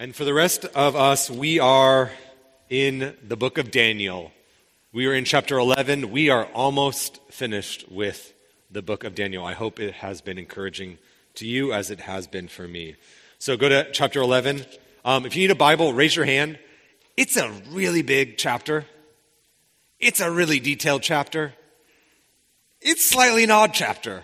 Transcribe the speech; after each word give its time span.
And 0.00 0.14
for 0.14 0.24
the 0.24 0.32
rest 0.32 0.64
of 0.64 0.94
us, 0.94 1.28
we 1.28 1.58
are 1.58 2.12
in 2.70 3.16
the 3.26 3.36
book 3.36 3.58
of 3.58 3.72
Daniel. 3.72 4.30
We 4.92 5.08
are 5.08 5.12
in 5.12 5.24
chapter 5.24 5.58
11. 5.58 6.12
We 6.12 6.30
are 6.30 6.44
almost 6.54 7.18
finished 7.32 7.90
with 7.90 8.32
the 8.70 8.80
book 8.80 9.02
of 9.02 9.16
Daniel. 9.16 9.44
I 9.44 9.54
hope 9.54 9.80
it 9.80 9.94
has 9.94 10.20
been 10.20 10.38
encouraging 10.38 10.98
to 11.34 11.48
you 11.48 11.72
as 11.72 11.90
it 11.90 11.98
has 11.98 12.28
been 12.28 12.46
for 12.46 12.68
me. 12.68 12.94
So 13.40 13.56
go 13.56 13.68
to 13.68 13.90
chapter 13.90 14.20
11. 14.20 14.66
Um, 15.04 15.26
if 15.26 15.34
you 15.34 15.42
need 15.42 15.50
a 15.50 15.56
Bible, 15.56 15.92
raise 15.92 16.14
your 16.14 16.26
hand. 16.26 16.60
It's 17.16 17.36
a 17.36 17.50
really 17.68 18.02
big 18.02 18.38
chapter, 18.38 18.84
it's 19.98 20.20
a 20.20 20.30
really 20.30 20.60
detailed 20.60 21.02
chapter. 21.02 21.54
It's 22.80 23.04
slightly 23.04 23.42
an 23.42 23.50
odd 23.50 23.74
chapter. 23.74 24.22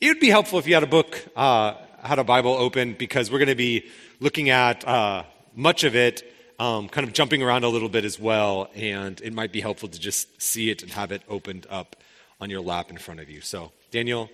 It 0.00 0.06
would 0.06 0.20
be 0.20 0.30
helpful 0.30 0.60
if 0.60 0.68
you 0.68 0.74
had 0.74 0.84
a 0.84 0.86
book, 0.86 1.20
uh, 1.34 1.74
had 2.04 2.20
a 2.20 2.24
Bible 2.24 2.52
open, 2.52 2.94
because 2.96 3.32
we're 3.32 3.40
going 3.40 3.48
to 3.48 3.56
be 3.56 3.90
looking 4.24 4.48
at 4.48 4.88
uh, 4.88 5.22
much 5.54 5.84
of 5.84 5.94
it, 5.94 6.22
um, 6.58 6.88
kind 6.88 7.06
of 7.06 7.12
jumping 7.12 7.42
around 7.42 7.62
a 7.62 7.68
little 7.68 7.90
bit 7.90 8.06
as 8.06 8.18
well, 8.18 8.70
and 8.74 9.20
it 9.20 9.34
might 9.34 9.52
be 9.52 9.60
helpful 9.60 9.86
to 9.86 10.00
just 10.00 10.40
see 10.40 10.70
it 10.70 10.82
and 10.82 10.90
have 10.92 11.12
it 11.12 11.20
opened 11.28 11.66
up 11.68 11.94
on 12.40 12.48
your 12.48 12.62
lap 12.62 12.90
in 12.90 12.96
front 12.96 13.20
of 13.20 13.28
you. 13.28 13.42
So, 13.42 13.70
Daniel 13.90 14.30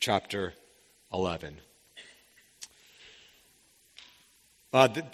chapter 0.00 0.54
11. 1.12 1.56
Uh, 4.72 4.88
the, 4.88 5.04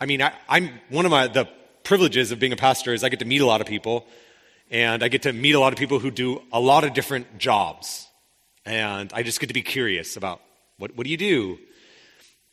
I 0.00 0.06
mean, 0.06 0.22
I, 0.22 0.32
am 0.48 0.70
one 0.88 1.04
of 1.04 1.10
my 1.10 1.28
the 1.28 1.46
privileges 1.84 2.32
of 2.32 2.38
being 2.38 2.54
a 2.54 2.56
pastor 2.56 2.94
is 2.94 3.04
I 3.04 3.10
get 3.10 3.18
to 3.18 3.26
meet 3.26 3.42
a 3.42 3.46
lot 3.46 3.60
of 3.60 3.66
people, 3.66 4.06
and 4.70 5.02
I 5.02 5.08
get 5.08 5.22
to 5.22 5.34
meet 5.34 5.54
a 5.54 5.60
lot 5.60 5.74
of 5.74 5.78
people 5.78 5.98
who 5.98 6.10
do 6.10 6.40
a 6.50 6.60
lot 6.60 6.82
of 6.82 6.94
different 6.94 7.36
jobs, 7.36 8.08
and 8.64 9.12
I 9.12 9.22
just 9.22 9.38
get 9.38 9.48
to 9.48 9.54
be 9.54 9.62
curious 9.62 10.16
about 10.16 10.40
what 10.78 10.96
what 10.96 11.04
do 11.04 11.10
you 11.10 11.18
do, 11.18 11.58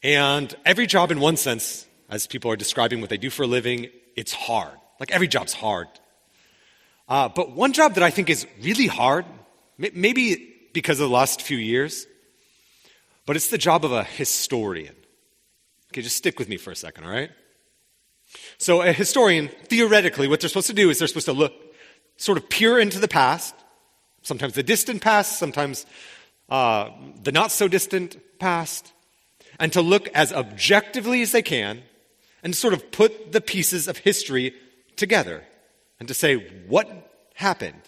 and 0.06 0.54
every 0.64 0.86
job, 0.86 1.10
in 1.10 1.20
one 1.20 1.36
sense, 1.36 1.88
as 2.12 2.28
people 2.28 2.52
are 2.52 2.56
describing 2.56 3.02
what 3.02 3.10
they 3.10 3.18
do 3.18 3.32
for 3.32 3.42
a 3.42 3.48
living, 3.48 3.88
it's 4.16 4.32
hard. 4.32 4.78
Like 5.00 5.10
every 5.10 5.28
job's 5.28 5.52
hard. 5.52 5.88
Uh, 7.10 7.28
but 7.30 7.54
one 7.54 7.74
job 7.74 7.96
that 7.96 8.04
I 8.04 8.12
think 8.12 8.30
is 8.30 8.46
really 8.62 8.86
hard, 8.86 9.26
maybe 9.80 10.54
because 10.74 11.00
of 11.00 11.10
the 11.10 11.16
last 11.16 11.42
few 11.42 11.58
years, 11.58 12.06
but 13.26 13.36
it's 13.36 13.50
the 13.50 13.58
job 13.58 13.84
of 13.84 13.94
a 13.94 14.04
historian. 14.04 14.96
Okay, 15.92 16.04
just 16.04 16.18
stick 16.18 16.38
with 16.38 16.50
me 16.50 16.58
for 16.58 16.70
a 16.70 16.76
second, 16.76 17.06
all 17.06 17.10
right? 17.10 17.32
So, 18.60 18.84
a 18.84 18.94
historian, 18.94 19.48
theoretically, 19.48 20.28
what 20.28 20.40
they're 20.40 20.50
supposed 20.50 20.68
to 20.68 20.74
do 20.74 20.92
is 20.92 21.00
they're 21.00 21.08
supposed 21.08 21.26
to 21.26 21.34
look, 21.34 21.54
sort 22.18 22.38
of 22.38 22.48
peer 22.48 22.78
into 22.78 23.00
the 23.00 23.08
past, 23.08 23.56
sometimes 24.22 24.54
the 24.54 24.62
distant 24.62 25.02
past, 25.02 25.40
sometimes 25.40 25.88
uh, 26.50 26.92
the 27.24 27.32
not 27.32 27.52
so 27.52 27.68
distant 27.68 28.18
past, 28.38 28.92
and 29.60 29.72
to 29.74 29.82
look 29.82 30.08
as 30.10 30.34
objectively 30.34 31.22
as 31.22 31.32
they 31.32 31.42
can 31.42 31.84
and 32.44 32.56
sort 32.56 32.74
of 32.74 32.92
put 32.92 33.32
the 33.32 33.42
pieces 33.42 33.88
of 33.88 33.98
history 33.98 34.54
together 34.96 35.44
and 36.00 36.08
to 36.08 36.14
say 36.14 36.36
what 36.68 36.88
happened. 37.36 37.82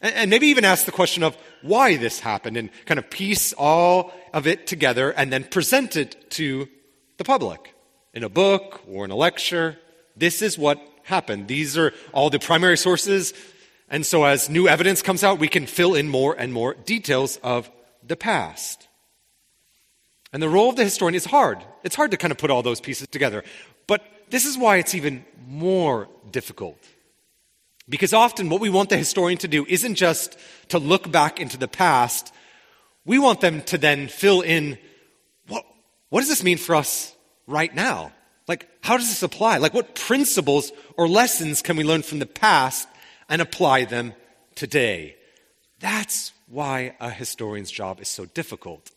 And, 0.00 0.14
and 0.14 0.30
maybe 0.30 0.48
even 0.48 0.64
ask 0.64 0.84
the 0.84 0.92
question 0.92 1.22
of 1.22 1.36
why 1.62 1.96
this 1.96 2.20
happened 2.20 2.56
and 2.56 2.70
kind 2.84 2.98
of 2.98 3.10
piece 3.10 3.52
all 3.54 4.12
of 4.32 4.46
it 4.46 4.66
together 4.66 5.10
and 5.10 5.32
then 5.32 5.44
present 5.44 5.96
it 5.96 6.30
to 6.32 6.68
the 7.16 7.24
public 7.24 7.74
in 8.14 8.24
a 8.24 8.28
book 8.28 8.82
or 8.88 9.04
in 9.04 9.10
a 9.10 9.16
lecture. 9.16 9.78
This 10.16 10.42
is 10.42 10.58
what 10.58 10.80
happened. 11.02 11.48
These 11.48 11.76
are 11.78 11.92
all 12.12 12.30
the 12.30 12.38
primary 12.38 12.76
sources. 12.76 13.32
And 13.88 14.04
so 14.04 14.24
as 14.24 14.48
new 14.48 14.68
evidence 14.68 15.02
comes 15.02 15.22
out, 15.22 15.38
we 15.38 15.48
can 15.48 15.66
fill 15.66 15.94
in 15.94 16.08
more 16.08 16.34
and 16.34 16.52
more 16.52 16.74
details 16.74 17.38
of 17.42 17.70
the 18.06 18.16
past. 18.16 18.85
And 20.36 20.42
the 20.42 20.50
role 20.50 20.68
of 20.68 20.76
the 20.76 20.84
historian 20.84 21.14
is 21.14 21.24
hard. 21.24 21.64
It's 21.82 21.96
hard 21.96 22.10
to 22.10 22.18
kind 22.18 22.30
of 22.30 22.36
put 22.36 22.50
all 22.50 22.62
those 22.62 22.78
pieces 22.78 23.08
together. 23.08 23.42
But 23.86 24.02
this 24.28 24.44
is 24.44 24.58
why 24.58 24.76
it's 24.76 24.94
even 24.94 25.24
more 25.48 26.10
difficult. 26.30 26.76
Because 27.88 28.12
often 28.12 28.50
what 28.50 28.60
we 28.60 28.68
want 28.68 28.90
the 28.90 28.98
historian 28.98 29.38
to 29.38 29.48
do 29.48 29.64
isn't 29.66 29.94
just 29.94 30.36
to 30.68 30.78
look 30.78 31.10
back 31.10 31.40
into 31.40 31.56
the 31.56 31.66
past, 31.66 32.34
we 33.06 33.18
want 33.18 33.40
them 33.40 33.62
to 33.62 33.78
then 33.78 34.08
fill 34.08 34.42
in 34.42 34.76
what, 35.48 35.64
what 36.10 36.20
does 36.20 36.28
this 36.28 36.44
mean 36.44 36.58
for 36.58 36.74
us 36.74 37.16
right 37.46 37.74
now? 37.74 38.12
Like, 38.46 38.68
how 38.82 38.98
does 38.98 39.08
this 39.08 39.22
apply? 39.22 39.56
Like, 39.56 39.72
what 39.72 39.94
principles 39.94 40.70
or 40.98 41.08
lessons 41.08 41.62
can 41.62 41.78
we 41.78 41.84
learn 41.84 42.02
from 42.02 42.18
the 42.18 42.26
past 42.26 42.86
and 43.30 43.40
apply 43.40 43.86
them 43.86 44.12
today? 44.54 45.16
That's 45.80 46.34
why 46.46 46.94
a 47.00 47.08
historian's 47.08 47.70
job 47.70 48.02
is 48.02 48.08
so 48.08 48.26
difficult. 48.26 48.90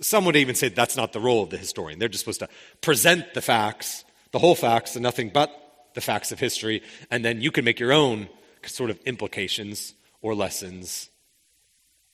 Some 0.00 0.24
would 0.24 0.36
even 0.36 0.54
say 0.54 0.68
that's 0.68 0.96
not 0.96 1.12
the 1.12 1.20
role 1.20 1.42
of 1.42 1.50
the 1.50 1.58
historian. 1.58 1.98
They're 1.98 2.08
just 2.08 2.24
supposed 2.24 2.40
to 2.40 2.48
present 2.80 3.34
the 3.34 3.42
facts, 3.42 4.04
the 4.30 4.38
whole 4.38 4.54
facts, 4.54 4.96
and 4.96 5.02
nothing 5.02 5.30
but 5.30 5.50
the 5.94 6.00
facts 6.00 6.32
of 6.32 6.40
history, 6.40 6.82
and 7.10 7.24
then 7.24 7.40
you 7.40 7.50
can 7.50 7.64
make 7.64 7.78
your 7.78 7.92
own 7.92 8.28
sort 8.64 8.90
of 8.90 8.98
implications 9.04 9.94
or 10.20 10.34
lessons. 10.34 11.10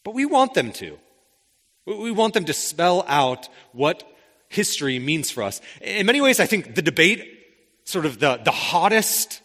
But 0.05 0.15
we 0.15 0.27
want 0.27 0.55
them 0.55 0.73
to. 0.73 0.99
We 1.87 2.11
want 2.11 2.35
them 2.35 2.45
to 2.47 2.53
spell 2.53 3.05
out 3.09 3.49
what 3.73 4.03
history 4.49 4.99
means 4.99 5.31
for 5.31 5.43
us. 5.43 5.61
In 5.81 6.07
many 6.07 6.21
ways, 6.21 6.41
I 6.41 6.47
think 6.47 6.75
the 6.75 6.83
debate, 6.83 7.27
sort 7.85 8.07
of 8.07 8.19
the, 8.19 8.41
the 8.45 8.51
hottest 8.51 9.41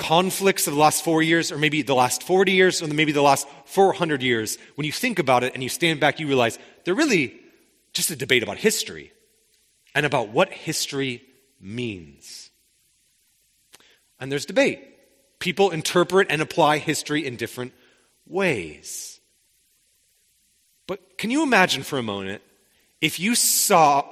conflicts 0.00 0.66
of 0.66 0.72
the 0.72 0.80
last 0.80 1.04
four 1.04 1.22
years, 1.22 1.52
or 1.52 1.58
maybe 1.58 1.82
the 1.82 1.94
last 1.94 2.22
40 2.22 2.52
years, 2.52 2.82
or 2.82 2.88
maybe 2.88 3.12
the 3.12 3.22
last 3.22 3.46
400 3.66 4.22
years, 4.22 4.56
when 4.74 4.86
you 4.86 4.92
think 4.92 5.18
about 5.18 5.44
it 5.44 5.52
and 5.52 5.62
you 5.62 5.68
stand 5.68 6.00
back, 6.00 6.18
you 6.18 6.26
realize 6.26 6.58
they're 6.84 6.94
really 6.94 7.38
just 7.92 8.10
a 8.10 8.16
debate 8.16 8.42
about 8.42 8.56
history 8.56 9.12
and 9.94 10.06
about 10.06 10.30
what 10.30 10.50
history 10.50 11.22
means. 11.60 12.50
And 14.18 14.32
there's 14.32 14.46
debate. 14.46 14.80
People 15.38 15.70
interpret 15.70 16.28
and 16.30 16.40
apply 16.40 16.78
history 16.78 17.26
in 17.26 17.36
different 17.36 17.72
ways. 18.26 19.20
But 20.86 21.18
can 21.18 21.30
you 21.30 21.42
imagine 21.42 21.82
for 21.82 21.98
a 21.98 22.02
moment 22.02 22.40
if 23.02 23.20
you 23.20 23.34
saw 23.34 24.06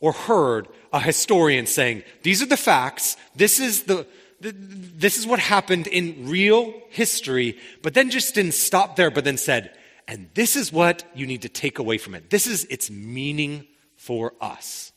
or 0.00 0.12
heard 0.12 0.68
a 0.94 1.00
historian 1.00 1.66
saying, 1.66 2.04
These 2.22 2.42
are 2.42 2.46
the 2.46 2.56
facts, 2.56 3.18
this 3.34 3.60
is 3.60 3.82
the, 3.82 4.06
this 4.40 5.18
is 5.18 5.26
what 5.26 5.38
happened 5.38 5.86
in 5.86 6.28
real 6.28 6.74
history, 6.90 7.58
but 7.82 7.94
then 7.94 8.10
just 8.10 8.34
didn't 8.34 8.54
stop 8.54 8.96
there, 8.96 9.10
but 9.10 9.24
then 9.24 9.38
said, 9.38 9.76
and 10.08 10.28
this 10.34 10.56
is 10.56 10.72
what 10.72 11.04
you 11.14 11.26
need 11.26 11.42
to 11.42 11.48
take 11.48 11.78
away 11.78 11.98
from 11.98 12.14
it. 12.14 12.30
This 12.30 12.46
is 12.46 12.64
its 12.66 12.90
meaning 12.90 13.66
for 13.96 14.34
us. 14.40 14.92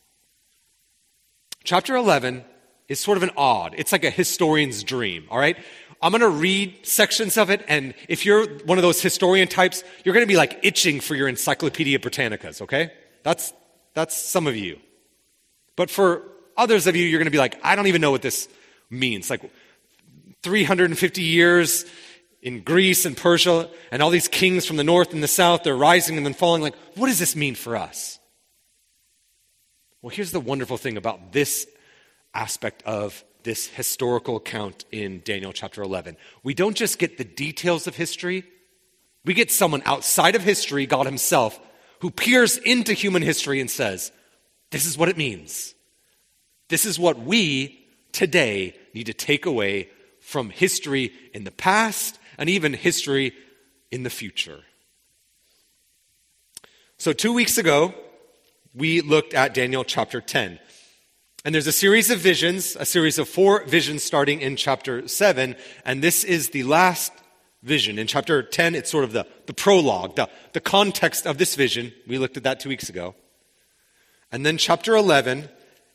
Chapter 1.64 1.96
11 1.96 2.44
is 2.88 3.00
sort 3.00 3.18
of 3.18 3.24
an 3.24 3.32
odd, 3.38 3.76
it's 3.78 3.92
like 3.92 4.04
a 4.04 4.10
historian's 4.10 4.84
dream, 4.84 5.26
all 5.30 5.40
right? 5.40 5.58
I'm 6.02 6.12
going 6.12 6.22
to 6.22 6.30
read 6.30 6.86
sections 6.86 7.38
of 7.38 7.50
it, 7.50 7.64
and 7.68 7.94
if 8.08 8.26
you're 8.26 8.48
one 8.60 8.78
of 8.78 8.82
those 8.82 9.02
historian 9.02 9.48
types, 9.48 9.84
you're 10.04 10.14
going 10.14 10.26
to 10.26 10.32
be 10.32 10.38
like 10.38 10.60
itching 10.64 11.00
for 11.00 11.14
your 11.14 11.28
Encyclopedia 11.28 12.00
Britannicas, 12.00 12.62
okay? 12.62 12.92
That's, 13.24 13.54
that's 13.94 14.16
some 14.18 14.48
of 14.48 14.56
you. 14.56 14.80
But 15.76 15.90
for 15.90 16.24
others 16.56 16.88
of 16.88 16.96
you, 16.96 17.06
you're 17.06 17.20
going 17.20 17.26
to 17.26 17.32
be 17.32 17.38
like, 17.38 17.60
I 17.64 17.76
don't 17.76 17.88
even 17.88 18.02
know 18.02 18.12
what 18.12 18.22
this 18.22 18.48
means. 18.90 19.30
Like 19.30 19.50
350 20.44 21.22
years 21.22 21.86
in 22.42 22.62
Greece 22.62 23.06
and 23.06 23.18
Persia, 23.18 23.70
and 23.92 24.02
all 24.02 24.10
these 24.10 24.28
kings 24.28 24.66
from 24.66 24.78
the 24.78 24.84
north 24.84 25.14
and 25.14 25.22
the 25.22 25.28
south, 25.28 25.64
they're 25.64 25.76
rising 25.76 26.18
and 26.18 26.26
then 26.26 26.34
falling. 26.34 26.62
Like, 26.62 26.76
what 26.96 27.08
does 27.08 27.20
this 27.20 27.36
mean 27.36 27.56
for 27.56 27.76
us? 27.76 28.20
Well, 30.02 30.12
here's 30.12 30.32
the 30.32 30.40
wonderful 30.40 30.78
thing 30.78 30.96
about 30.96 31.34
this 31.34 31.68
aspect 32.34 32.84
of 32.84 33.24
this 33.44 33.68
historical 33.68 34.38
account 34.38 34.86
in 34.92 35.22
Daniel 35.26 35.52
chapter 35.52 35.82
11. 35.82 36.16
We 36.44 36.54
don't 36.54 36.76
just 36.76 37.00
get 37.00 37.18
the 37.18 37.24
details 37.24 37.88
of 37.88 37.96
history, 37.96 38.44
we 39.26 39.34
get 39.34 39.52
someone 39.52 39.84
outside 39.86 40.36
of 40.36 40.44
history, 40.44 40.86
God 40.86 41.06
Himself, 41.06 41.60
who 42.00 42.10
peers 42.10 42.58
into 42.58 42.94
human 42.94 43.22
history 43.22 43.60
and 43.60 43.70
says, 43.70 44.12
This 44.72 44.86
is 44.86 44.98
what 44.98 45.10
it 45.10 45.18
means. 45.18 45.74
This 46.70 46.86
is 46.86 46.98
what 46.98 47.20
we 47.20 47.86
today 48.20 48.76
need 48.94 49.06
to 49.06 49.14
take 49.14 49.46
away 49.46 49.90
from 50.20 50.50
history 50.50 51.14
in 51.34 51.46
the 51.46 51.52
past 51.52 52.20
and 52.38 52.50
even 52.50 52.74
history 52.74 53.32
in 53.92 54.04
the 54.04 54.10
future. 54.10 54.60
So, 56.98 57.14
two 57.14 57.32
weeks 57.32 57.58
ago, 57.58 57.94
we 58.76 59.00
looked 59.00 59.34
at 59.34 59.54
Daniel 59.54 59.86
chapter 59.86 60.20
10. 60.20 60.60
And 61.46 61.56
there's 61.56 61.68
a 61.68 61.72
series 61.72 62.12
of 62.12 62.20
visions, 62.20 62.76
a 62.78 62.86
series 62.86 63.18
of 63.20 63.30
four 63.30 63.64
visions 63.64 64.04
starting 64.04 64.42
in 64.42 64.58
chapter 64.58 65.08
7. 65.08 65.56
And 65.86 66.02
this 66.02 66.26
is 66.26 66.50
the 66.50 66.64
last 66.64 67.14
vision. 67.64 67.98
In 67.98 68.06
chapter 68.06 68.44
10, 68.44 68.76
it's 68.76 68.92
sort 68.92 69.06
of 69.06 69.14
the, 69.14 69.26
the 69.46 69.54
prologue, 69.54 70.18
the, 70.18 70.30
the 70.52 70.60
context 70.60 71.26
of 71.26 71.38
this 71.38 71.56
vision. 71.56 71.94
We 72.06 72.18
looked 72.18 72.36
at 72.36 72.44
that 72.44 72.60
two 72.60 72.68
weeks 72.68 72.90
ago. 72.90 73.16
And 74.30 74.46
then 74.46 74.58
chapter 74.58 74.98
11 74.98 75.48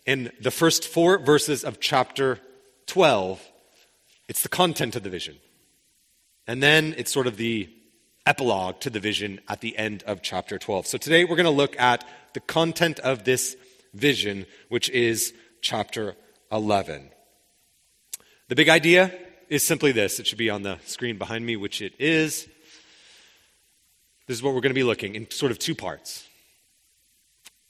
in 0.06 0.30
the 0.40 0.50
first 0.50 0.86
four 0.86 1.18
verses 1.18 1.64
of 1.64 1.80
chapter 1.80 2.38
12, 2.86 3.40
it's 4.28 4.42
the 4.42 4.48
content 4.48 4.96
of 4.96 5.02
the 5.02 5.10
vision. 5.10 5.36
And 6.46 6.62
then 6.62 6.94
it's 6.98 7.12
sort 7.12 7.26
of 7.26 7.36
the 7.36 7.70
epilogue 8.26 8.80
to 8.80 8.90
the 8.90 9.00
vision 9.00 9.40
at 9.48 9.60
the 9.60 9.76
end 9.76 10.02
of 10.06 10.22
chapter 10.22 10.58
12. 10.58 10.86
So 10.86 10.98
today 10.98 11.24
we're 11.24 11.36
going 11.36 11.44
to 11.44 11.50
look 11.50 11.78
at 11.78 12.06
the 12.34 12.40
content 12.40 12.98
of 13.00 13.24
this 13.24 13.56
vision, 13.92 14.46
which 14.68 14.90
is 14.90 15.32
chapter 15.60 16.16
11. 16.52 17.10
The 18.48 18.56
big 18.56 18.68
idea 18.68 19.12
is 19.48 19.62
simply 19.62 19.92
this. 19.92 20.20
It 20.20 20.26
should 20.26 20.38
be 20.38 20.50
on 20.50 20.62
the 20.62 20.78
screen 20.84 21.16
behind 21.16 21.46
me, 21.46 21.56
which 21.56 21.80
it 21.80 21.94
is. 21.98 22.46
This 24.26 24.38
is 24.38 24.42
what 24.42 24.54
we're 24.54 24.60
going 24.60 24.70
to 24.70 24.74
be 24.74 24.84
looking 24.84 25.14
in 25.14 25.30
sort 25.30 25.52
of 25.52 25.58
two 25.58 25.74
parts. 25.74 26.26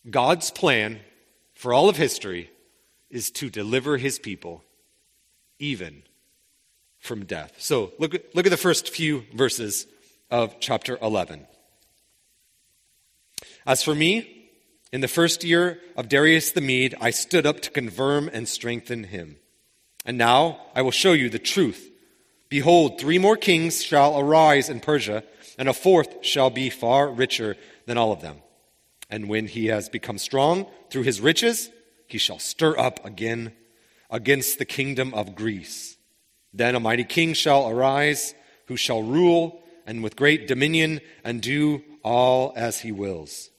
God's 0.09 0.51
plan 0.51 1.01
for 1.65 1.73
all 1.73 1.89
of 1.89 1.97
history 1.97 2.51
is 3.09 3.31
to 3.31 3.49
deliver 3.49 3.97
his 3.97 4.19
people 4.19 4.63
even 5.59 6.03
from 6.99 7.25
death. 7.25 7.55
So 7.57 7.95
look, 7.99 8.13
look 8.35 8.45
at 8.45 8.51
the 8.51 8.59
first 8.59 8.91
few 8.91 9.25
verses 9.33 9.87
of 10.31 10.61
chapter 10.61 10.99
11. 11.01 11.47
As 13.67 13.83
for 13.83 13.95
me, 13.95 14.51
in 14.93 15.01
the 15.01 15.09
first 15.09 15.43
year 15.43 15.81
of 15.97 16.11
Darius 16.11 16.51
the 16.51 16.61
Mede, 16.61 16.97
I 17.01 17.09
stood 17.09 17.47
up 17.47 17.61
to 17.61 17.71
confirm 17.71 18.29
and 18.31 18.47
strengthen 18.47 19.05
him. 19.05 19.37
And 20.05 20.19
now 20.19 20.67
I 20.75 20.83
will 20.83 20.91
show 20.91 21.15
you 21.15 21.31
the 21.31 21.39
truth. 21.39 21.91
Behold, 22.51 23.01
three 23.01 23.17
more 23.17 23.39
kings 23.39 23.83
shall 23.83 24.21
arise 24.21 24.69
in 24.69 24.81
Persia, 24.81 25.25
and 25.57 25.71
a 25.71 25.73
fourth 25.73 26.27
shall 26.27 26.51
be 26.51 26.69
far 26.69 27.09
richer 27.09 27.57
than 27.87 27.97
all 27.97 28.13
of 28.13 28.21
them. 28.21 28.43
And 29.15 29.29
when 29.29 29.47
he 29.47 29.67
has 29.67 29.89
become 29.89 30.19
strong 30.19 30.67
through 30.91 31.05
his 31.05 31.21
riches, 31.21 31.71
he 32.09 32.19
shall 32.19 32.41
stir 32.41 32.77
up 32.77 33.07
again 33.07 33.53
against 34.11 34.59
the 34.59 34.65
kingdom 34.65 35.15
of 35.15 35.37
Greece. 35.37 35.97
Then 36.53 36.75
a 36.75 36.81
mighty 36.81 37.05
king 37.05 37.33
shall 37.33 37.69
arise, 37.69 38.35
who 38.67 38.77
shall 38.77 39.05
rule 39.05 39.63
and 39.87 40.03
with 40.03 40.17
great 40.17 40.49
dominion 40.49 41.01
and 41.23 41.41
do 41.41 41.81
all 42.03 42.53
as 42.57 42.81
he 42.81 42.91
wills. 42.91 43.51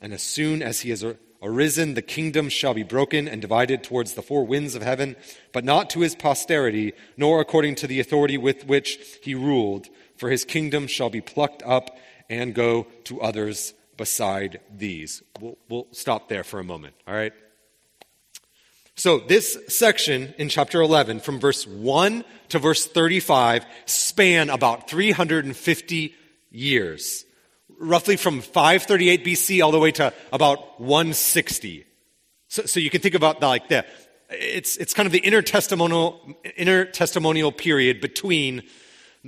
And 0.00 0.14
as 0.14 0.22
soon 0.22 0.62
as 0.62 0.80
he 0.80 0.88
has 0.88 1.04
arisen, 1.42 1.92
the 1.92 2.00
kingdom 2.00 2.48
shall 2.48 2.72
be 2.72 2.82
broken 2.82 3.28
and 3.28 3.42
divided 3.42 3.84
towards 3.84 4.14
the 4.14 4.22
four 4.22 4.46
winds 4.46 4.74
of 4.74 4.80
heaven, 4.80 5.16
but 5.52 5.64
not 5.64 5.90
to 5.90 6.00
his 6.00 6.14
posterity, 6.14 6.94
nor 7.14 7.42
according 7.42 7.74
to 7.74 7.86
the 7.86 8.00
authority 8.00 8.38
with 8.38 8.64
which 8.64 9.18
he 9.22 9.34
ruled, 9.34 9.88
for 10.16 10.30
his 10.30 10.46
kingdom 10.46 10.86
shall 10.86 11.10
be 11.10 11.20
plucked 11.20 11.62
up 11.64 11.98
and 12.30 12.54
go 12.54 12.86
to 13.04 13.20
others 13.20 13.74
beside 14.00 14.60
these. 14.74 15.22
We'll, 15.38 15.58
we'll 15.68 15.86
stop 15.92 16.30
there 16.30 16.42
for 16.42 16.58
a 16.58 16.64
moment, 16.64 16.94
all 17.06 17.12
right? 17.12 17.34
So, 18.96 19.18
this 19.18 19.58
section 19.68 20.32
in 20.38 20.48
chapter 20.48 20.80
11, 20.80 21.20
from 21.20 21.38
verse 21.38 21.66
1 21.66 22.24
to 22.48 22.58
verse 22.58 22.86
35, 22.86 23.66
span 23.84 24.48
about 24.48 24.88
350 24.88 26.14
years 26.50 27.26
roughly 27.78 28.16
from 28.16 28.40
538 28.40 29.22
BC 29.22 29.62
all 29.62 29.70
the 29.70 29.78
way 29.78 29.92
to 29.92 30.14
about 30.32 30.80
160. 30.80 31.84
So, 32.48 32.64
so 32.64 32.80
you 32.80 32.88
can 32.88 33.02
think 33.02 33.14
about 33.14 33.42
like 33.42 33.68
that. 33.68 33.86
It's, 34.30 34.78
it's 34.78 34.94
kind 34.94 35.06
of 35.06 35.12
the 35.12 35.20
intertestamental, 35.20 36.36
intertestamental 36.58 37.54
period 37.54 38.00
between 38.00 38.62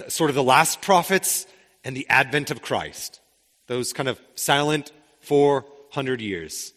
sort 0.08 0.30
of 0.30 0.36
the 0.36 0.42
last 0.42 0.80
prophets 0.80 1.46
and 1.84 1.94
the 1.94 2.08
advent 2.08 2.50
of 2.50 2.62
Christ. 2.62 3.20
Those 3.72 3.94
kind 3.94 4.06
of 4.06 4.20
silent 4.34 4.92
400 5.20 6.20
years. 6.20 6.74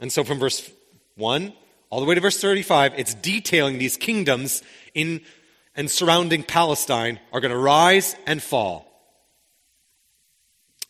And 0.00 0.12
so 0.12 0.24
from 0.24 0.40
verse 0.40 0.68
1 1.14 1.52
all 1.90 2.00
the 2.00 2.06
way 2.06 2.16
to 2.16 2.20
verse 2.20 2.40
35, 2.40 2.94
it's 2.96 3.14
detailing 3.14 3.78
these 3.78 3.96
kingdoms 3.96 4.64
in 4.94 5.20
and 5.76 5.88
surrounding 5.88 6.42
Palestine 6.42 7.20
are 7.32 7.38
going 7.38 7.52
to 7.52 7.56
rise 7.56 8.16
and 8.26 8.42
fall. 8.42 8.84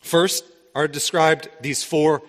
First 0.01 0.45
are 0.73 0.87
described 0.87 1.47
these 1.61 1.83
four 1.83 2.23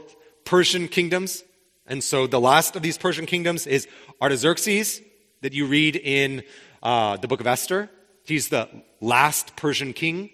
Persian 0.44 0.86
kingdoms. 0.86 1.42
And 1.86 2.04
so 2.04 2.26
the 2.26 2.38
last 2.38 2.76
of 2.76 2.82
these 2.82 2.98
Persian 2.98 3.24
kingdoms 3.24 3.66
is 3.66 3.88
Artaxerxes, 4.20 5.00
that 5.40 5.54
you 5.54 5.64
read 5.64 5.96
in 5.96 6.42
uh, 6.82 7.16
the 7.16 7.28
book 7.28 7.40
of 7.40 7.46
Esther. 7.46 7.88
He's 8.24 8.50
the 8.50 8.68
last 9.00 9.56
Persian 9.56 9.94
king. 9.94 10.28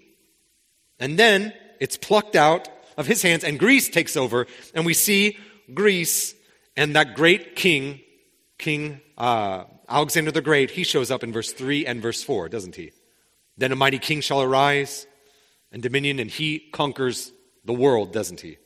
And 0.99 1.17
then 1.17 1.53
it's 1.79 1.97
plucked 1.97 2.35
out 2.35 2.69
of 2.97 3.07
his 3.07 3.21
hands, 3.21 3.43
and 3.43 3.59
Greece 3.59 3.89
takes 3.89 4.17
over. 4.17 4.47
And 4.73 4.85
we 4.85 4.93
see 4.93 5.37
Greece 5.73 6.33
and 6.75 6.95
that 6.95 7.15
great 7.15 7.55
king, 7.55 8.01
King 8.57 9.01
uh, 9.17 9.65
Alexander 9.89 10.31
the 10.31 10.41
Great, 10.41 10.71
he 10.71 10.83
shows 10.83 11.09
up 11.11 11.23
in 11.23 11.33
verse 11.33 11.51
3 11.53 11.85
and 11.85 12.01
verse 12.01 12.23
4, 12.23 12.49
doesn't 12.49 12.75
he? 12.75 12.91
Then 13.57 13.71
a 13.71 13.75
mighty 13.75 13.99
king 13.99 14.21
shall 14.21 14.41
arise 14.41 15.07
and 15.71 15.81
dominion, 15.81 16.19
and 16.19 16.29
he 16.29 16.59
conquers 16.59 17.31
the 17.65 17.73
world, 17.73 18.13
doesn't 18.13 18.41
he? 18.41 18.57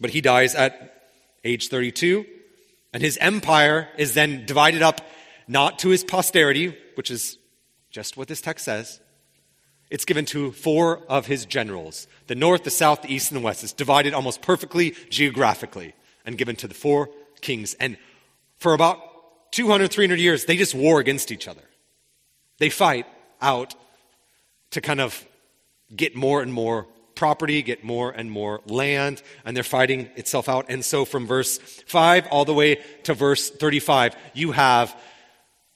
But 0.00 0.10
he 0.10 0.20
dies 0.20 0.54
at 0.54 1.10
age 1.44 1.68
32, 1.68 2.26
and 2.92 3.02
his 3.02 3.16
empire 3.18 3.88
is 3.96 4.14
then 4.14 4.44
divided 4.46 4.82
up 4.82 5.00
not 5.48 5.78
to 5.80 5.88
his 5.88 6.04
posterity, 6.04 6.76
which 6.94 7.10
is 7.10 7.38
just 7.90 8.16
what 8.16 8.28
this 8.28 8.40
text 8.40 8.64
says. 8.64 9.00
It's 9.92 10.06
given 10.06 10.24
to 10.26 10.52
four 10.52 11.02
of 11.06 11.26
his 11.26 11.44
generals 11.44 12.06
the 12.26 12.34
north, 12.34 12.64
the 12.64 12.70
south, 12.70 13.02
the 13.02 13.12
east, 13.12 13.30
and 13.30 13.38
the 13.38 13.44
west. 13.44 13.62
It's 13.62 13.74
divided 13.74 14.14
almost 14.14 14.40
perfectly 14.40 14.94
geographically 15.10 15.92
and 16.24 16.38
given 16.38 16.56
to 16.56 16.66
the 16.66 16.72
four 16.72 17.10
kings. 17.42 17.74
And 17.74 17.98
for 18.56 18.72
about 18.72 19.52
200, 19.52 19.92
300 19.92 20.18
years, 20.18 20.46
they 20.46 20.56
just 20.56 20.74
war 20.74 20.98
against 20.98 21.30
each 21.30 21.46
other. 21.46 21.60
They 22.56 22.70
fight 22.70 23.06
out 23.42 23.74
to 24.70 24.80
kind 24.80 24.98
of 24.98 25.26
get 25.94 26.16
more 26.16 26.40
and 26.40 26.54
more 26.54 26.86
property, 27.14 27.60
get 27.60 27.84
more 27.84 28.10
and 28.12 28.30
more 28.30 28.62
land, 28.64 29.22
and 29.44 29.54
they're 29.54 29.62
fighting 29.62 30.08
itself 30.16 30.48
out. 30.48 30.64
And 30.70 30.82
so 30.82 31.04
from 31.04 31.26
verse 31.26 31.58
5 31.58 32.28
all 32.30 32.46
the 32.46 32.54
way 32.54 32.76
to 33.02 33.12
verse 33.12 33.50
35, 33.50 34.16
you 34.32 34.52
have 34.52 34.98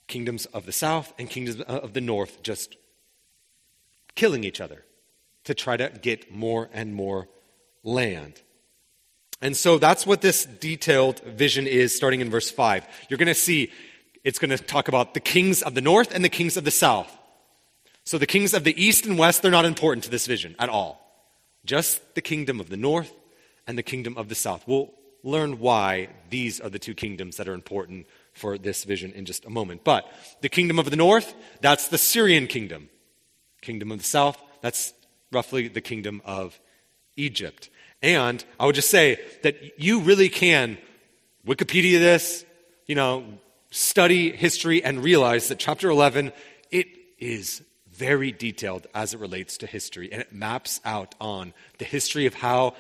kingdoms 0.09 0.47
of 0.47 0.65
the 0.65 0.73
south 0.73 1.13
and 1.19 1.29
kingdoms 1.29 1.61
uh, 1.61 1.81
of 1.83 1.93
the 1.93 2.01
north 2.01 2.43
just 2.43 2.77
killing 4.17 4.43
each 4.43 4.61
other 4.61 4.85
to 5.45 5.55
try 5.55 5.77
to 5.77 5.89
get 6.03 6.33
more 6.33 6.69
and 6.73 6.95
more 6.95 7.29
land. 7.85 8.43
And 9.41 9.57
so 9.57 9.79
that's 9.79 10.07
what 10.07 10.23
this 10.23 10.45
detailed 10.45 11.21
vision 11.21 11.67
is 11.67 11.95
starting 11.95 12.21
in 12.21 12.31
verse 12.31 12.51
5. 12.51 12.85
You're 13.09 13.19
going 13.19 13.29
to 13.29 13.35
see 13.35 13.71
it's 14.25 14.41
going 14.41 14.51
to 14.51 14.59
talk 14.59 14.89
about 14.89 15.15
the 15.15 15.21
kings 15.21 15.63
of 15.63 15.75
the 15.75 15.81
north 15.81 16.13
and 16.13 16.25
the 16.25 16.29
kings 16.29 16.57
of 16.57 16.65
the 16.65 16.71
south. 16.71 17.17
So 18.05 18.19
the 18.19 18.27
kings 18.27 18.55
of 18.55 18.65
the 18.65 18.83
east 18.83 19.07
and 19.07 19.19
west, 19.19 19.43
they're 19.43 19.51
not 19.51 19.65
important 19.65 20.05
to 20.05 20.11
this 20.11 20.27
vision 20.27 20.57
at 20.59 20.69
all. 20.69 21.01
Just 21.65 22.15
the 22.15 22.23
kingdom 22.23 22.59
of 22.59 22.69
the 22.69 22.77
north 22.77 23.13
and 23.67 23.77
the 23.77 23.83
kingdom 23.83 24.17
of 24.17 24.29
the 24.29 24.35
south. 24.35 24.65
We'll 24.67 24.93
learn 25.23 25.59
why 25.59 26.09
these 26.31 26.61
are 26.61 26.70
the 26.70 26.79
two 26.79 26.94
kingdoms 26.94 27.37
that 27.37 27.49
are 27.49 27.55
important 27.55 28.06
for 28.32 28.58
this 28.58 28.85
vision 28.85 29.13
in 29.13 29.27
just 29.27 29.44
a 29.44 29.51
moment. 29.51 29.85
But 29.85 30.11
the 30.41 30.49
kingdom 30.49 30.79
of 30.79 30.91
the 30.91 30.96
north, 30.96 31.35
that's 31.61 31.89
the 31.89 31.99
Syrian 31.99 32.46
kingdom. 32.46 32.89
Kingdom 33.60 33.93
of 33.93 33.98
the 33.98 34.05
south, 34.05 34.41
that's 34.60 34.93
roughly 35.32 35.69
the 35.69 35.81
kingdom 35.81 36.22
of 36.25 36.58
Egypt. 37.17 37.70
And 38.03 38.44
I 38.60 38.67
would 38.67 38.75
just 38.75 38.91
say 38.91 39.20
that 39.43 39.81
you 39.81 40.01
really 40.01 40.29
can 40.29 40.79
Wikipedia 41.46 41.98
this, 41.98 42.44
you 42.86 42.94
know, 42.94 43.25
study 43.70 44.31
history 44.31 44.82
and 44.82 45.03
realize 45.03 45.48
that 45.48 45.58
chapter 45.58 45.89
11, 45.89 46.32
it 46.70 46.86
is 47.19 47.63
very 47.93 48.31
detailed 48.31 48.86
as 48.94 49.15
it 49.15 49.20
relates 49.20 49.56
to 49.58 49.67
history, 49.67 50.13
and 50.13 50.20
it 50.20 50.32
maps 50.32 50.81
out 50.84 51.15
on 51.20 51.55
the 51.79 51.84
history 51.84 52.27
of 52.27 52.34
how, 52.34 52.75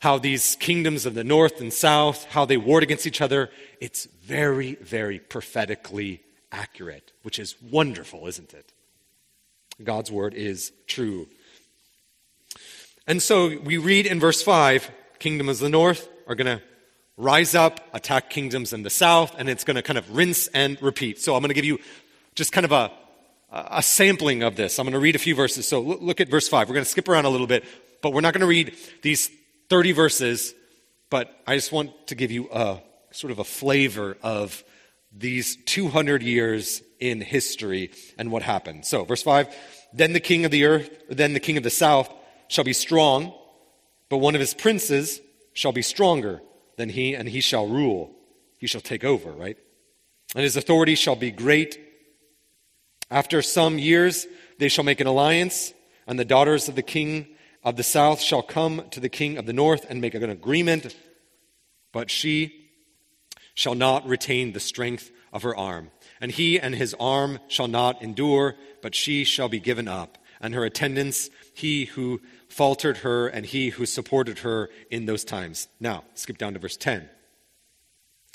how 0.00 0.18
these 0.18 0.56
kingdoms 0.56 1.06
of 1.06 1.14
the 1.14 1.24
north 1.24 1.60
and 1.60 1.72
south, 1.72 2.24
how 2.24 2.44
they 2.44 2.56
warred 2.56 2.82
against 2.82 3.06
each 3.06 3.20
other. 3.20 3.50
It's 3.80 4.06
very, 4.06 4.74
very 4.76 5.18
prophetically 5.18 6.22
accurate, 6.50 7.12
which 7.22 7.38
is 7.38 7.54
wonderful, 7.62 8.26
isn't 8.26 8.52
it? 8.52 8.72
God's 9.82 10.10
word 10.10 10.34
is 10.34 10.72
true. 10.86 11.28
And 13.06 13.22
so 13.22 13.58
we 13.58 13.76
read 13.76 14.06
in 14.06 14.18
verse 14.18 14.42
5 14.42 14.90
kingdoms 15.18 15.60
of 15.60 15.64
the 15.64 15.68
north 15.68 16.08
are 16.26 16.34
going 16.34 16.58
to 16.58 16.62
rise 17.16 17.54
up, 17.54 17.80
attack 17.92 18.30
kingdoms 18.30 18.72
in 18.72 18.82
the 18.82 18.90
south, 18.90 19.34
and 19.38 19.48
it's 19.48 19.64
going 19.64 19.76
to 19.76 19.82
kind 19.82 19.98
of 19.98 20.16
rinse 20.16 20.48
and 20.48 20.80
repeat. 20.82 21.20
So 21.20 21.34
I'm 21.34 21.40
going 21.40 21.48
to 21.48 21.54
give 21.54 21.64
you 21.64 21.78
just 22.34 22.52
kind 22.52 22.64
of 22.64 22.72
a 22.72 22.90
a 23.50 23.82
sampling 23.82 24.42
of 24.42 24.56
this. 24.56 24.78
I'm 24.78 24.84
going 24.84 24.92
to 24.92 24.98
read 24.98 25.16
a 25.16 25.20
few 25.20 25.34
verses. 25.34 25.66
So 25.66 25.80
look 25.80 26.20
at 26.20 26.28
verse 26.28 26.48
5. 26.48 26.68
We're 26.68 26.74
going 26.74 26.84
to 26.84 26.90
skip 26.90 27.08
around 27.08 27.24
a 27.24 27.30
little 27.30 27.46
bit, 27.46 27.64
but 28.02 28.12
we're 28.12 28.20
not 28.20 28.34
going 28.34 28.40
to 28.40 28.46
read 28.46 28.74
these 29.02 29.30
30 29.70 29.92
verses, 29.92 30.54
but 31.10 31.34
I 31.46 31.54
just 31.54 31.72
want 31.72 32.08
to 32.08 32.14
give 32.14 32.30
you 32.30 32.48
a 32.52 32.80
sort 33.12 33.30
of 33.30 33.38
a 33.38 33.44
flavor 33.44 34.16
of 34.22 34.62
these 35.18 35.56
200 35.64 36.22
years 36.22 36.82
in 37.00 37.20
history 37.20 37.90
and 38.18 38.30
what 38.30 38.42
happened. 38.42 38.84
So, 38.84 39.04
verse 39.04 39.22
5 39.22 39.54
Then 39.92 40.12
the 40.12 40.20
king 40.20 40.44
of 40.44 40.50
the 40.50 40.64
earth, 40.64 40.90
then 41.08 41.32
the 41.32 41.40
king 41.40 41.56
of 41.56 41.62
the 41.62 41.70
south 41.70 42.12
shall 42.48 42.64
be 42.64 42.72
strong, 42.72 43.34
but 44.08 44.18
one 44.18 44.34
of 44.34 44.40
his 44.40 44.54
princes 44.54 45.20
shall 45.52 45.72
be 45.72 45.82
stronger 45.82 46.42
than 46.76 46.88
he, 46.88 47.14
and 47.14 47.28
he 47.28 47.40
shall 47.40 47.66
rule. 47.66 48.14
He 48.58 48.66
shall 48.66 48.80
take 48.80 49.04
over, 49.04 49.30
right? 49.30 49.56
And 50.34 50.44
his 50.44 50.56
authority 50.56 50.94
shall 50.94 51.16
be 51.16 51.30
great 51.30 51.82
after 53.10 53.40
some 53.40 53.78
years, 53.78 54.26
they 54.58 54.68
shall 54.68 54.84
make 54.84 55.00
an 55.00 55.06
alliance, 55.06 55.72
and 56.08 56.18
the 56.18 56.24
daughters 56.24 56.68
of 56.68 56.74
the 56.74 56.82
king 56.82 57.28
of 57.62 57.76
the 57.76 57.84
south 57.84 58.20
shall 58.20 58.42
come 58.42 58.82
to 58.90 59.00
the 59.00 59.08
king 59.08 59.38
of 59.38 59.46
the 59.46 59.52
north 59.52 59.86
and 59.88 60.00
make 60.00 60.14
an 60.14 60.28
agreement 60.28 60.94
but 61.96 62.10
she 62.10 62.65
shall 63.56 63.74
not 63.74 64.06
retain 64.06 64.52
the 64.52 64.60
strength 64.60 65.10
of 65.32 65.42
her 65.42 65.56
arm. 65.56 65.90
And 66.20 66.30
he 66.30 66.60
and 66.60 66.74
his 66.74 66.94
arm 67.00 67.40
shall 67.48 67.66
not 67.66 68.00
endure, 68.02 68.54
but 68.82 68.94
she 68.94 69.24
shall 69.24 69.48
be 69.48 69.58
given 69.58 69.88
up. 69.88 70.18
And 70.40 70.54
her 70.54 70.64
attendants, 70.64 71.30
he 71.54 71.86
who 71.86 72.20
faltered 72.48 72.98
her 72.98 73.26
and 73.26 73.44
he 73.44 73.70
who 73.70 73.86
supported 73.86 74.40
her 74.40 74.68
in 74.90 75.06
those 75.06 75.24
times. 75.24 75.68
Now, 75.80 76.04
skip 76.14 76.38
down 76.38 76.52
to 76.52 76.58
verse 76.58 76.76
10. 76.76 77.08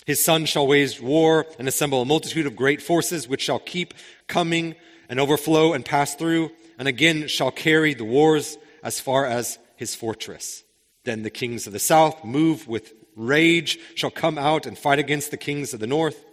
His 0.05 0.23
son 0.23 0.45
shall 0.45 0.67
wage 0.67 0.99
war 0.99 1.45
and 1.59 1.67
assemble 1.67 2.01
a 2.01 2.05
multitude 2.05 2.47
of 2.47 2.55
great 2.55 2.81
forces, 2.81 3.29
which 3.29 3.41
shall 3.41 3.59
keep 3.59 3.93
coming 4.27 4.75
and 5.07 5.19
overflow 5.19 5.73
and 5.73 5.85
pass 5.85 6.15
through, 6.15 6.51
and 6.79 6.87
again 6.87 7.27
shall 7.27 7.51
carry 7.51 7.93
the 7.93 8.03
wars 8.03 8.57
as 8.83 8.99
far 8.99 9.27
as 9.27 9.59
his 9.75 9.93
fortress. 9.93 10.63
Then 11.03 11.21
the 11.21 11.29
kings 11.29 11.67
of 11.67 11.73
the 11.73 11.79
south, 11.79 12.25
move 12.25 12.67
with 12.67 12.93
rage, 13.15 13.79
shall 13.95 14.11
come 14.11 14.37
out 14.37 14.65
and 14.65 14.77
fight 14.77 14.99
against 14.99 15.31
the 15.31 15.37
kings 15.37 15.73
of 15.73 15.79
the 15.79 15.87
north. 15.87 16.23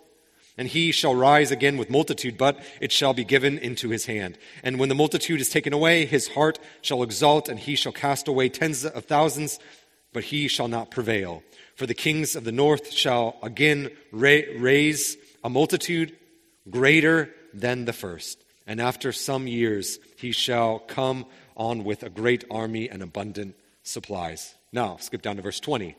And 0.57 0.67
he 0.67 0.91
shall 0.91 1.15
rise 1.15 1.53
again 1.53 1.77
with 1.77 1.89
multitude, 1.89 2.37
but 2.37 2.61
it 2.81 2.91
shall 2.91 3.15
be 3.15 3.25
given 3.25 3.59
into 3.59 3.91
his 3.91 4.07
hand. 4.07 4.37
And 4.65 4.79
when 4.79 4.89
the 4.89 4.95
multitude 4.95 5.41
is 5.41 5.49
taken 5.49 5.73
away, 5.73 6.05
his 6.05 6.29
heart 6.29 6.59
shall 6.83 7.05
exalt, 7.05 7.49
and 7.49 7.61
he 7.61 7.77
shall 7.77 7.93
cast 7.93 8.27
away 8.27 8.49
tens 8.49 8.85
of 8.85 9.05
thousands, 9.05 9.61
but 10.13 10.25
he 10.25 10.49
shall 10.49 10.67
not 10.67 10.91
prevail. 10.91 11.45
For 11.77 11.87
the 11.87 11.95
kings 11.95 12.35
of 12.35 12.43
the 12.43 12.51
north 12.51 12.91
shall 12.91 13.37
again 13.41 13.91
ra- 14.11 14.41
raise 14.57 15.17
a 15.45 15.49
multitude 15.49 16.17
greater 16.69 17.33
than 17.55 17.85
the 17.85 17.93
first. 17.93 18.43
And 18.67 18.81
after 18.81 19.13
some 19.13 19.47
years, 19.47 20.01
he 20.17 20.33
shall 20.33 20.81
come 20.81 21.25
on 21.57 21.85
with 21.85 22.03
a 22.03 22.11
great 22.11 22.45
army 22.51 22.91
and 22.91 23.01
abundant 23.01 23.55
supplies. 23.85 24.57
Now, 24.73 24.97
skip 24.97 25.23
down 25.23 25.37
to 25.37 25.43
verse 25.43 25.61
20. 25.61 25.97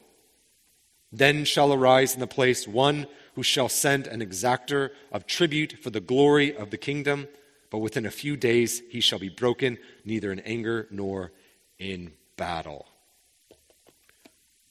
Then 1.11 1.45
shall 1.45 1.73
arise 1.73 2.13
in 2.13 2.19
the 2.19 2.27
place 2.27 2.67
one 2.67 3.07
who 3.35 3.43
shall 3.43 3.69
send 3.69 4.07
an 4.07 4.21
exactor 4.21 4.89
of 5.11 5.25
tribute 5.25 5.77
for 5.81 5.89
the 5.89 5.99
glory 5.99 6.55
of 6.55 6.69
the 6.69 6.77
kingdom, 6.77 7.27
but 7.69 7.79
within 7.79 8.05
a 8.05 8.11
few 8.11 8.35
days 8.35 8.81
he 8.89 8.99
shall 8.99 9.19
be 9.19 9.29
broken, 9.29 9.77
neither 10.05 10.31
in 10.31 10.39
anger 10.41 10.87
nor 10.91 11.31
in 11.77 12.11
battle. 12.37 12.87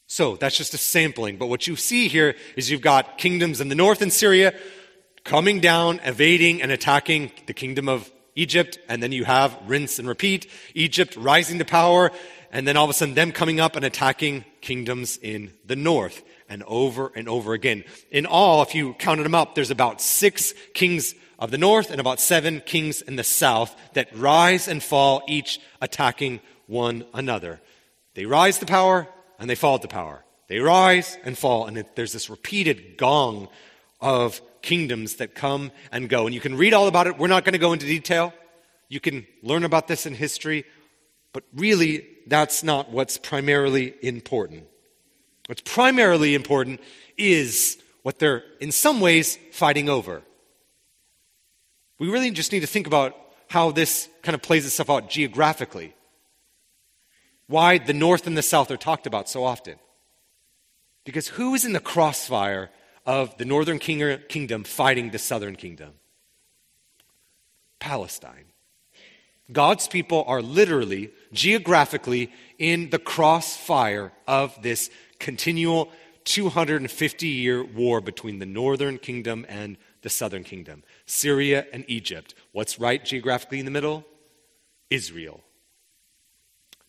So 0.07 0.37
that's 0.37 0.57
just 0.57 0.75
a 0.75 0.79
sampling. 0.79 1.37
But 1.37 1.49
what 1.49 1.67
you 1.67 1.77
see 1.77 2.09
here 2.09 2.35
is 2.57 2.71
you've 2.71 2.81
got 2.81 3.19
kingdoms 3.19 3.61
in 3.61 3.69
the 3.69 3.75
north 3.75 4.01
in 4.01 4.11
Syria 4.11 4.55
coming 5.23 5.61
down, 5.61 6.01
evading, 6.03 6.63
and 6.63 6.73
attacking 6.73 7.31
the 7.47 7.53
kingdom 7.53 7.89
of 7.89 8.11
Egypt. 8.35 8.79
And 8.89 9.03
then 9.03 9.13
you 9.13 9.25
have 9.25 9.59
rinse 9.67 9.99
and 9.99 10.09
repeat 10.09 10.51
Egypt 10.75 11.15
rising 11.17 11.59
to 11.59 11.67
power, 11.67 12.11
and 12.51 12.67
then 12.67 12.77
all 12.77 12.85
of 12.85 12.91
a 12.91 12.95
sudden 12.95 13.15
them 13.15 13.33
coming 13.33 13.61
up 13.61 13.77
and 13.77 13.85
attacking 13.85 14.45
kingdoms 14.61 15.19
in 15.19 15.53
the 15.65 15.77
north 15.77 16.23
and 16.49 16.63
over 16.65 17.13
and 17.15 17.29
over 17.29 17.53
again. 17.53 17.85
In 18.11 18.27
all, 18.27 18.63
if 18.63 18.75
you 18.75 18.95
counted 18.95 19.25
them 19.25 19.35
up, 19.35 19.55
there's 19.55 19.71
about 19.71 20.01
six 20.01 20.55
kings 20.75 21.15
of 21.39 21.51
the 21.51 21.59
north 21.59 21.91
and 21.91 22.01
about 22.01 22.21
seven 22.21 22.63
kings 22.65 23.03
in 23.03 23.17
the 23.17 23.25
south 23.25 23.77
that 23.95 24.15
rise 24.17 24.67
and 24.67 24.83
fall, 24.83 25.23
each 25.29 25.61
attacking 25.81 26.41
one 26.67 27.05
another. 27.15 27.61
They 28.15 28.27
rise 28.27 28.59
to 28.59 28.67
power 28.67 29.07
and 29.39 29.49
they 29.49 29.55
fall 29.55 29.79
to 29.79 29.89
power. 29.89 30.25
They 30.49 30.59
rise 30.61 31.19
and 31.25 31.37
fall, 31.37 31.67
and 31.67 31.77
it, 31.77 31.95
there's 31.95 32.15
this 32.15 32.31
repeated 32.31 32.97
gong 32.97 33.49
of 34.01 34.41
kingdoms 34.63 35.17
that 35.17 35.35
come 35.35 35.71
and 35.93 36.09
go. 36.09 36.27
And 36.27 36.35
you 36.35 36.41
can 36.41 36.57
read 36.57 36.73
all 36.73 36.89
about 36.89 37.07
it. 37.07 37.19
We're 37.19 37.29
not 37.29 37.45
going 37.45 37.53
to 37.53 37.59
go 37.59 37.75
into 37.75 37.87
detail. 37.87 38.33
You 38.89 38.99
can 38.99 39.27
learn 39.43 39.65
about 39.65 39.89
this 39.89 40.07
in 40.07 40.15
history, 40.15 40.65
but 41.33 41.45
really, 41.55 42.07
that's 42.27 42.63
not 42.63 42.91
what's 42.91 43.19
primarily 43.19 43.95
important. 44.03 44.65
What's 45.47 45.63
primarily 45.63 46.35
important 46.35 46.81
is 47.17 47.79
what 48.03 48.19
they're, 48.19 48.45
in 48.61 48.73
some 48.73 49.01
ways, 49.01 49.39
fighting 49.53 49.89
over. 49.89 50.23
We 51.99 52.09
really 52.11 52.31
just 52.31 52.53
need 52.53 52.61
to 52.61 52.67
think 52.67 52.87
about 52.87 53.17
how 53.49 53.71
this 53.71 54.09
kind 54.23 54.35
of 54.35 54.43
plays 54.43 54.67
itself 54.67 54.91
out 54.91 55.11
geographically. 55.11 55.95
Why 57.47 57.79
the 57.79 57.95
North 57.95 58.27
and 58.27 58.37
the 58.37 58.43
South 58.43 58.71
are 58.71 58.77
talked 58.77 59.07
about 59.07 59.29
so 59.29 59.43
often. 59.45 59.77
Because 61.05 61.29
who 61.29 61.55
is 61.55 61.65
in 61.65 61.73
the 61.73 61.81
crossfire 61.81 62.71
of 63.07 63.37
the 63.39 63.47
Northern 63.47 63.79
Kingdom 63.79 64.65
fighting 64.65 65.11
the 65.11 65.19
Southern 65.19 65.57
Kingdom? 65.57 65.95
Palestine. 67.81 68.45
God's 69.51 69.89
people 69.89 70.25
are 70.27 70.43
literally, 70.43 71.11
geographically, 71.33 72.31
in 72.59 72.91
the 72.91 72.99
crossfire 72.99 74.13
of 74.27 74.61
this 74.63 74.91
continual 75.19 75.91
250 76.25 77.27
year 77.27 77.65
war 77.65 78.01
between 78.01 78.39
the 78.39 78.47
northern 78.47 78.99
kingdom 78.99 79.47
and 79.49 79.79
the 80.03 80.11
southern 80.11 80.45
kingdom 80.45 80.83
Syria 81.07 81.67
and 81.73 81.85
Egypt. 81.89 82.35
What's 82.53 82.79
right 82.79 83.03
geographically 83.05 83.59
in 83.59 83.65
the 83.65 83.71
middle? 83.71 84.05
Israel. 84.91 85.43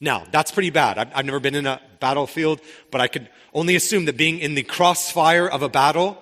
Now, 0.02 0.26
that's 0.32 0.52
pretty 0.52 0.70
bad. 0.70 0.98
I've, 0.98 1.12
I've, 1.14 1.26
never 1.26 1.42
been 1.42 1.56
in 1.56 1.66
a 1.66 1.82
battlefield, 2.00 2.62
but 2.90 3.02
I 3.02 3.08
could 3.08 3.30
only 3.54 3.76
assume 3.76 4.06
that 4.06 4.16
being 4.16 4.40
in 4.40 4.56
the 4.56 4.64
crossfire 4.64 5.48
of 5.48 5.62
a 5.62 5.68
battle 5.68 6.18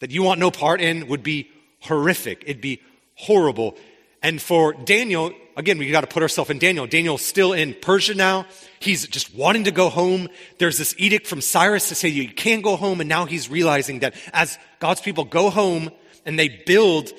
that 0.00 0.10
you 0.10 0.22
want 0.22 0.40
no 0.40 0.50
part 0.50 0.80
in 0.80 1.06
would 1.08 1.22
be 1.22 1.48
horrific. 1.80 2.42
It'd 2.44 2.60
be 2.60 2.82
horrible. 3.14 3.76
And 4.22 4.40
for 4.40 4.72
Daniel, 4.72 5.32
again, 5.56 5.78
we 5.78 5.90
got 5.90 6.02
to 6.02 6.06
put 6.06 6.22
ourselves 6.22 6.50
in 6.50 6.58
Daniel. 6.58 6.86
Daniel's 6.86 7.22
still 7.22 7.52
in 7.52 7.74
Persia 7.74 8.14
now. 8.14 8.46
He's 8.80 9.06
just 9.08 9.34
wanting 9.34 9.64
to 9.64 9.70
go 9.70 9.88
home. 9.88 10.28
There's 10.58 10.78
this 10.78 10.94
edict 10.98 11.26
from 11.26 11.40
Cyrus 11.40 11.88
to 11.88 11.94
say 11.94 12.08
you 12.08 12.28
can't 12.28 12.62
go 12.62 12.76
home. 12.76 13.00
And 13.00 13.08
now 13.08 13.26
he's 13.26 13.50
realizing 13.50 14.00
that 14.00 14.14
as 14.32 14.58
God's 14.80 15.00
people 15.00 15.24
go 15.24 15.50
home 15.50 15.90
and 16.24 16.38
they 16.38 16.48
build, 16.48 17.12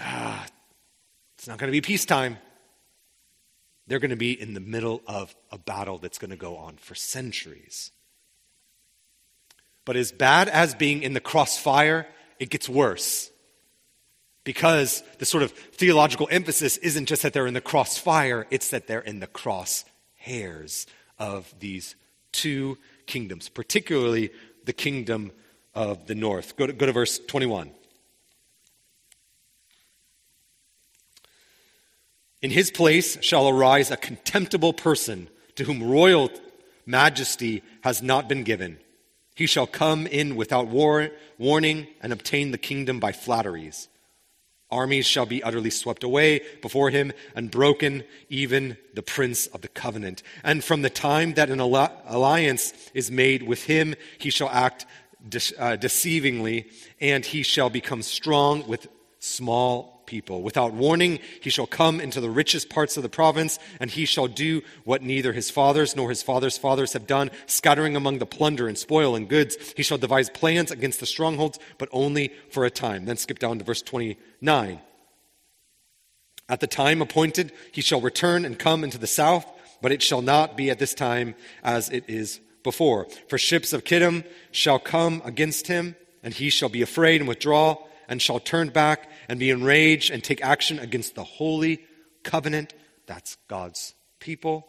ah, 0.00 0.46
it's 1.36 1.46
not 1.46 1.58
going 1.58 1.68
to 1.68 1.72
be 1.72 1.80
peacetime. 1.80 2.38
They're 3.86 3.98
going 3.98 4.10
to 4.10 4.16
be 4.16 4.40
in 4.40 4.54
the 4.54 4.60
middle 4.60 5.02
of 5.06 5.34
a 5.50 5.58
battle 5.58 5.98
that's 5.98 6.18
going 6.18 6.30
to 6.30 6.36
go 6.36 6.56
on 6.56 6.76
for 6.76 6.94
centuries. 6.94 7.90
But 9.84 9.96
as 9.96 10.12
bad 10.12 10.48
as 10.48 10.74
being 10.74 11.02
in 11.02 11.14
the 11.14 11.20
crossfire, 11.20 12.06
it 12.38 12.50
gets 12.50 12.68
worse 12.68 13.29
because 14.44 15.02
the 15.18 15.24
sort 15.24 15.42
of 15.42 15.52
theological 15.52 16.28
emphasis 16.30 16.76
isn't 16.78 17.06
just 17.06 17.22
that 17.22 17.32
they're 17.32 17.46
in 17.46 17.54
the 17.54 17.60
crossfire, 17.60 18.46
it's 18.50 18.70
that 18.70 18.86
they're 18.86 19.00
in 19.00 19.20
the 19.20 19.26
crosshairs 19.26 20.86
of 21.18 21.52
these 21.60 21.94
two 22.32 22.78
kingdoms, 23.06 23.48
particularly 23.48 24.30
the 24.64 24.72
kingdom 24.72 25.32
of 25.74 26.06
the 26.06 26.14
north. 26.14 26.56
Go 26.56 26.66
to, 26.66 26.72
go 26.72 26.86
to 26.86 26.92
verse 26.92 27.18
21. 27.18 27.70
In 32.42 32.50
his 32.50 32.70
place 32.70 33.22
shall 33.22 33.48
arise 33.48 33.90
a 33.90 33.96
contemptible 33.96 34.72
person 34.72 35.28
to 35.56 35.64
whom 35.64 35.82
royal 35.82 36.30
majesty 36.86 37.62
has 37.82 38.02
not 38.02 38.28
been 38.28 38.44
given. 38.44 38.78
He 39.34 39.46
shall 39.46 39.66
come 39.66 40.06
in 40.06 40.36
without 40.36 40.68
war, 40.68 41.10
warning 41.38 41.86
and 42.00 42.12
obtain 42.12 42.50
the 42.50 42.58
kingdom 42.58 42.98
by 42.98 43.12
flatteries. 43.12 43.88
Armies 44.70 45.06
shall 45.06 45.26
be 45.26 45.42
utterly 45.42 45.70
swept 45.70 46.04
away 46.04 46.42
before 46.62 46.90
him 46.90 47.12
and 47.34 47.50
broken, 47.50 48.04
even 48.28 48.76
the 48.94 49.02
prince 49.02 49.46
of 49.48 49.62
the 49.62 49.68
covenant. 49.68 50.22
And 50.44 50.62
from 50.62 50.82
the 50.82 50.90
time 50.90 51.34
that 51.34 51.50
an 51.50 51.60
alliance 51.60 52.72
is 52.94 53.10
made 53.10 53.42
with 53.42 53.64
him, 53.64 53.94
he 54.18 54.30
shall 54.30 54.48
act 54.48 54.86
de- 55.28 55.38
uh, 55.58 55.76
deceivingly, 55.76 56.70
and 57.00 57.24
he 57.24 57.42
shall 57.42 57.70
become 57.70 58.02
strong 58.02 58.66
with 58.68 58.86
small 59.18 59.99
people. 60.10 60.42
Without 60.42 60.74
warning, 60.74 61.20
he 61.40 61.50
shall 61.50 61.68
come 61.68 62.00
into 62.00 62.20
the 62.20 62.28
richest 62.28 62.68
parts 62.68 62.96
of 62.96 63.04
the 63.04 63.08
province, 63.08 63.60
and 63.78 63.90
he 63.90 64.04
shall 64.04 64.26
do 64.26 64.60
what 64.84 65.02
neither 65.02 65.32
his 65.32 65.50
fathers 65.50 65.94
nor 65.94 66.10
his 66.10 66.20
fathers' 66.20 66.58
fathers 66.58 66.94
have 66.94 67.06
done, 67.06 67.30
scattering 67.46 67.94
among 67.94 68.18
the 68.18 68.26
plunder 68.26 68.66
and 68.66 68.76
spoil 68.76 69.14
and 69.14 69.28
goods. 69.28 69.56
He 69.76 69.84
shall 69.84 69.98
devise 69.98 70.28
plans 70.28 70.72
against 70.72 70.98
the 70.98 71.06
strongholds, 71.06 71.60
but 71.78 71.88
only 71.92 72.32
for 72.50 72.64
a 72.64 72.70
time. 72.70 73.04
Then 73.04 73.16
skip 73.16 73.38
down 73.38 73.58
to 73.58 73.64
verse 73.64 73.82
29. 73.82 74.80
At 76.48 76.58
the 76.58 76.66
time 76.66 77.00
appointed, 77.00 77.52
he 77.70 77.80
shall 77.80 78.00
return 78.00 78.44
and 78.44 78.58
come 78.58 78.82
into 78.82 78.98
the 78.98 79.06
south, 79.06 79.46
but 79.80 79.92
it 79.92 80.02
shall 80.02 80.22
not 80.22 80.56
be 80.56 80.70
at 80.70 80.80
this 80.80 80.92
time 80.92 81.36
as 81.62 81.88
it 81.88 82.04
is 82.08 82.40
before. 82.64 83.06
For 83.28 83.38
ships 83.38 83.72
of 83.72 83.84
Kittim 83.84 84.24
shall 84.50 84.80
come 84.80 85.22
against 85.24 85.68
him, 85.68 85.94
and 86.24 86.34
he 86.34 86.50
shall 86.50 86.68
be 86.68 86.82
afraid 86.82 87.20
and 87.20 87.28
withdraw 87.28 87.76
and 88.10 88.20
shall 88.20 88.40
turn 88.40 88.68
back 88.68 89.08
and 89.30 89.38
be 89.38 89.50
enraged 89.50 90.10
and 90.10 90.24
take 90.24 90.42
action 90.42 90.80
against 90.80 91.14
the 91.14 91.22
holy 91.22 91.80
covenant. 92.24 92.74
That's 93.06 93.36
God's 93.46 93.94
people. 94.18 94.66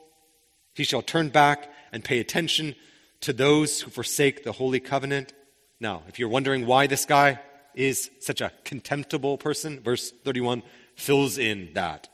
He 0.76 0.84
shall 0.84 1.02
turn 1.02 1.30
back 1.30 1.68
and 1.92 2.04
pay 2.04 2.20
attention 2.20 2.76
to 3.22 3.34
those 3.34 3.82
who 3.82 3.90
forsake 3.90 4.44
the 4.44 4.52
holy 4.52 4.80
covenant. 4.80 5.34
Now, 5.80 6.04
if 6.08 6.20
you're 6.20 6.30
wondering 6.30 6.68
why 6.68 6.86
this 6.86 7.06
guy 7.06 7.40
is 7.74 8.12
such 8.20 8.40
a 8.40 8.52
contemptible 8.64 9.40
person, 9.40 9.80
verse 9.80 10.12
31 10.24 10.62
fills 10.96 11.40
in 11.40 11.72
that. 11.74 12.08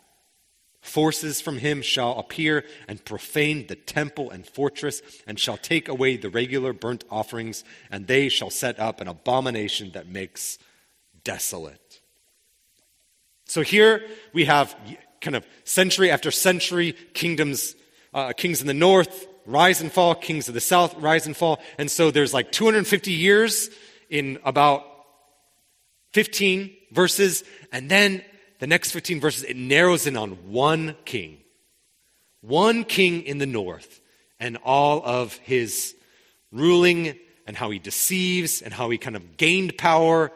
Forces 0.79 1.41
from 1.41 1.57
him 1.57 1.81
shall 1.81 2.17
appear 2.17 2.63
and 2.87 3.03
profane 3.03 3.67
the 3.67 3.75
temple 3.75 4.31
and 4.31 4.47
fortress, 4.47 5.01
and 5.27 5.37
shall 5.37 5.57
take 5.57 5.89
away 5.89 6.15
the 6.15 6.29
regular 6.29 6.71
burnt 6.71 7.03
offerings, 7.11 7.65
and 7.91 8.07
they 8.07 8.29
shall 8.29 8.49
set 8.49 8.79
up 8.79 9.01
an 9.01 9.09
abomination 9.09 9.91
that 9.95 10.07
makes 10.07 10.57
desolate. 11.25 11.87
So 13.47 13.61
here 13.61 14.03
we 14.33 14.45
have 14.45 14.75
kind 15.21 15.35
of 15.35 15.45
century 15.63 16.11
after 16.11 16.31
century 16.31 16.93
kingdoms, 17.13 17.75
uh, 18.13 18.33
kings 18.33 18.61
in 18.61 18.67
the 18.67 18.73
north 18.73 19.27
rise 19.45 19.81
and 19.81 19.91
fall, 19.91 20.13
kings 20.13 20.47
of 20.47 20.53
the 20.53 20.61
south 20.61 20.95
rise 20.95 21.25
and 21.25 21.35
fall. 21.35 21.59
And 21.77 21.89
so 21.89 22.11
there's 22.11 22.33
like 22.33 22.51
250 22.51 23.11
years 23.11 23.69
in 24.09 24.37
about 24.43 24.83
15 26.13 26.75
verses, 26.91 27.43
and 27.71 27.89
then 27.89 28.23
the 28.59 28.67
next 28.67 28.91
15 28.91 29.19
verses, 29.19 29.43
it 29.43 29.55
narrows 29.55 30.07
in 30.07 30.17
on 30.17 30.31
one 30.51 30.95
king. 31.05 31.37
One 32.41 32.83
king 32.83 33.23
in 33.23 33.37
the 33.37 33.45
north, 33.45 34.01
and 34.39 34.57
all 34.63 35.01
of 35.03 35.35
his 35.37 35.95
ruling 36.51 37.17
and 37.45 37.55
how 37.55 37.69
he 37.69 37.79
deceives 37.79 38.61
and 38.61 38.73
how 38.73 38.89
he 38.89 38.97
kind 38.97 39.15
of 39.15 39.37
gained 39.37 39.77
power 39.77 40.31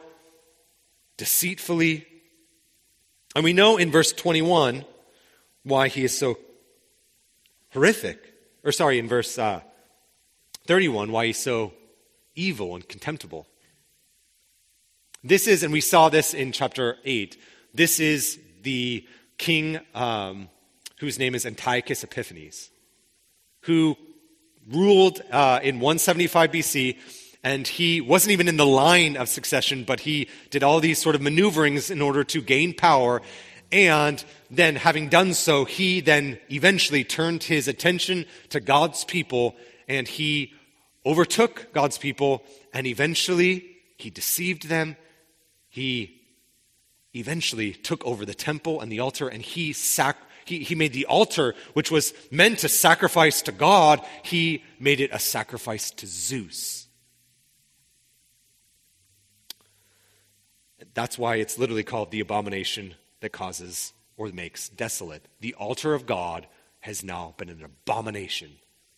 deceitfully. 1.16 2.06
And 3.34 3.44
we 3.44 3.52
know 3.52 3.76
in 3.76 3.90
verse 3.90 4.12
21 4.12 4.84
why 5.62 5.88
he 5.88 6.04
is 6.04 6.16
so 6.16 6.38
horrific. 7.70 8.34
Or, 8.64 8.72
sorry, 8.72 8.98
in 8.98 9.08
verse 9.08 9.38
uh, 9.38 9.60
31, 10.66 11.10
why 11.10 11.26
he's 11.26 11.38
so 11.38 11.72
evil 12.34 12.74
and 12.74 12.86
contemptible. 12.88 13.46
This 15.24 15.46
is, 15.46 15.62
and 15.62 15.72
we 15.72 15.80
saw 15.80 16.08
this 16.08 16.34
in 16.34 16.52
chapter 16.52 16.96
8, 17.04 17.36
this 17.74 18.00
is 18.00 18.38
the 18.62 19.06
king 19.38 19.80
um, 19.94 20.48
whose 20.98 21.18
name 21.18 21.34
is 21.34 21.46
Antiochus 21.46 22.04
Epiphanes, 22.04 22.70
who 23.62 23.96
ruled 24.70 25.20
uh, 25.30 25.60
in 25.62 25.76
175 25.76 26.50
BC, 26.50 26.98
and 27.44 27.66
he 27.66 28.00
wasn't 28.00 28.32
even 28.32 28.48
in 28.48 28.56
the 28.56 28.66
line 28.66 29.16
of 29.16 29.28
succession, 29.28 29.84
but 29.84 30.00
he 30.00 30.28
did 30.50 30.62
all 30.62 30.80
these 30.80 31.00
sort 31.00 31.14
of 31.14 31.22
maneuverings 31.22 31.90
in 31.90 32.00
order 32.00 32.22
to 32.24 32.40
gain 32.40 32.72
power. 32.72 33.20
And 33.72 34.22
then, 34.50 34.76
having 34.76 35.08
done 35.08 35.34
so, 35.34 35.64
he 35.64 36.00
then 36.00 36.38
eventually 36.50 37.04
turned 37.04 37.42
his 37.44 37.68
attention 37.68 38.26
to 38.50 38.60
God's 38.60 39.04
people 39.04 39.56
and 39.88 40.06
he 40.06 40.52
overtook 41.04 41.72
God's 41.72 41.98
people 41.98 42.44
and 42.72 42.86
eventually 42.86 43.72
he 43.96 44.10
deceived 44.10 44.68
them. 44.68 44.96
He 45.68 46.20
eventually 47.14 47.72
took 47.72 48.04
over 48.04 48.24
the 48.24 48.34
temple 48.34 48.80
and 48.80 48.90
the 48.90 49.00
altar, 49.00 49.28
and 49.28 49.42
he, 49.42 49.72
sac- 49.72 50.18
he, 50.44 50.60
he 50.60 50.74
made 50.74 50.92
the 50.92 51.06
altar, 51.06 51.54
which 51.74 51.90
was 51.90 52.12
meant 52.30 52.58
to 52.60 52.68
sacrifice 52.68 53.42
to 53.42 53.52
God, 53.52 54.00
he 54.22 54.64
made 54.78 55.00
it 55.00 55.10
a 55.12 55.18
sacrifice 55.18 55.90
to 55.92 56.06
Zeus. 56.06 56.81
That's 60.94 61.18
why 61.18 61.36
it's 61.36 61.58
literally 61.58 61.84
called 61.84 62.10
the 62.10 62.20
abomination 62.20 62.94
that 63.20 63.32
causes 63.32 63.92
or 64.16 64.28
makes 64.28 64.68
desolate. 64.68 65.26
The 65.40 65.54
altar 65.54 65.94
of 65.94 66.06
God 66.06 66.46
has 66.80 67.02
now 67.02 67.34
been 67.36 67.48
an 67.48 67.62
abomination, 67.64 68.50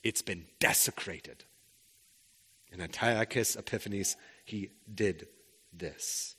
it's 0.03 0.23
been 0.23 0.47
desecrated. 0.59 1.45
In 2.73 2.81
Antiochus 2.81 3.57
Epiphanes, 3.57 4.17
he 4.45 4.71
did 4.93 5.29
this. 5.73 6.35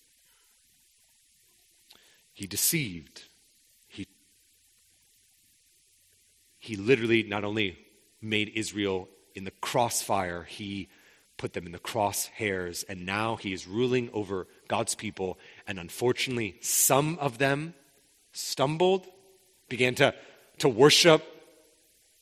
He 2.34 2.48
deceived. 2.48 3.24
He, 3.88 4.08
he 6.60 6.76
literally 6.76 7.24
not 7.24 7.46
only 7.46 7.78
made 8.22 8.52
Israel 8.56 9.08
in 9.36 9.46
the 9.46 9.52
crossfire, 9.52 10.44
he 10.44 10.90
put 11.38 11.54
them 11.54 11.66
in 11.66 11.72
the 11.72 11.80
crosshairs, 11.80 12.84
and 12.88 13.06
now 13.06 13.36
he 13.36 13.54
is 13.54 13.68
ruling 13.68 14.10
over 14.14 14.48
God's 14.68 14.96
people. 14.96 15.38
And 15.68 15.80
unfortunately, 15.80 16.58
some 16.62 17.18
of 17.20 17.38
them 17.38 17.74
stumbled, 18.34 19.08
began 19.70 19.96
to, 19.96 20.14
to 20.60 20.70
worship 20.70 21.24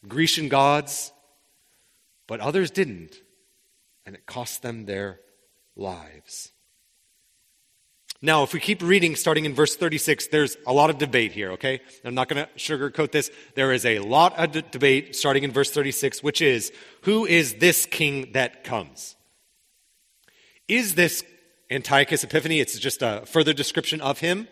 Grecian 0.08 0.50
gods, 0.50 1.12
but 2.28 2.40
others 2.40 2.72
didn't, 2.72 3.16
and 4.06 4.16
it 4.16 4.26
cost 4.26 4.62
them 4.62 4.86
their 4.86 5.20
lives. 5.76 6.52
Now, 8.22 8.44
if 8.44 8.54
we 8.54 8.62
keep 8.62 8.82
reading 8.82 9.18
starting 9.18 9.44
in 9.44 9.54
verse 9.54 9.76
36, 9.76 10.28
there's 10.28 10.56
a 10.66 10.72
lot 10.72 10.90
of 10.90 10.98
debate 10.98 11.34
here, 11.34 11.52
okay? 11.52 11.82
I'm 12.06 12.16
not 12.16 12.30
going 12.30 12.46
to 12.46 12.50
sugarcoat 12.56 13.12
this. 13.12 13.30
There 13.56 13.74
is 13.74 13.86
a 13.86 14.00
lot 14.00 14.40
of 14.40 14.72
debate 14.72 15.14
starting 15.14 15.44
in 15.44 15.52
verse 15.52 15.72
36, 15.72 16.24
which 16.24 16.42
is 16.42 16.72
who 17.02 17.26
is 17.26 17.56
this 17.56 17.86
king 17.86 18.32
that 18.32 18.64
comes? 18.64 19.18
Is 20.70 20.96
this 20.96 21.26
Antiochus 21.74 22.24
Epiphany, 22.24 22.60
it's 22.60 22.78
just 22.80 23.02
a 23.02 23.24
further 23.26 23.54
description 23.54 24.02
of 24.02 24.20
him. 24.20 24.48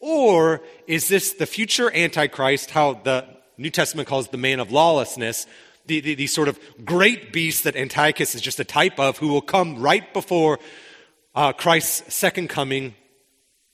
Or 0.00 0.62
is 0.86 1.08
this 1.08 1.32
the 1.34 1.46
future 1.46 1.94
Antichrist, 1.94 2.70
how 2.70 2.94
the 2.94 3.26
New 3.58 3.70
Testament 3.70 4.08
calls 4.08 4.28
the 4.28 4.38
man 4.38 4.60
of 4.60 4.72
lawlessness, 4.72 5.46
the, 5.86 6.00
the, 6.00 6.14
the 6.14 6.26
sort 6.26 6.48
of 6.48 6.58
great 6.84 7.32
beast 7.32 7.64
that 7.64 7.76
Antiochus 7.76 8.34
is 8.34 8.40
just 8.40 8.60
a 8.60 8.64
type 8.64 8.98
of, 8.98 9.18
who 9.18 9.28
will 9.28 9.42
come 9.42 9.80
right 9.80 10.12
before 10.14 10.58
uh, 11.34 11.52
Christ's 11.52 12.14
second 12.14 12.48
coming, 12.48 12.94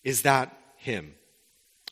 is 0.03 0.23
that 0.23 0.57
him? 0.77 1.15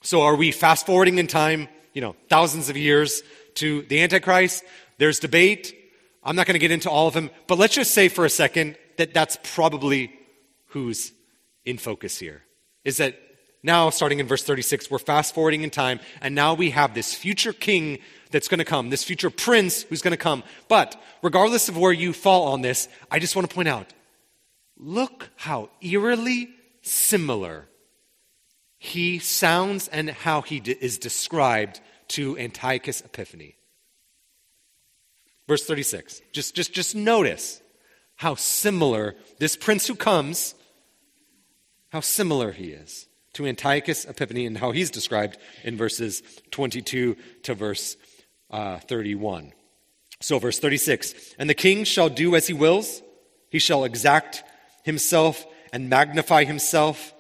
So 0.02 0.22
are 0.22 0.36
we 0.36 0.50
fast 0.50 0.86
forwarding 0.86 1.18
in 1.18 1.26
time, 1.26 1.68
you 1.92 2.00
know, 2.00 2.16
thousands 2.28 2.68
of 2.68 2.76
years 2.76 3.22
to 3.54 3.82
the 3.82 4.02
Antichrist? 4.02 4.64
There's 4.98 5.18
debate. 5.18 5.74
I'm 6.22 6.36
not 6.36 6.46
going 6.46 6.54
to 6.54 6.58
get 6.58 6.70
into 6.70 6.90
all 6.90 7.06
of 7.06 7.14
them, 7.14 7.30
but 7.46 7.58
let's 7.58 7.74
just 7.74 7.92
say 7.92 8.08
for 8.08 8.24
a 8.24 8.30
second 8.30 8.76
that 8.96 9.14
that's 9.14 9.38
probably 9.42 10.12
who's 10.74 11.12
in 11.64 11.78
focus 11.78 12.18
here. 12.18 12.42
Is 12.84 12.98
that 12.98 13.16
now, 13.62 13.88
starting 13.88 14.20
in 14.20 14.26
verse 14.26 14.44
36, 14.44 14.90
we're 14.90 14.98
fast 14.98 15.34
forwarding 15.34 15.62
in 15.62 15.70
time, 15.70 15.98
and 16.20 16.34
now 16.34 16.52
we 16.52 16.70
have 16.70 16.92
this 16.92 17.14
future 17.14 17.54
king 17.54 17.98
that's 18.30 18.48
going 18.48 18.58
to 18.58 18.64
come, 18.64 18.90
this 18.90 19.04
future 19.04 19.30
prince 19.30 19.84
who's 19.84 20.02
going 20.02 20.10
to 20.10 20.18
come. 20.18 20.42
But 20.68 21.00
regardless 21.22 21.70
of 21.70 21.78
where 21.78 21.92
you 21.92 22.12
fall 22.12 22.48
on 22.48 22.60
this, 22.60 22.88
I 23.10 23.18
just 23.18 23.34
want 23.34 23.48
to 23.48 23.54
point 23.54 23.68
out 23.68 23.94
Look 24.76 25.30
how 25.36 25.70
eerily 25.80 26.50
similar 26.82 27.68
he 28.76 29.18
sounds 29.18 29.88
and 29.88 30.10
how 30.10 30.42
he 30.42 30.58
is 30.58 30.98
described 30.98 31.80
to 32.08 32.36
Antiochus 32.36 33.00
Epiphanes. 33.00 33.54
Verse 35.46 35.64
36. 35.64 36.20
Just, 36.32 36.54
just, 36.54 36.72
just 36.72 36.94
notice 36.94 37.62
how 38.16 38.34
similar 38.34 39.14
this 39.38 39.56
prince 39.56 39.86
who 39.86 39.94
comes, 39.94 40.54
how 41.94 42.00
similar 42.00 42.50
he 42.50 42.70
is 42.70 43.06
to 43.34 43.46
Antiochus 43.46 44.04
Epiphanes 44.04 44.48
and 44.48 44.58
how 44.58 44.72
he's 44.72 44.90
described 44.90 45.38
in 45.62 45.76
verses 45.76 46.24
22 46.50 47.16
to 47.44 47.54
verse 47.54 47.96
uh, 48.50 48.80
31. 48.80 49.52
So, 50.20 50.40
verse 50.40 50.58
36 50.58 51.14
And 51.38 51.48
the 51.48 51.54
king 51.54 51.84
shall 51.84 52.08
do 52.08 52.34
as 52.34 52.48
he 52.48 52.52
wills, 52.52 53.00
he 53.48 53.60
shall 53.60 53.84
exact 53.84 54.42
himself 54.82 55.46
and 55.72 55.88
magnify 55.88 56.42
himself 56.42 57.14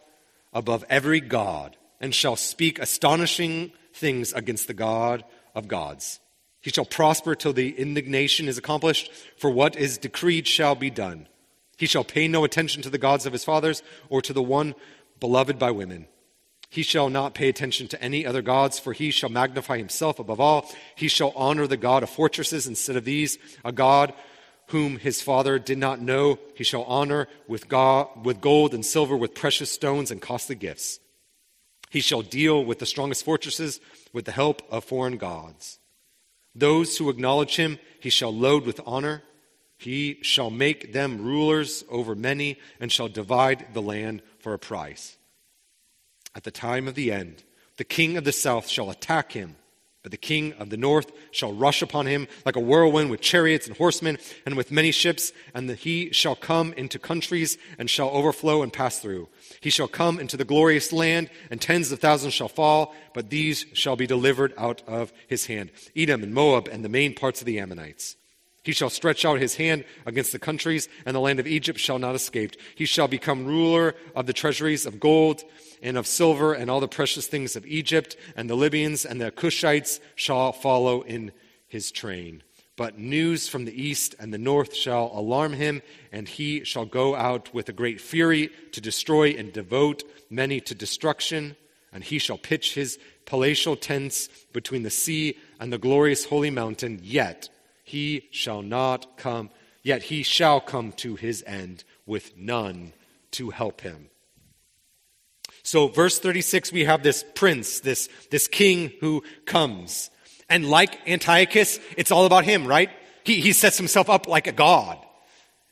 above 0.52 0.84
every 0.90 1.20
God, 1.20 1.76
and 2.00 2.12
shall 2.12 2.34
speak 2.34 2.80
astonishing 2.80 3.70
things 3.92 4.32
against 4.32 4.66
the 4.66 4.74
God 4.74 5.22
of 5.54 5.68
gods. 5.68 6.18
He 6.60 6.70
shall 6.70 6.84
prosper 6.84 7.36
till 7.36 7.52
the 7.52 7.78
indignation 7.78 8.48
is 8.48 8.58
accomplished, 8.58 9.12
for 9.36 9.50
what 9.50 9.76
is 9.76 9.98
decreed 9.98 10.48
shall 10.48 10.74
be 10.74 10.90
done. 10.90 11.28
He 11.76 11.86
shall 11.86 12.04
pay 12.04 12.28
no 12.28 12.44
attention 12.44 12.82
to 12.82 12.90
the 12.90 12.98
gods 12.98 13.26
of 13.26 13.32
his 13.32 13.44
fathers 13.44 13.82
or 14.08 14.22
to 14.22 14.32
the 14.32 14.42
one 14.42 14.74
beloved 15.20 15.58
by 15.58 15.70
women. 15.70 16.06
He 16.70 16.82
shall 16.82 17.08
not 17.08 17.34
pay 17.34 17.48
attention 17.48 17.86
to 17.88 18.02
any 18.02 18.26
other 18.26 18.42
gods, 18.42 18.78
for 18.78 18.92
he 18.92 19.10
shall 19.10 19.30
magnify 19.30 19.78
himself 19.78 20.18
above 20.18 20.40
all. 20.40 20.68
He 20.96 21.08
shall 21.08 21.32
honor 21.36 21.66
the 21.66 21.76
God 21.76 22.02
of 22.02 22.10
fortresses 22.10 22.66
instead 22.66 22.96
of 22.96 23.04
these, 23.04 23.38
a 23.64 23.70
God 23.70 24.12
whom 24.68 24.98
his 24.98 25.20
father 25.20 25.58
did 25.58 25.78
not 25.78 26.00
know, 26.00 26.38
he 26.54 26.64
shall 26.64 26.84
honor 26.84 27.28
with, 27.46 27.68
God, 27.68 28.08
with 28.24 28.40
gold 28.40 28.72
and 28.72 28.84
silver, 28.84 29.16
with 29.16 29.34
precious 29.34 29.70
stones 29.70 30.10
and 30.10 30.22
costly 30.22 30.56
gifts. 30.56 31.00
He 31.90 32.00
shall 32.00 32.22
deal 32.22 32.64
with 32.64 32.78
the 32.78 32.86
strongest 32.86 33.24
fortresses 33.24 33.78
with 34.12 34.24
the 34.24 34.32
help 34.32 34.62
of 34.70 34.84
foreign 34.84 35.16
gods. 35.16 35.78
Those 36.54 36.98
who 36.98 37.10
acknowledge 37.10 37.56
him, 37.56 37.78
he 38.00 38.10
shall 38.10 38.34
load 38.34 38.64
with 38.64 38.80
honor. 38.86 39.22
He 39.76 40.18
shall 40.22 40.50
make 40.50 40.92
them 40.92 41.22
rulers 41.22 41.84
over 41.90 42.14
many 42.14 42.58
and 42.80 42.90
shall 42.90 43.08
divide 43.08 43.74
the 43.74 43.82
land 43.82 44.22
for 44.38 44.54
a 44.54 44.58
price. 44.58 45.16
At 46.34 46.44
the 46.44 46.50
time 46.50 46.88
of 46.88 46.94
the 46.94 47.12
end, 47.12 47.44
the 47.76 47.84
king 47.84 48.16
of 48.16 48.24
the 48.24 48.32
south 48.32 48.68
shall 48.68 48.90
attack 48.90 49.32
him 49.32 49.56
But 50.04 50.10
the 50.10 50.18
king 50.18 50.52
of 50.58 50.68
the 50.68 50.76
north 50.76 51.10
shall 51.30 51.54
rush 51.54 51.80
upon 51.80 52.04
him 52.04 52.28
like 52.44 52.56
a 52.56 52.60
whirlwind 52.60 53.10
with 53.10 53.22
chariots 53.22 53.66
and 53.66 53.74
horsemen 53.74 54.18
and 54.44 54.54
with 54.54 54.70
many 54.70 54.92
ships, 54.92 55.32
and 55.54 55.68
he 55.70 56.12
shall 56.12 56.36
come 56.36 56.74
into 56.74 56.98
countries 56.98 57.56
and 57.78 57.88
shall 57.88 58.10
overflow 58.10 58.62
and 58.62 58.70
pass 58.70 58.98
through. 58.98 59.30
He 59.62 59.70
shall 59.70 59.88
come 59.88 60.20
into 60.20 60.36
the 60.36 60.44
glorious 60.44 60.92
land, 60.92 61.30
and 61.50 61.58
tens 61.58 61.90
of 61.90 62.00
thousands 62.00 62.34
shall 62.34 62.50
fall, 62.50 62.94
but 63.14 63.30
these 63.30 63.64
shall 63.72 63.96
be 63.96 64.06
delivered 64.06 64.52
out 64.58 64.82
of 64.86 65.10
his 65.26 65.46
hand 65.46 65.70
Edom 65.96 66.22
and 66.22 66.34
Moab 66.34 66.68
and 66.68 66.84
the 66.84 66.90
main 66.90 67.14
parts 67.14 67.40
of 67.40 67.46
the 67.46 67.58
Ammonites. 67.58 68.16
He 68.64 68.72
shall 68.72 68.90
stretch 68.90 69.26
out 69.26 69.40
his 69.40 69.56
hand 69.56 69.84
against 70.06 70.32
the 70.32 70.38
countries, 70.38 70.88
and 71.04 71.14
the 71.14 71.20
land 71.20 71.38
of 71.38 71.46
Egypt 71.46 71.78
shall 71.78 71.98
not 71.98 72.14
escape. 72.14 72.56
He 72.74 72.86
shall 72.86 73.06
become 73.06 73.44
ruler 73.44 73.94
of 74.16 74.26
the 74.26 74.32
treasuries 74.32 74.86
of 74.86 74.98
gold 74.98 75.42
and 75.82 75.98
of 75.98 76.06
silver, 76.06 76.54
and 76.54 76.70
all 76.70 76.80
the 76.80 76.88
precious 76.88 77.26
things 77.26 77.56
of 77.56 77.66
Egypt, 77.66 78.16
and 78.34 78.48
the 78.48 78.56
Libyans 78.56 79.04
and 79.04 79.20
the 79.20 79.30
Cushites 79.30 80.00
shall 80.16 80.52
follow 80.52 81.02
in 81.02 81.32
his 81.68 81.92
train. 81.92 82.42
But 82.76 82.98
news 82.98 83.48
from 83.48 83.66
the 83.66 83.82
east 83.82 84.14
and 84.18 84.32
the 84.32 84.38
north 84.38 84.74
shall 84.74 85.12
alarm 85.14 85.52
him, 85.52 85.82
and 86.10 86.26
he 86.26 86.64
shall 86.64 86.86
go 86.86 87.14
out 87.14 87.52
with 87.52 87.68
a 87.68 87.72
great 87.72 88.00
fury 88.00 88.50
to 88.72 88.80
destroy 88.80 89.32
and 89.32 89.52
devote 89.52 90.04
many 90.30 90.60
to 90.62 90.74
destruction. 90.74 91.54
And 91.92 92.02
he 92.02 92.18
shall 92.18 92.38
pitch 92.38 92.74
his 92.74 92.98
palatial 93.26 93.76
tents 93.76 94.28
between 94.54 94.84
the 94.84 94.90
sea 94.90 95.36
and 95.60 95.70
the 95.70 95.78
glorious 95.78 96.24
holy 96.24 96.50
mountain, 96.50 96.98
yet 97.02 97.50
he 97.84 98.28
shall 98.32 98.62
not 98.62 99.16
come, 99.16 99.50
yet 99.82 100.04
he 100.04 100.22
shall 100.22 100.60
come 100.60 100.92
to 100.92 101.14
his 101.14 101.44
end 101.46 101.84
with 102.06 102.36
none 102.36 102.92
to 103.32 103.50
help 103.50 103.82
him. 103.82 104.08
So, 105.62 105.88
verse 105.88 106.18
36, 106.18 106.72
we 106.72 106.84
have 106.84 107.02
this 107.02 107.24
prince, 107.34 107.80
this, 107.80 108.08
this 108.30 108.48
king 108.48 108.92
who 109.00 109.22
comes. 109.46 110.10
And 110.48 110.68
like 110.68 111.08
Antiochus, 111.08 111.78
it's 111.96 112.10
all 112.10 112.26
about 112.26 112.44
him, 112.44 112.66
right? 112.66 112.90
He, 113.24 113.40
he 113.40 113.52
sets 113.52 113.78
himself 113.78 114.10
up 114.10 114.28
like 114.28 114.46
a 114.46 114.52
god. 114.52 114.98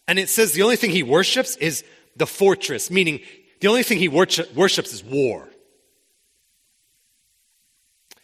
And 0.09 0.19
it 0.19 0.29
says 0.29 0.53
the 0.53 0.63
only 0.63 0.77
thing 0.77 0.91
he 0.91 1.03
worships 1.03 1.57
is 1.57 1.85
the 2.17 2.27
fortress, 2.27 2.91
meaning 2.91 3.21
the 3.61 3.69
only 3.69 3.83
thing 3.83 3.99
he 3.99 4.09
worships 4.09 4.93
is 4.93 5.05
war. 5.05 5.49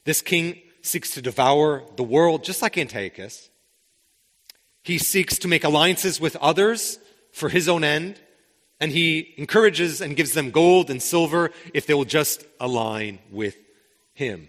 This 0.04 0.22
king 0.22 0.60
seeks 0.82 1.10
to 1.14 1.22
devour 1.22 1.84
the 1.96 2.02
world 2.02 2.44
just 2.44 2.62
like 2.62 2.78
Antiochus. 2.78 3.50
He 4.88 4.96
seeks 4.96 5.38
to 5.40 5.48
make 5.48 5.64
alliances 5.64 6.18
with 6.18 6.34
others 6.36 6.98
for 7.30 7.50
his 7.50 7.68
own 7.68 7.84
end, 7.84 8.18
and 8.80 8.90
he 8.90 9.34
encourages 9.36 10.00
and 10.00 10.16
gives 10.16 10.32
them 10.32 10.50
gold 10.50 10.88
and 10.88 11.02
silver 11.02 11.50
if 11.74 11.84
they 11.84 11.92
will 11.92 12.06
just 12.06 12.46
align 12.58 13.18
with 13.30 13.54
him. 14.14 14.48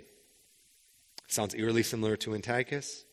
Sounds 1.28 1.54
eerily 1.56 1.84
similar 1.84 2.16
to 2.16 2.34
Antiochus. 2.34 3.04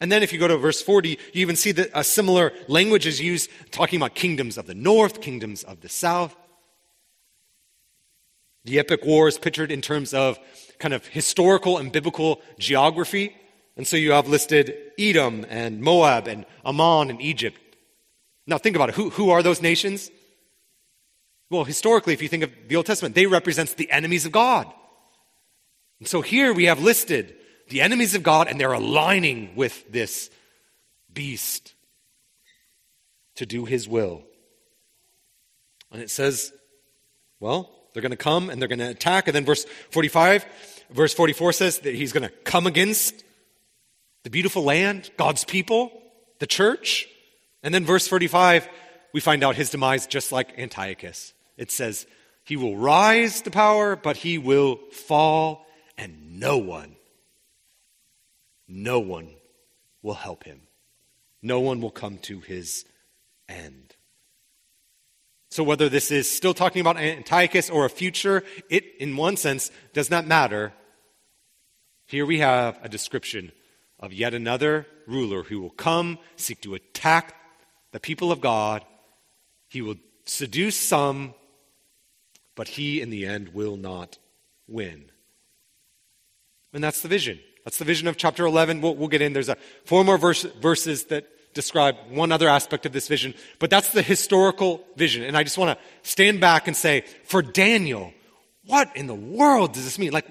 And 0.00 0.10
then 0.10 0.22
if 0.22 0.32
you 0.32 0.38
go 0.38 0.48
to 0.48 0.56
verse 0.56 0.80
40, 0.80 1.10
you 1.10 1.42
even 1.42 1.54
see 1.54 1.72
that 1.72 1.90
a 1.94 2.02
similar 2.02 2.52
language 2.66 3.06
is 3.06 3.20
used 3.20 3.50
talking 3.70 3.98
about 3.98 4.14
kingdoms 4.14 4.56
of 4.56 4.66
the 4.66 4.74
north, 4.74 5.20
kingdoms 5.20 5.62
of 5.64 5.82
the 5.82 5.90
south. 5.90 6.34
The 8.64 8.78
epic 8.78 9.04
war 9.04 9.28
is 9.28 9.36
pictured 9.36 9.70
in 9.70 9.82
terms 9.82 10.14
of 10.14 10.38
kind 10.78 10.94
of 10.94 11.06
historical 11.08 11.76
and 11.76 11.92
biblical 11.92 12.40
geography. 12.58 13.36
And 13.76 13.86
so 13.86 13.96
you 13.96 14.12
have 14.12 14.28
listed 14.28 14.74
Edom 14.98 15.46
and 15.48 15.80
Moab 15.80 16.28
and 16.28 16.44
Ammon 16.64 17.10
and 17.10 17.20
Egypt. 17.20 17.58
Now 18.46 18.58
think 18.58 18.76
about 18.76 18.90
it. 18.90 18.94
Who, 18.96 19.10
who 19.10 19.30
are 19.30 19.42
those 19.42 19.62
nations? 19.62 20.10
Well, 21.50 21.64
historically, 21.64 22.12
if 22.12 22.22
you 22.22 22.28
think 22.28 22.44
of 22.44 22.50
the 22.68 22.76
Old 22.76 22.86
Testament, 22.86 23.14
they 23.14 23.26
represent 23.26 23.76
the 23.76 23.90
enemies 23.90 24.26
of 24.26 24.32
God. 24.32 24.66
And 25.98 26.08
so 26.08 26.20
here 26.20 26.52
we 26.52 26.64
have 26.64 26.82
listed 26.82 27.36
the 27.68 27.80
enemies 27.80 28.14
of 28.14 28.22
God, 28.22 28.48
and 28.48 28.60
they're 28.60 28.72
aligning 28.72 29.54
with 29.54 29.90
this 29.90 30.30
beast 31.12 31.74
to 33.36 33.46
do 33.46 33.64
his 33.64 33.88
will. 33.88 34.22
And 35.90 36.02
it 36.02 36.10
says, 36.10 36.52
well, 37.40 37.70
they're 37.92 38.02
going 38.02 38.10
to 38.10 38.16
come 38.16 38.50
and 38.50 38.60
they're 38.60 38.68
going 38.68 38.78
to 38.78 38.90
attack. 38.90 39.28
And 39.28 39.34
then 39.34 39.44
verse 39.44 39.66
45, 39.90 40.46
verse 40.90 41.14
44 41.14 41.52
says 41.52 41.78
that 41.80 41.94
he's 41.94 42.12
going 42.12 42.28
to 42.28 42.34
come 42.44 42.66
against 42.66 43.24
the 44.22 44.30
beautiful 44.30 44.64
land, 44.64 45.10
God's 45.16 45.44
people, 45.44 45.90
the 46.38 46.46
church. 46.46 47.08
And 47.62 47.74
then 47.74 47.84
verse 47.84 48.08
45, 48.08 48.68
we 49.12 49.20
find 49.20 49.44
out 49.44 49.56
his 49.56 49.70
demise 49.70 50.06
just 50.06 50.32
like 50.32 50.58
Antiochus. 50.58 51.34
It 51.56 51.70
says, 51.70 52.06
He 52.44 52.56
will 52.56 52.76
rise 52.76 53.42
to 53.42 53.50
power, 53.50 53.96
but 53.96 54.16
he 54.16 54.38
will 54.38 54.78
fall, 54.90 55.66
and 55.98 56.40
no 56.40 56.58
one, 56.58 56.96
no 58.68 59.00
one 59.00 59.28
will 60.02 60.14
help 60.14 60.44
him. 60.44 60.62
No 61.42 61.60
one 61.60 61.80
will 61.80 61.90
come 61.90 62.18
to 62.18 62.40
his 62.40 62.84
end. 63.48 63.94
So, 65.50 65.62
whether 65.62 65.88
this 65.88 66.10
is 66.10 66.30
still 66.30 66.54
talking 66.54 66.80
about 66.80 66.96
Antiochus 66.96 67.68
or 67.68 67.84
a 67.84 67.90
future, 67.90 68.42
it, 68.70 68.84
in 68.98 69.16
one 69.16 69.36
sense, 69.36 69.70
does 69.92 70.08
not 70.08 70.26
matter. 70.26 70.72
Here 72.06 72.24
we 72.24 72.38
have 72.38 72.78
a 72.82 72.88
description 72.88 73.52
of 74.02 74.12
yet 74.12 74.34
another 74.34 74.86
ruler 75.06 75.44
who 75.44 75.60
will 75.60 75.70
come, 75.70 76.18
seek 76.36 76.60
to 76.62 76.74
attack 76.74 77.36
the 77.92 78.00
people 78.00 78.32
of 78.32 78.40
God. 78.40 78.84
He 79.68 79.80
will 79.80 79.94
seduce 80.24 80.76
some, 80.76 81.34
but 82.56 82.68
he, 82.68 83.00
in 83.00 83.10
the 83.10 83.24
end, 83.24 83.54
will 83.54 83.76
not 83.76 84.18
win. 84.68 85.04
And 86.74 86.82
that's 86.82 87.00
the 87.00 87.08
vision. 87.08 87.38
That's 87.64 87.78
the 87.78 87.84
vision 87.84 88.08
of 88.08 88.16
chapter 88.16 88.44
11. 88.44 88.80
We'll, 88.80 88.96
we'll 88.96 89.08
get 89.08 89.22
in. 89.22 89.32
There's 89.32 89.48
a, 89.48 89.56
four 89.84 90.04
more 90.04 90.18
verse, 90.18 90.42
verses 90.42 91.04
that 91.04 91.26
describe 91.54 91.96
one 92.10 92.32
other 92.32 92.48
aspect 92.48 92.86
of 92.86 92.92
this 92.92 93.06
vision, 93.08 93.34
but 93.58 93.70
that's 93.70 93.92
the 93.92 94.02
historical 94.02 94.82
vision. 94.96 95.22
And 95.22 95.36
I 95.36 95.44
just 95.44 95.58
want 95.58 95.78
to 95.78 95.84
stand 96.08 96.40
back 96.40 96.66
and 96.66 96.76
say, 96.76 97.04
for 97.24 97.42
Daniel, 97.42 98.12
what 98.66 98.94
in 98.96 99.06
the 99.06 99.14
world 99.14 99.74
does 99.74 99.84
this 99.84 99.98
mean? 99.98 100.12
Like, 100.12 100.26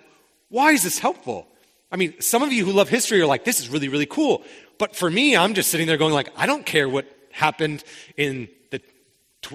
why 0.50 0.72
is 0.72 0.84
this 0.84 1.00
helpful? 1.00 1.48
I 1.92 1.98
mean, 1.98 2.20
some 2.22 2.42
of 2.42 2.54
you 2.54 2.66
who 2.66 2.72
love 2.72 2.90
history 2.90 3.22
are 3.22 3.26
like, 3.26 3.44
this 3.44 3.60
is 3.60 3.70
really, 3.70 3.90
really 3.90 4.06
cool. 4.06 4.44
But 4.78 4.96
for 4.96 5.10
me, 5.10 5.36
I'm 5.36 5.54
just 5.54 5.70
sitting 5.70 5.88
there 5.88 5.98
going 5.98 6.14
like, 6.14 6.30
I 6.38 6.46
don't 6.46 6.66
care 6.66 6.88
what 6.88 7.06
happened 7.32 7.84
in 8.16 8.48
the 8.70 8.82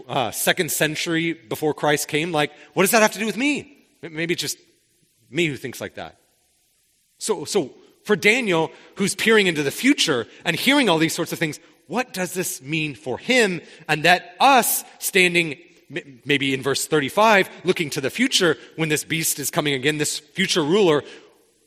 uh, 0.06 0.30
second 0.30 0.70
century 0.70 1.32
before 1.32 1.72
Christ 1.72 2.08
came. 2.08 2.32
Like, 2.32 2.52
what 2.74 2.82
does 2.82 2.90
that 2.90 3.02
have 3.02 3.12
to 3.12 3.18
do 3.18 3.26
with 3.26 3.36
me? 3.36 3.78
Maybe 4.02 4.34
it's 4.34 4.42
just 4.42 4.58
me 5.30 5.46
who 5.46 5.56
thinks 5.56 5.80
like 5.80 5.94
that. 5.94 6.18
So, 7.18 7.44
so 7.44 7.72
for 8.04 8.16
Daniel, 8.16 8.70
who's 8.96 9.14
peering 9.14 9.46
into 9.46 9.62
the 9.62 9.70
future 9.70 10.26
and 10.44 10.54
hearing 10.54 10.88
all 10.88 10.98
these 10.98 11.14
sorts 11.14 11.32
of 11.32 11.38
things, 11.38 11.58
what 11.86 12.12
does 12.12 12.34
this 12.34 12.60
mean 12.60 12.94
for 12.94 13.18
him? 13.18 13.60
And 13.88 14.04
that 14.04 14.36
us 14.38 14.84
standing 14.98 15.56
maybe 16.24 16.52
in 16.52 16.62
verse 16.62 16.86
35, 16.86 17.48
looking 17.64 17.90
to 17.90 18.00
the 18.00 18.10
future 18.10 18.56
when 18.74 18.88
this 18.88 19.04
beast 19.04 19.38
is 19.38 19.50
coming 19.50 19.74
again, 19.74 19.98
this 19.98 20.18
future 20.18 20.62
ruler, 20.62 21.04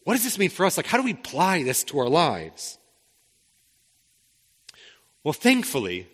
what 0.03 0.13
does 0.13 0.23
this 0.23 0.39
mean 0.39 0.49
for 0.49 0.65
us? 0.65 0.77
Like, 0.77 0.85
how 0.85 0.97
do 0.97 1.03
we 1.03 1.13
apply 1.13 1.63
this 1.63 1.83
to 1.85 1.99
our 1.99 2.09
lives? 2.09 2.77
Well, 5.23 5.33
thankfully, 5.33 6.07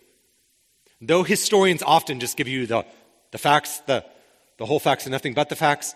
though 1.00 1.22
historians 1.22 1.82
often 1.82 2.20
just 2.20 2.36
give 2.36 2.48
you 2.48 2.66
the, 2.66 2.84
the 3.30 3.38
facts, 3.38 3.78
the, 3.86 4.04
the 4.58 4.66
whole 4.66 4.80
facts 4.80 5.06
and 5.06 5.12
nothing 5.12 5.34
but 5.34 5.48
the 5.48 5.56
facts, 5.56 5.94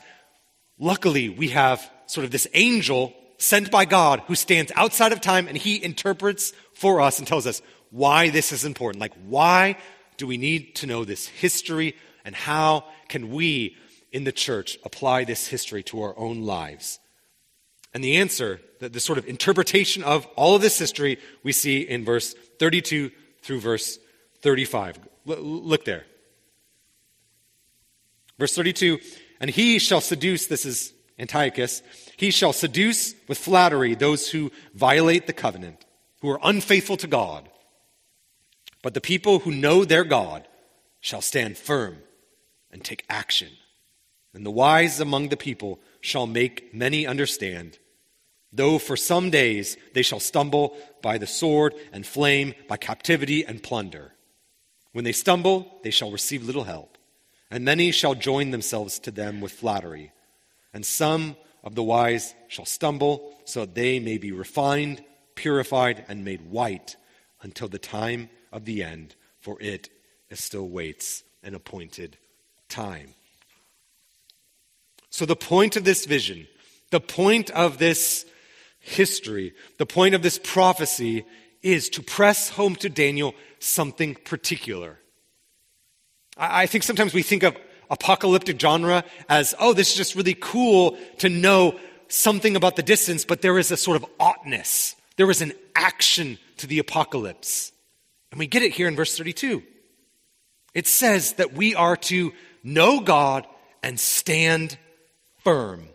luckily 0.78 1.28
we 1.28 1.48
have 1.48 1.90
sort 2.06 2.24
of 2.24 2.30
this 2.30 2.46
angel 2.54 3.12
sent 3.38 3.70
by 3.70 3.84
God 3.84 4.20
who 4.26 4.34
stands 4.34 4.70
outside 4.76 5.12
of 5.12 5.20
time 5.20 5.48
and 5.48 5.56
he 5.56 5.82
interprets 5.82 6.52
for 6.74 7.00
us 7.00 7.18
and 7.18 7.26
tells 7.26 7.46
us 7.46 7.62
why 7.90 8.30
this 8.30 8.52
is 8.52 8.64
important. 8.64 9.00
Like, 9.00 9.14
why 9.26 9.76
do 10.16 10.26
we 10.26 10.36
need 10.36 10.74
to 10.76 10.86
know 10.86 11.04
this 11.04 11.26
history 11.26 11.96
and 12.24 12.34
how 12.34 12.84
can 13.08 13.30
we 13.30 13.76
in 14.12 14.24
the 14.24 14.32
church 14.32 14.78
apply 14.84 15.24
this 15.24 15.46
history 15.46 15.82
to 15.84 16.02
our 16.02 16.16
own 16.18 16.42
lives? 16.42 17.00
And 17.92 18.04
the 18.04 18.16
answer, 18.16 18.60
the, 18.78 18.88
the 18.88 19.00
sort 19.00 19.18
of 19.18 19.26
interpretation 19.26 20.02
of 20.04 20.26
all 20.36 20.54
of 20.54 20.62
this 20.62 20.78
history, 20.78 21.18
we 21.42 21.52
see 21.52 21.80
in 21.80 22.04
verse 22.04 22.34
32 22.58 23.10
through 23.42 23.60
verse 23.60 23.98
35. 24.42 24.98
L- 25.28 25.36
look 25.40 25.84
there. 25.84 26.06
Verse 28.38 28.54
32 28.54 28.98
And 29.40 29.50
he 29.50 29.78
shall 29.78 30.00
seduce, 30.00 30.46
this 30.46 30.64
is 30.64 30.92
Antiochus, 31.18 31.82
he 32.16 32.30
shall 32.30 32.52
seduce 32.52 33.14
with 33.28 33.38
flattery 33.38 33.94
those 33.94 34.30
who 34.30 34.50
violate 34.74 35.26
the 35.26 35.32
covenant, 35.32 35.84
who 36.20 36.30
are 36.30 36.40
unfaithful 36.42 36.96
to 36.98 37.06
God. 37.06 37.48
But 38.82 38.94
the 38.94 39.00
people 39.00 39.40
who 39.40 39.50
know 39.50 39.84
their 39.84 40.04
God 40.04 40.46
shall 41.00 41.20
stand 41.20 41.58
firm 41.58 41.98
and 42.70 42.84
take 42.84 43.04
action. 43.08 43.48
And 44.32 44.46
the 44.46 44.50
wise 44.50 45.00
among 45.00 45.28
the 45.28 45.36
people 45.36 45.80
shall 46.00 46.26
make 46.26 46.72
many 46.72 47.06
understand. 47.06 47.78
Though 48.52 48.78
for 48.78 48.96
some 48.96 49.30
days 49.30 49.76
they 49.94 50.02
shall 50.02 50.20
stumble 50.20 50.76
by 51.02 51.18
the 51.18 51.26
sword 51.26 51.74
and 51.92 52.06
flame, 52.06 52.54
by 52.68 52.76
captivity 52.76 53.44
and 53.44 53.62
plunder. 53.62 54.12
When 54.92 55.04
they 55.04 55.12
stumble, 55.12 55.80
they 55.82 55.90
shall 55.90 56.10
receive 56.10 56.44
little 56.44 56.64
help, 56.64 56.98
and 57.50 57.64
many 57.64 57.92
shall 57.92 58.14
join 58.14 58.50
themselves 58.50 58.98
to 59.00 59.10
them 59.10 59.40
with 59.40 59.52
flattery. 59.52 60.12
And 60.72 60.84
some 60.84 61.36
of 61.62 61.74
the 61.74 61.82
wise 61.82 62.34
shall 62.48 62.64
stumble, 62.64 63.38
so 63.44 63.60
that 63.60 63.74
they 63.74 64.00
may 64.00 64.18
be 64.18 64.32
refined, 64.32 65.04
purified, 65.36 66.04
and 66.08 66.24
made 66.24 66.50
white 66.50 66.96
until 67.42 67.68
the 67.68 67.78
time 67.78 68.30
of 68.52 68.64
the 68.64 68.82
end, 68.82 69.14
for 69.38 69.60
it 69.60 69.90
still 70.32 70.68
waits 70.68 71.22
an 71.42 71.54
appointed 71.54 72.16
time. 72.68 73.14
So, 75.10 75.26
the 75.26 75.36
point 75.36 75.76
of 75.76 75.84
this 75.84 76.06
vision, 76.06 76.46
the 76.90 77.00
point 77.00 77.50
of 77.50 77.78
this 77.78 78.24
history, 78.80 79.54
the 79.78 79.86
point 79.86 80.14
of 80.14 80.22
this 80.22 80.38
prophecy 80.42 81.24
is 81.62 81.88
to 81.90 82.02
press 82.02 82.48
home 82.48 82.74
to 82.76 82.88
Daniel 82.88 83.34
something 83.58 84.14
particular. 84.14 84.98
I 86.36 86.66
think 86.66 86.84
sometimes 86.84 87.12
we 87.12 87.22
think 87.22 87.42
of 87.42 87.56
apocalyptic 87.90 88.58
genre 88.58 89.04
as, 89.28 89.54
oh, 89.58 89.74
this 89.74 89.90
is 89.90 89.96
just 89.96 90.14
really 90.14 90.36
cool 90.38 90.96
to 91.18 91.28
know 91.28 91.78
something 92.08 92.56
about 92.56 92.76
the 92.76 92.82
distance, 92.82 93.24
but 93.24 93.42
there 93.42 93.58
is 93.58 93.70
a 93.70 93.76
sort 93.76 93.96
of 93.96 94.06
oughtness. 94.18 94.96
There 95.16 95.30
is 95.30 95.42
an 95.42 95.52
action 95.74 96.38
to 96.58 96.66
the 96.66 96.78
apocalypse. 96.78 97.72
And 98.30 98.38
we 98.38 98.46
get 98.46 98.62
it 98.62 98.72
here 98.72 98.88
in 98.88 98.96
verse 98.96 99.16
32. 99.16 99.62
It 100.72 100.86
says 100.86 101.34
that 101.34 101.52
we 101.52 101.74
are 101.74 101.96
to 101.96 102.32
know 102.62 103.00
God 103.00 103.46
and 103.82 103.98
stand 103.98 104.78
firm 105.42 105.88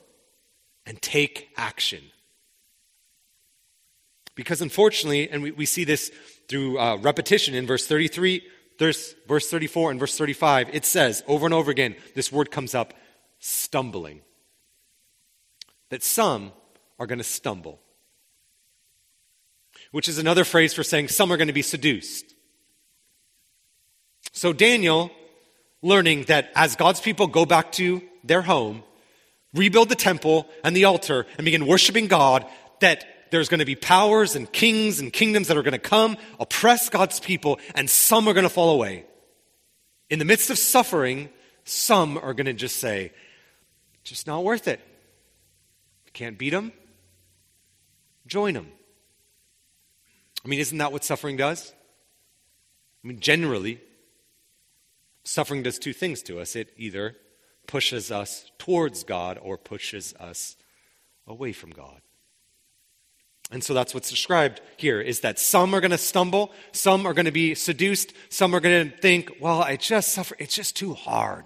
and 0.86 1.02
take 1.02 1.50
action. 1.58 2.02
Because 4.36 4.62
unfortunately, 4.62 5.30
and 5.30 5.42
we, 5.42 5.52
we 5.52 5.66
see 5.66 5.86
this 5.86 6.12
through 6.48 6.78
uh, 6.78 6.98
repetition 6.98 7.56
in 7.56 7.66
verse 7.66 7.88
33, 7.88 8.44
verse, 8.78 9.16
verse 9.28 9.50
34, 9.50 9.92
and 9.92 10.00
verse 10.00 10.18
35, 10.18 10.70
it 10.74 10.86
says 10.86 11.24
over 11.28 11.46
and 11.46 11.54
over 11.54 11.72
again, 11.72 11.96
this 12.14 12.32
word 12.32 12.52
comes 12.52 12.76
up 12.76 12.94
stumbling. 13.40 14.22
That 15.90 16.04
some 16.04 16.52
are 17.00 17.08
going 17.08 17.20
to 17.20 17.24
stumble, 17.24 17.80
which 19.92 20.10
is 20.10 20.18
another 20.18 20.44
phrase 20.44 20.74
for 20.74 20.84
saying 20.84 21.08
some 21.08 21.32
are 21.32 21.38
going 21.38 21.48
to 21.48 21.54
be 21.54 21.62
seduced. 21.62 22.34
So 24.32 24.52
Daniel, 24.52 25.12
learning 25.82 26.24
that 26.24 26.52
as 26.56 26.76
God's 26.76 27.00
people 27.00 27.28
go 27.28 27.46
back 27.46 27.72
to 27.74 28.02
their 28.24 28.42
home, 28.42 28.84
rebuild 29.54 29.90
the 29.90 29.96
temple 29.96 30.48
and 30.64 30.76
the 30.76 30.86
altar, 30.86 31.26
and 31.38 31.46
begin 31.46 31.68
worshiping 31.68 32.08
God, 32.08 32.46
that 32.82 33.06
there's 33.32 33.50
going 33.50 33.60
to 33.60 33.66
be 33.66 33.76
powers 33.76 34.36
and 34.36 34.52
kings 34.52 35.00
and 35.00 35.12
kingdoms 35.12 35.48
that 35.48 35.58
are 35.58 35.64
going 35.64 35.74
to 35.74 35.80
come, 35.80 36.18
oppress 36.40 36.90
God's 36.90 37.20
people, 37.20 37.60
and 37.74 37.90
some 37.90 38.28
are 38.28 38.34
going 38.34 38.44
to 38.44 38.50
fall 38.50 38.72
away. 38.72 39.06
In 40.10 40.20
the 40.20 40.26
midst 40.26 40.50
of 40.50 40.58
suffering, 40.58 41.30
some 41.64 42.18
are 42.18 42.34
going 42.34 42.46
to 42.46 42.54
just 42.54 42.78
say, 42.78 43.12
just 44.04 44.28
not 44.28 44.44
worth 44.44 44.68
it. 44.68 44.80
Can't 46.14 46.38
beat 46.38 46.52
them? 46.52 46.72
Join 48.28 48.54
them. 48.54 48.72
I 50.44 50.48
mean, 50.48 50.60
isn't 50.60 50.78
that 50.78 50.92
what 50.92 51.04
suffering 51.04 51.38
does? 51.38 51.74
I 53.04 53.08
mean, 53.08 53.20
generally, 53.20 53.82
suffering 55.24 55.64
does 55.64 55.78
two 55.78 55.92
things 55.92 56.22
to 56.24 56.40
us. 56.40 56.56
It 56.56 56.72
either 56.78 57.18
pushes 57.68 58.12
us 58.12 58.50
towards 58.58 59.04
God 59.04 59.40
or 59.42 59.58
pushes 59.58 60.14
us 60.20 60.56
away 61.28 61.52
from 61.52 61.72
God. 61.72 62.02
And 63.52 63.64
so 63.64 63.74
that's 63.74 63.94
what's 63.94 64.10
described 64.10 64.60
here 64.78 65.00
is 65.00 65.20
that 65.20 65.40
some 65.40 65.74
are 65.76 65.82
going 65.82 65.92
to 65.92 65.98
stumble, 65.98 66.52
some 66.72 67.06
are 67.06 67.14
going 67.14 67.26
to 67.26 67.32
be 67.32 67.54
seduced, 67.54 68.12
some 68.30 68.56
are 68.56 68.60
going 68.60 68.90
to 68.90 68.98
think, 68.98 69.38
well, 69.40 69.62
I 69.62 69.76
just 69.76 70.14
suffer, 70.14 70.36
it's 70.40 70.56
just 70.56 70.76
too 70.76 70.94
hard. 70.94 71.46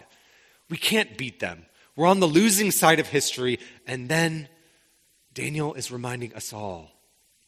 We 0.70 0.78
can't 0.78 1.18
beat 1.18 1.40
them. 1.40 1.66
We're 1.96 2.08
on 2.08 2.22
the 2.22 2.28
losing 2.28 2.72
side 2.72 3.00
of 3.00 3.08
history. 3.08 3.60
And 3.86 4.08
then 4.08 4.48
Daniel 5.34 5.74
is 5.74 5.92
reminding 5.92 6.34
us 6.34 6.54
all 6.54 6.92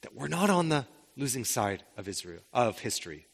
that 0.02 0.14
we're 0.14 0.28
not 0.28 0.50
on 0.50 0.68
the 0.68 0.86
losing 1.16 1.44
side 1.44 1.82
of 1.96 2.08
Israel 2.08 2.42
of 2.52 2.80
history. 2.80 3.26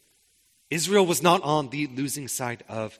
Israel 0.71 1.07
was 1.07 1.23
not 1.23 1.43
on 1.43 1.71
the 1.71 1.87
losing 1.89 2.29
side 2.29 2.63
of 2.69 2.99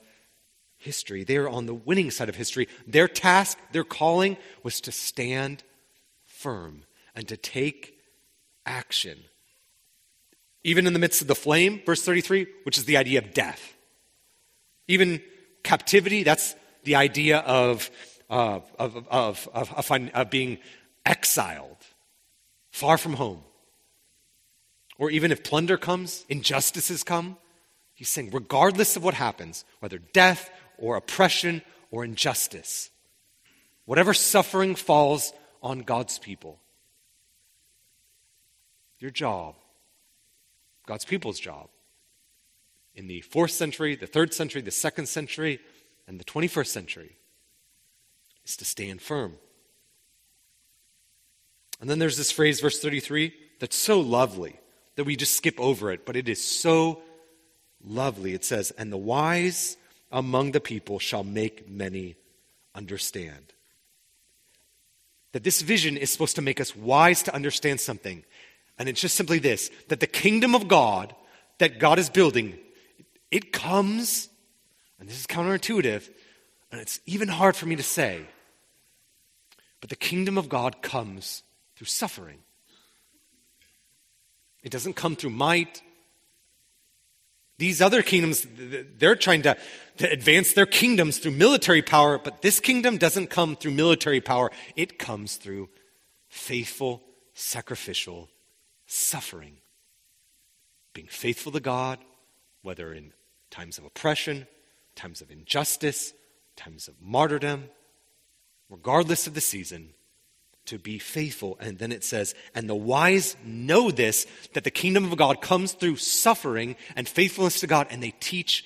history. 0.77 1.23
They 1.23 1.37
are 1.37 1.49
on 1.49 1.65
the 1.65 1.73
winning 1.73 2.11
side 2.11 2.29
of 2.29 2.35
history. 2.35 2.67
Their 2.87 3.07
task, 3.07 3.57
their 3.71 3.83
calling 3.83 4.37
was 4.63 4.81
to 4.81 4.91
stand 4.91 5.63
firm 6.25 6.83
and 7.15 7.27
to 7.27 7.37
take 7.37 7.98
action. 8.69 9.17
Even 10.63 10.87
in 10.87 10.93
the 10.93 10.99
midst 10.99 11.21
of 11.21 11.27
the 11.27 11.35
flame, 11.35 11.81
verse 11.85 12.03
33, 12.03 12.47
which 12.63 12.77
is 12.77 12.85
the 12.85 12.97
idea 12.97 13.19
of 13.19 13.33
death. 13.33 13.75
Even 14.87 15.21
captivity, 15.63 16.23
that's 16.23 16.55
the 16.83 16.95
idea 16.95 17.39
of, 17.39 17.89
uh, 18.29 18.59
of, 18.77 19.07
of, 19.09 19.49
of, 19.53 19.91
of 20.13 20.29
being 20.29 20.59
exiled, 21.05 21.77
far 22.71 22.97
from 22.97 23.13
home. 23.13 23.41
Or 24.97 25.09
even 25.09 25.31
if 25.31 25.43
plunder 25.43 25.77
comes, 25.77 26.25
injustices 26.29 27.03
come, 27.03 27.37
he's 27.93 28.09
saying, 28.09 28.31
regardless 28.31 28.95
of 28.95 29.03
what 29.03 29.13
happens, 29.13 29.63
whether 29.79 29.97
death 29.97 30.49
or 30.77 30.97
oppression 30.97 31.61
or 31.89 32.03
injustice, 32.03 32.89
whatever 33.85 34.13
suffering 34.13 34.75
falls 34.75 35.33
on 35.63 35.79
God's 35.79 36.19
people, 36.19 36.59
your 38.99 39.11
job, 39.11 39.55
God's 40.85 41.05
people's 41.05 41.39
job, 41.39 41.69
in 42.95 43.07
the 43.07 43.21
fourth 43.21 43.51
century, 43.51 43.95
the 43.95 44.07
third 44.07 44.33
century, 44.33 44.61
the 44.61 44.71
second 44.71 45.07
century, 45.07 45.59
and 46.07 46.19
the 46.19 46.25
21st 46.25 46.67
century, 46.67 47.17
is 48.45 48.57
to 48.57 48.65
stand 48.65 49.01
firm. 49.01 49.35
And 51.79 51.89
then 51.89 51.99
there's 51.99 52.17
this 52.17 52.31
phrase, 52.31 52.59
verse 52.59 52.79
33, 52.79 53.33
that's 53.59 53.77
so 53.77 53.99
lovely 53.99 54.59
that 54.95 55.05
we 55.05 55.15
just 55.15 55.35
skip 55.35 55.59
over 55.59 55.91
it, 55.91 56.05
but 56.05 56.15
it 56.17 56.27
is 56.27 56.43
so 56.43 57.01
lovely. 57.83 58.33
It 58.33 58.43
says, 58.43 58.71
And 58.71 58.91
the 58.91 58.97
wise 58.97 59.77
among 60.11 60.51
the 60.51 60.59
people 60.59 60.99
shall 60.99 61.23
make 61.23 61.69
many 61.69 62.15
understand. 62.75 63.53
That 65.31 65.43
this 65.43 65.61
vision 65.61 65.95
is 65.95 66.11
supposed 66.11 66.35
to 66.35 66.41
make 66.41 66.59
us 66.59 66.75
wise 66.75 67.23
to 67.23 67.33
understand 67.33 67.79
something. 67.79 68.23
And 68.79 68.87
it's 68.87 69.01
just 69.01 69.15
simply 69.15 69.39
this 69.39 69.69
that 69.89 69.99
the 69.99 70.07
kingdom 70.07 70.55
of 70.55 70.67
God 70.67 71.13
that 71.59 71.77
God 71.77 71.99
is 71.99 72.09
building, 72.09 72.57
it 73.29 73.51
comes, 73.51 74.29
and 74.99 75.07
this 75.07 75.19
is 75.19 75.27
counterintuitive, 75.27 76.09
and 76.71 76.81
it's 76.81 76.99
even 77.05 77.27
hard 77.27 77.55
for 77.55 77.65
me 77.65 77.75
to 77.75 77.83
say, 77.83 78.21
but 79.81 79.89
the 79.89 79.95
kingdom 79.95 80.37
of 80.37 80.49
God 80.49 80.81
comes 80.81 81.43
through 81.75 81.87
suffering. 81.87 82.39
It 84.63 84.71
doesn't 84.71 84.95
come 84.95 85.15
through 85.15 85.31
might. 85.31 85.81
These 87.57 87.81
other 87.81 88.01
kingdoms, 88.01 88.47
they're 88.97 89.15
trying 89.15 89.41
to, 89.41 89.57
to 89.97 90.09
advance 90.09 90.53
their 90.53 90.65
kingdoms 90.65 91.17
through 91.17 91.31
military 91.31 91.81
power, 91.81 92.17
but 92.17 92.41
this 92.41 92.61
kingdom 92.61 92.97
doesn't 92.97 93.29
come 93.29 93.57
through 93.57 93.71
military 93.71 94.21
power. 94.21 94.49
It 94.77 94.97
comes 94.97 95.35
through 95.35 95.69
faithful, 96.29 97.03
sacrificial 97.33 98.29
suffering. 98.89 99.57
Being 100.93 101.07
faithful 101.07 101.51
to 101.51 101.59
God, 101.59 101.99
whether 102.63 102.91
in 102.91 103.13
times 103.51 103.77
of 103.77 103.85
oppression, 103.85 104.47
times 104.95 105.21
of 105.21 105.31
injustice, 105.31 106.13
times 106.55 106.87
of 106.87 106.95
martyrdom, 106.99 107.69
regardless 108.69 109.27
of 109.27 109.35
the 109.35 109.41
season, 109.41 109.89
to 110.65 110.79
be 110.79 110.97
faithful. 110.99 111.57
And 111.59 111.77
then 111.77 111.91
it 111.91 112.03
says, 112.03 112.35
and 112.53 112.67
the 112.67 112.75
wise 112.75 113.35
know 113.45 113.91
this, 113.91 114.25
that 114.53 114.63
the 114.63 114.71
kingdom 114.71 115.05
of 115.05 115.17
God 115.17 115.41
comes 115.41 115.73
through 115.73 115.97
suffering 115.97 116.75
and 116.95 117.07
faithfulness 117.07 117.59
to 117.61 117.67
God, 117.67 117.87
and 117.89 118.01
they 118.03 118.13
teach 118.19 118.65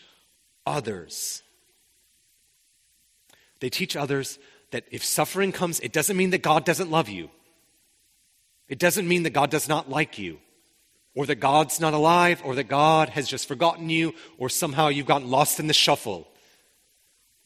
others. 0.66 1.44
They 3.60 3.70
teach 3.70 3.96
others 3.96 4.40
that 4.72 4.86
if 4.92 5.04
suffering 5.04 5.52
comes, 5.52 5.80
it 5.82 5.94
doesn't 5.94 6.18
mean 6.18 6.32
that 6.32 6.42
God 6.42 6.66
doesn't 6.66 6.90
love 6.92 7.10
you. 7.10 7.30
It 8.68 8.80
doesn't 8.80 9.08
mean 9.08 9.24
that 9.24 9.32
God 9.32 9.52
does 9.52 9.68
not 9.68 9.90
like 9.90 10.18
you, 10.18 10.40
or 11.16 11.26
that 11.26 11.36
God's 11.36 11.80
not 11.80 11.94
alive, 11.94 12.42
or 12.44 12.56
that 12.56 12.68
God 12.68 13.10
has 13.10 13.28
just 13.28 13.48
forgotten 13.48 13.90
you, 13.90 14.14
or 14.38 14.50
somehow 14.50 14.88
you've 14.88 15.06
gotten 15.06 15.30
lost 15.30 15.60
in 15.60 15.68
the 15.68 15.74
shuffle. 15.74 16.28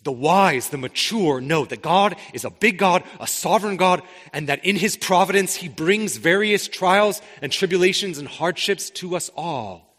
The 0.04 0.12
wise, 0.12 0.70
the 0.70 0.78
mature 0.78 1.42
know 1.42 1.66
that 1.66 1.82
God 1.82 2.16
is 2.34 2.46
a 2.46 2.50
big 2.50 2.78
God, 2.78 3.04
a 3.20 3.28
sovereign 3.28 3.78
God, 3.78 4.04
and 4.32 4.48
that 4.48 4.64
in 4.64 4.78
his 4.78 4.96
providence 4.96 5.56
he 5.56 5.68
brings 5.68 6.16
various 6.16 6.68
trials 6.68 7.22
and 7.42 7.52
tribulations 7.52 8.18
and 8.18 8.28
hardships 8.28 8.90
to 8.92 9.16
us 9.16 9.30
all. 9.36 9.96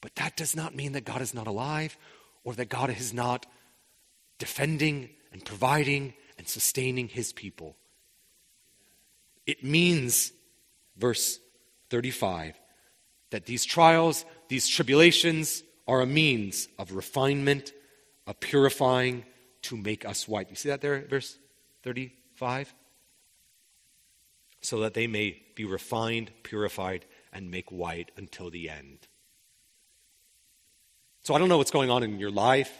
But 0.00 0.14
that 0.14 0.36
does 0.36 0.54
not 0.56 0.74
mean 0.74 0.92
that 0.92 1.04
God 1.04 1.20
is 1.20 1.34
not 1.34 1.48
alive 1.48 1.98
or 2.44 2.54
that 2.54 2.68
God 2.68 2.88
is 2.90 3.12
not 3.12 3.44
defending 4.38 5.10
and 5.32 5.44
providing 5.44 6.14
and 6.38 6.48
sustaining 6.48 7.08
his 7.08 7.32
people. 7.32 7.76
It 9.46 9.64
means 9.64 10.32
verse 10.96 11.38
35 11.90 12.58
that 13.30 13.46
these 13.46 13.64
trials, 13.64 14.24
these 14.48 14.68
tribulations 14.68 15.62
are 15.88 16.00
a 16.00 16.06
means 16.06 16.68
of 16.78 16.92
refinement, 16.92 17.72
of 18.26 18.38
purifying 18.40 19.24
to 19.62 19.76
make 19.76 20.04
us 20.04 20.28
white. 20.28 20.48
You 20.48 20.56
see 20.56 20.68
that 20.68 20.80
there, 20.80 21.04
verse 21.08 21.38
35? 21.82 22.72
so 24.66 24.80
that 24.80 24.94
they 24.94 25.06
may 25.06 25.40
be 25.54 25.64
refined, 25.64 26.32
purified, 26.42 27.04
and 27.32 27.52
make 27.52 27.70
white 27.70 28.10
until 28.16 28.50
the 28.50 28.68
end. 28.68 28.98
So 31.22 31.34
I 31.34 31.38
don't 31.38 31.48
know 31.48 31.58
what's 31.58 31.70
going 31.70 31.88
on 31.88 32.02
in 32.02 32.18
your 32.18 32.32
life. 32.32 32.72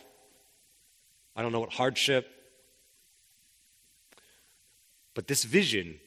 I 1.37 1.43
don't 1.43 1.53
know 1.53 1.61
what 1.61 1.73
hardship. 1.73 2.29
But 5.15 5.29
this 5.29 5.45
vision, 5.45 6.01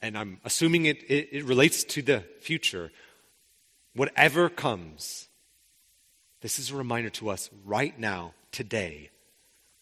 and 0.00 0.16
I'm 0.16 0.40
assuming 0.44 0.86
it, 0.86 1.02
it, 1.04 1.28
it 1.32 1.44
relates 1.44 1.84
to 1.84 2.02
the 2.02 2.24
future, 2.40 2.90
whatever 3.94 4.48
comes, 4.48 5.28
this 6.40 6.58
is 6.58 6.70
a 6.70 6.76
reminder 6.76 7.10
to 7.10 7.30
us 7.30 7.50
right 7.64 7.98
now, 7.98 8.34
today, 8.52 9.10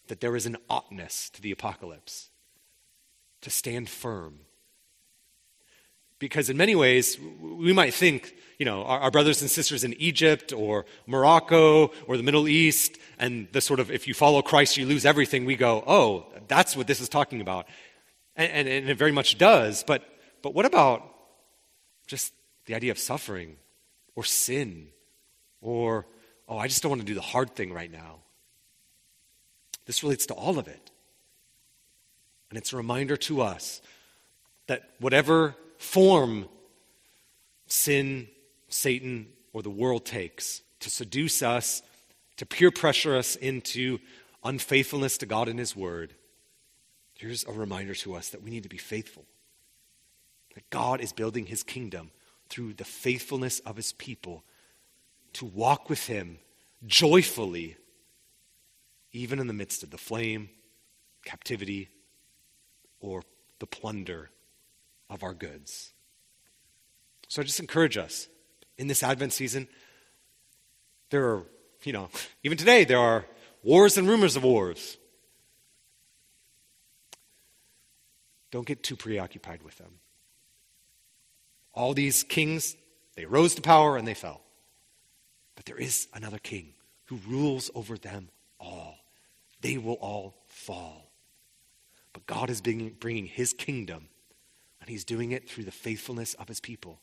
that 0.07 0.21
there 0.21 0.35
is 0.35 0.45
an 0.45 0.57
oughtness 0.69 1.29
to 1.31 1.41
the 1.41 1.51
apocalypse, 1.51 2.29
to 3.41 3.49
stand 3.49 3.89
firm. 3.89 4.39
Because 6.19 6.49
in 6.49 6.57
many 6.57 6.75
ways, 6.75 7.19
we 7.39 7.73
might 7.73 7.93
think, 7.93 8.33
you 8.57 8.65
know, 8.65 8.83
our, 8.83 9.01
our, 9.01 9.11
brothers 9.11 9.41
and 9.41 9.51
sisters 9.51 9.83
in 9.83 9.93
Egypt 9.93 10.51
or 10.51 10.85
Morocco 11.05 11.91
or 12.07 12.17
the 12.17 12.23
Middle 12.23 12.47
East, 12.47 12.97
and 13.19 13.47
the 13.51 13.61
sort 13.61 13.79
of, 13.79 13.91
if 13.91 14.07
you 14.07 14.15
follow 14.15 14.41
Christ, 14.41 14.77
you 14.77 14.87
lose 14.87 15.05
everything, 15.05 15.45
we 15.45 15.55
go, 15.55 15.83
oh, 15.85 16.25
that's 16.47 16.75
what 16.75 16.87
this 16.87 16.99
is 16.99 17.09
talking 17.09 17.39
about. 17.39 17.67
And, 18.37 18.51
and, 18.51 18.67
and 18.67 18.89
it 18.89 18.97
very 18.97 19.11
much 19.11 19.37
does. 19.37 19.83
But, 19.83 20.03
but 20.41 20.53
what 20.53 20.65
about 20.65 21.03
just 22.05 22.33
the 22.65 22.75
idea 22.75 22.91
of 22.91 22.99
suffering 22.99 23.57
or 24.15 24.23
sin 24.23 24.87
or, 25.61 26.05
oh, 26.47 26.57
I 26.57 26.67
just 26.67 26.81
don't 26.83 26.91
want 26.91 27.01
to 27.01 27.07
do 27.07 27.15
the 27.15 27.21
hard 27.21 27.55
thing 27.55 27.73
right 27.73 27.91
now? 27.91 28.19
This 29.85 30.03
relates 30.03 30.27
to 30.27 30.33
all 30.33 30.59
of 30.59 30.67
it. 30.67 30.91
And 32.49 32.57
it's 32.57 32.71
a 32.71 32.77
reminder 32.77 33.17
to 33.17 33.41
us 33.41 33.81
that 34.67 34.91
whatever 34.99 35.55
form 35.77 36.47
sin, 37.67 38.27
Satan, 38.69 39.27
or 39.53 39.61
the 39.61 39.69
world 39.69 40.05
takes 40.05 40.61
to 40.81 40.89
seduce 40.89 41.41
us, 41.41 41.81
to 42.37 42.45
peer 42.45 42.69
pressure 42.69 43.15
us 43.15 43.35
into 43.35 43.99
unfaithfulness 44.43 45.17
to 45.19 45.25
God 45.25 45.47
and 45.47 45.59
His 45.59 45.75
Word, 45.75 46.13
here's 47.17 47.45
a 47.45 47.51
reminder 47.51 47.95
to 47.95 48.15
us 48.15 48.29
that 48.29 48.41
we 48.41 48.49
need 48.49 48.63
to 48.63 48.69
be 48.69 48.77
faithful. 48.77 49.25
That 50.55 50.69
God 50.69 51.01
is 51.01 51.13
building 51.13 51.45
His 51.45 51.63
kingdom 51.63 52.11
through 52.49 52.73
the 52.73 52.85
faithfulness 52.85 53.59
of 53.59 53.75
His 53.75 53.93
people 53.93 54.43
to 55.33 55.45
walk 55.45 55.89
with 55.89 56.07
Him 56.07 56.39
joyfully 56.85 57.77
even 59.11 59.39
in 59.39 59.47
the 59.47 59.53
midst 59.53 59.83
of 59.83 59.89
the 59.89 59.97
flame, 59.97 60.49
captivity, 61.25 61.89
or 62.99 63.23
the 63.59 63.65
plunder 63.65 64.29
of 65.09 65.23
our 65.23 65.33
goods. 65.33 65.93
So 67.27 67.41
I 67.41 67.45
just 67.45 67.59
encourage 67.59 67.97
us 67.97 68.27
in 68.77 68.87
this 68.87 69.03
Advent 69.03 69.33
season. 69.33 69.67
There 71.09 71.25
are, 71.25 71.43
you 71.83 71.93
know, 71.93 72.09
even 72.43 72.57
today, 72.57 72.83
there 72.83 72.99
are 72.99 73.25
wars 73.63 73.97
and 73.97 74.07
rumors 74.07 74.35
of 74.35 74.43
wars. 74.43 74.97
Don't 78.51 78.65
get 78.65 78.83
too 78.83 78.95
preoccupied 78.95 79.63
with 79.63 79.77
them. 79.77 79.99
All 81.73 81.93
these 81.93 82.23
kings, 82.23 82.75
they 83.15 83.25
rose 83.25 83.55
to 83.55 83.61
power 83.61 83.97
and 83.97 84.07
they 84.07 84.13
fell. 84.13 84.41
But 85.55 85.65
there 85.65 85.77
is 85.77 86.07
another 86.13 86.39
king 86.39 86.73
who 87.05 87.19
rules 87.27 87.69
over 87.75 87.97
them 87.97 88.29
all 88.59 88.97
they 89.61 89.77
will 89.77 89.95
all 89.95 90.35
fall. 90.47 91.11
But 92.13 92.25
God 92.25 92.49
is 92.49 92.61
bringing 92.61 93.25
his 93.25 93.53
kingdom, 93.53 94.09
and 94.79 94.89
he's 94.89 95.03
doing 95.03 95.31
it 95.31 95.49
through 95.49 95.65
the 95.65 95.71
faithfulness 95.71 96.33
of 96.35 96.47
his 96.47 96.59
people 96.59 96.99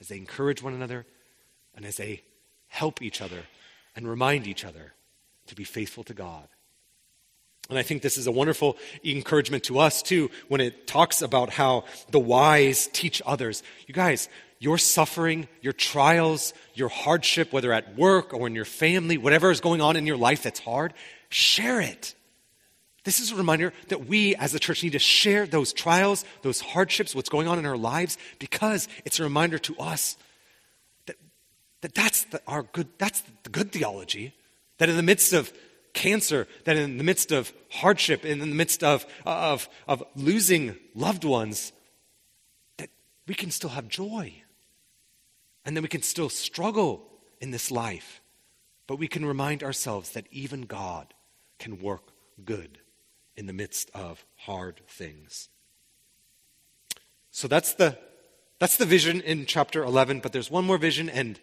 as 0.00 0.08
they 0.08 0.16
encourage 0.16 0.62
one 0.62 0.74
another 0.74 1.06
and 1.74 1.84
as 1.84 1.96
they 1.96 2.22
help 2.68 3.00
each 3.00 3.20
other 3.20 3.44
and 3.94 4.08
remind 4.08 4.46
each 4.46 4.64
other 4.64 4.94
to 5.46 5.54
be 5.54 5.64
faithful 5.64 6.04
to 6.04 6.14
God. 6.14 6.48
And 7.70 7.78
I 7.78 7.82
think 7.82 8.02
this 8.02 8.18
is 8.18 8.26
a 8.26 8.32
wonderful 8.32 8.76
encouragement 9.04 9.64
to 9.64 9.78
us, 9.78 10.02
too, 10.02 10.30
when 10.48 10.60
it 10.60 10.86
talks 10.86 11.22
about 11.22 11.50
how 11.50 11.84
the 12.10 12.20
wise 12.20 12.88
teach 12.92 13.22
others. 13.24 13.62
You 13.86 13.94
guys, 13.94 14.28
your 14.58 14.76
suffering, 14.76 15.48
your 15.62 15.72
trials, 15.72 16.52
your 16.74 16.88
hardship, 16.88 17.52
whether 17.52 17.72
at 17.72 17.96
work 17.96 18.34
or 18.34 18.46
in 18.46 18.54
your 18.54 18.64
family, 18.64 19.16
whatever 19.16 19.50
is 19.50 19.60
going 19.60 19.80
on 19.80 19.96
in 19.96 20.06
your 20.06 20.16
life 20.16 20.42
that's 20.42 20.60
hard, 20.60 20.92
share 21.30 21.80
it. 21.80 22.14
This 23.04 23.20
is 23.20 23.32
a 23.32 23.36
reminder 23.36 23.72
that 23.88 24.06
we 24.06 24.34
as 24.36 24.54
a 24.54 24.58
church 24.58 24.82
need 24.82 24.92
to 24.92 24.98
share 24.98 25.46
those 25.46 25.72
trials, 25.72 26.24
those 26.42 26.60
hardships, 26.60 27.14
what's 27.14 27.28
going 27.28 27.48
on 27.48 27.58
in 27.58 27.66
our 27.66 27.76
lives, 27.76 28.16
because 28.38 28.88
it's 29.04 29.20
a 29.20 29.22
reminder 29.22 29.58
to 29.58 29.76
us 29.78 30.16
that, 31.06 31.16
that 31.82 31.94
that's 31.94 32.24
the, 32.24 32.40
our 32.46 32.62
good, 32.62 32.88
that's 32.98 33.22
the 33.42 33.50
good 33.50 33.72
theology. 33.72 34.34
That 34.78 34.88
in 34.88 34.96
the 34.96 35.02
midst 35.02 35.32
of 35.32 35.52
cancer, 35.94 36.46
that 36.64 36.76
in 36.76 36.98
the 36.98 37.04
midst 37.04 37.32
of 37.32 37.52
hardship, 37.70 38.24
in 38.24 38.40
the 38.40 38.46
midst 38.46 38.84
of, 38.84 39.06
of, 39.24 39.68
of 39.88 40.02
losing 40.14 40.76
loved 40.94 41.24
ones, 41.24 41.72
that 42.76 42.90
we 43.26 43.34
can 43.34 43.50
still 43.50 43.70
have 43.70 43.88
joy. 43.88 44.34
And 45.64 45.74
then 45.74 45.82
we 45.82 45.88
can 45.88 46.02
still 46.02 46.28
struggle 46.28 47.08
in 47.40 47.50
this 47.50 47.70
life. 47.70 48.20
But 48.86 48.96
we 48.96 49.08
can 49.08 49.24
remind 49.24 49.62
ourselves 49.62 50.10
that 50.10 50.26
even 50.30 50.62
God 50.62 51.14
can 51.58 51.80
work 51.80 52.12
good 52.44 52.78
in 53.36 53.46
the 53.46 53.52
midst 53.52 53.90
of 53.94 54.24
hard 54.36 54.82
things. 54.86 55.48
So 57.30 57.48
that's 57.48 57.74
the 57.74 57.98
that's 58.58 58.76
the 58.76 58.86
vision 58.86 59.20
in 59.20 59.46
chapter 59.46 59.82
11, 59.82 60.20
but 60.20 60.32
there's 60.32 60.50
one 60.50 60.64
more 60.64 60.78
vision 60.78 61.08
and 61.08 61.38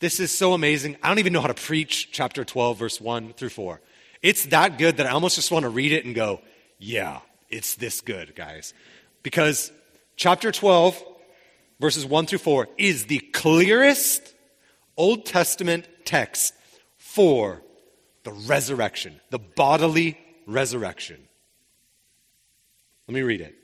this 0.00 0.18
is 0.18 0.30
so 0.32 0.54
amazing. 0.54 0.96
I 1.02 1.08
don't 1.08 1.18
even 1.18 1.32
know 1.32 1.40
how 1.40 1.46
to 1.46 1.54
preach 1.54 2.10
chapter 2.10 2.44
12 2.44 2.78
verse 2.78 3.00
1 3.00 3.34
through 3.34 3.50
4. 3.50 3.80
It's 4.22 4.46
that 4.46 4.78
good 4.78 4.96
that 4.96 5.06
I 5.06 5.10
almost 5.10 5.36
just 5.36 5.50
want 5.50 5.62
to 5.62 5.68
read 5.68 5.92
it 5.92 6.04
and 6.04 6.14
go, 6.14 6.40
yeah, 6.78 7.20
it's 7.48 7.76
this 7.76 8.00
good, 8.00 8.34
guys. 8.34 8.74
Because 9.22 9.70
chapter 10.16 10.50
12 10.50 11.02
verses 11.78 12.04
1 12.04 12.26
through 12.26 12.38
4 12.38 12.68
is 12.78 13.06
the 13.06 13.18
clearest 13.18 14.34
Old 14.96 15.26
Testament 15.26 15.86
text 16.04 16.54
for 16.96 17.62
the 18.24 18.32
resurrection, 18.32 19.20
the 19.30 19.38
bodily 19.38 20.18
resurrection. 20.46 21.18
Let 23.06 23.14
me 23.14 23.22
read 23.22 23.40
it. 23.40 23.56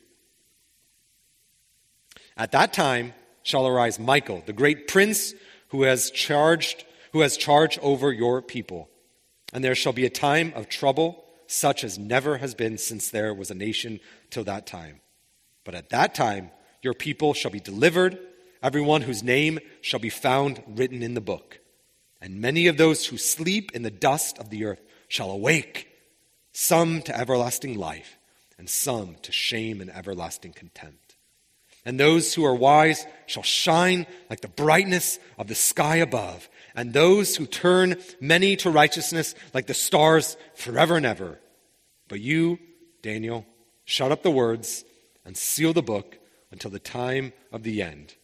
At 2.36 2.52
that 2.52 2.72
time 2.72 3.14
shall 3.42 3.66
arise 3.66 3.98
Michael, 3.98 4.42
the 4.44 4.52
great 4.52 4.88
prince 4.88 5.34
who 5.68 5.82
has 5.82 6.10
charged 6.10 6.84
who 7.12 7.20
has 7.22 7.36
charge 7.38 7.78
over 7.78 8.12
your 8.12 8.42
people. 8.42 8.90
And 9.52 9.64
there 9.64 9.74
shall 9.74 9.94
be 9.94 10.04
a 10.04 10.10
time 10.10 10.52
of 10.54 10.68
trouble 10.68 11.24
such 11.46 11.84
as 11.84 11.98
never 11.98 12.36
has 12.38 12.54
been 12.54 12.76
since 12.76 13.08
there 13.08 13.32
was 13.32 13.50
a 13.50 13.54
nation 13.54 14.00
till 14.28 14.44
that 14.44 14.66
time. 14.66 15.00
But 15.64 15.74
at 15.74 15.90
that 15.90 16.14
time 16.14 16.50
your 16.82 16.92
people 16.92 17.32
shall 17.32 17.50
be 17.50 17.60
delivered, 17.60 18.18
everyone 18.62 19.02
whose 19.02 19.22
name 19.22 19.60
shall 19.80 20.00
be 20.00 20.10
found 20.10 20.62
written 20.66 21.02
in 21.02 21.14
the 21.14 21.20
book. 21.20 21.60
And 22.20 22.40
many 22.40 22.66
of 22.66 22.76
those 22.76 23.06
who 23.06 23.16
sleep 23.16 23.72
in 23.72 23.82
the 23.82 23.90
dust 23.90 24.38
of 24.38 24.50
the 24.50 24.64
earth 24.64 24.82
shall 25.08 25.30
awake, 25.30 25.88
some 26.52 27.00
to 27.02 27.16
everlasting 27.16 27.78
life, 27.78 28.18
and 28.58 28.68
some 28.68 29.16
to 29.22 29.32
shame 29.32 29.80
and 29.80 29.90
everlasting 29.90 30.52
contempt. 30.52 31.05
And 31.86 31.98
those 31.98 32.34
who 32.34 32.44
are 32.44 32.54
wise 32.54 33.06
shall 33.26 33.44
shine 33.44 34.06
like 34.28 34.40
the 34.40 34.48
brightness 34.48 35.20
of 35.38 35.46
the 35.46 35.54
sky 35.54 35.96
above, 35.96 36.48
and 36.74 36.92
those 36.92 37.36
who 37.36 37.46
turn 37.46 37.96
many 38.20 38.56
to 38.56 38.70
righteousness 38.70 39.36
like 39.54 39.66
the 39.66 39.72
stars 39.72 40.36
forever 40.54 40.96
and 40.96 41.06
ever. 41.06 41.38
But 42.08 42.20
you, 42.20 42.58
Daniel, 43.02 43.46
shut 43.84 44.10
up 44.10 44.24
the 44.24 44.32
words 44.32 44.84
and 45.24 45.36
seal 45.36 45.72
the 45.72 45.82
book 45.82 46.18
until 46.50 46.72
the 46.72 46.80
time 46.80 47.32
of 47.52 47.62
the 47.62 47.82
end. 47.82 48.16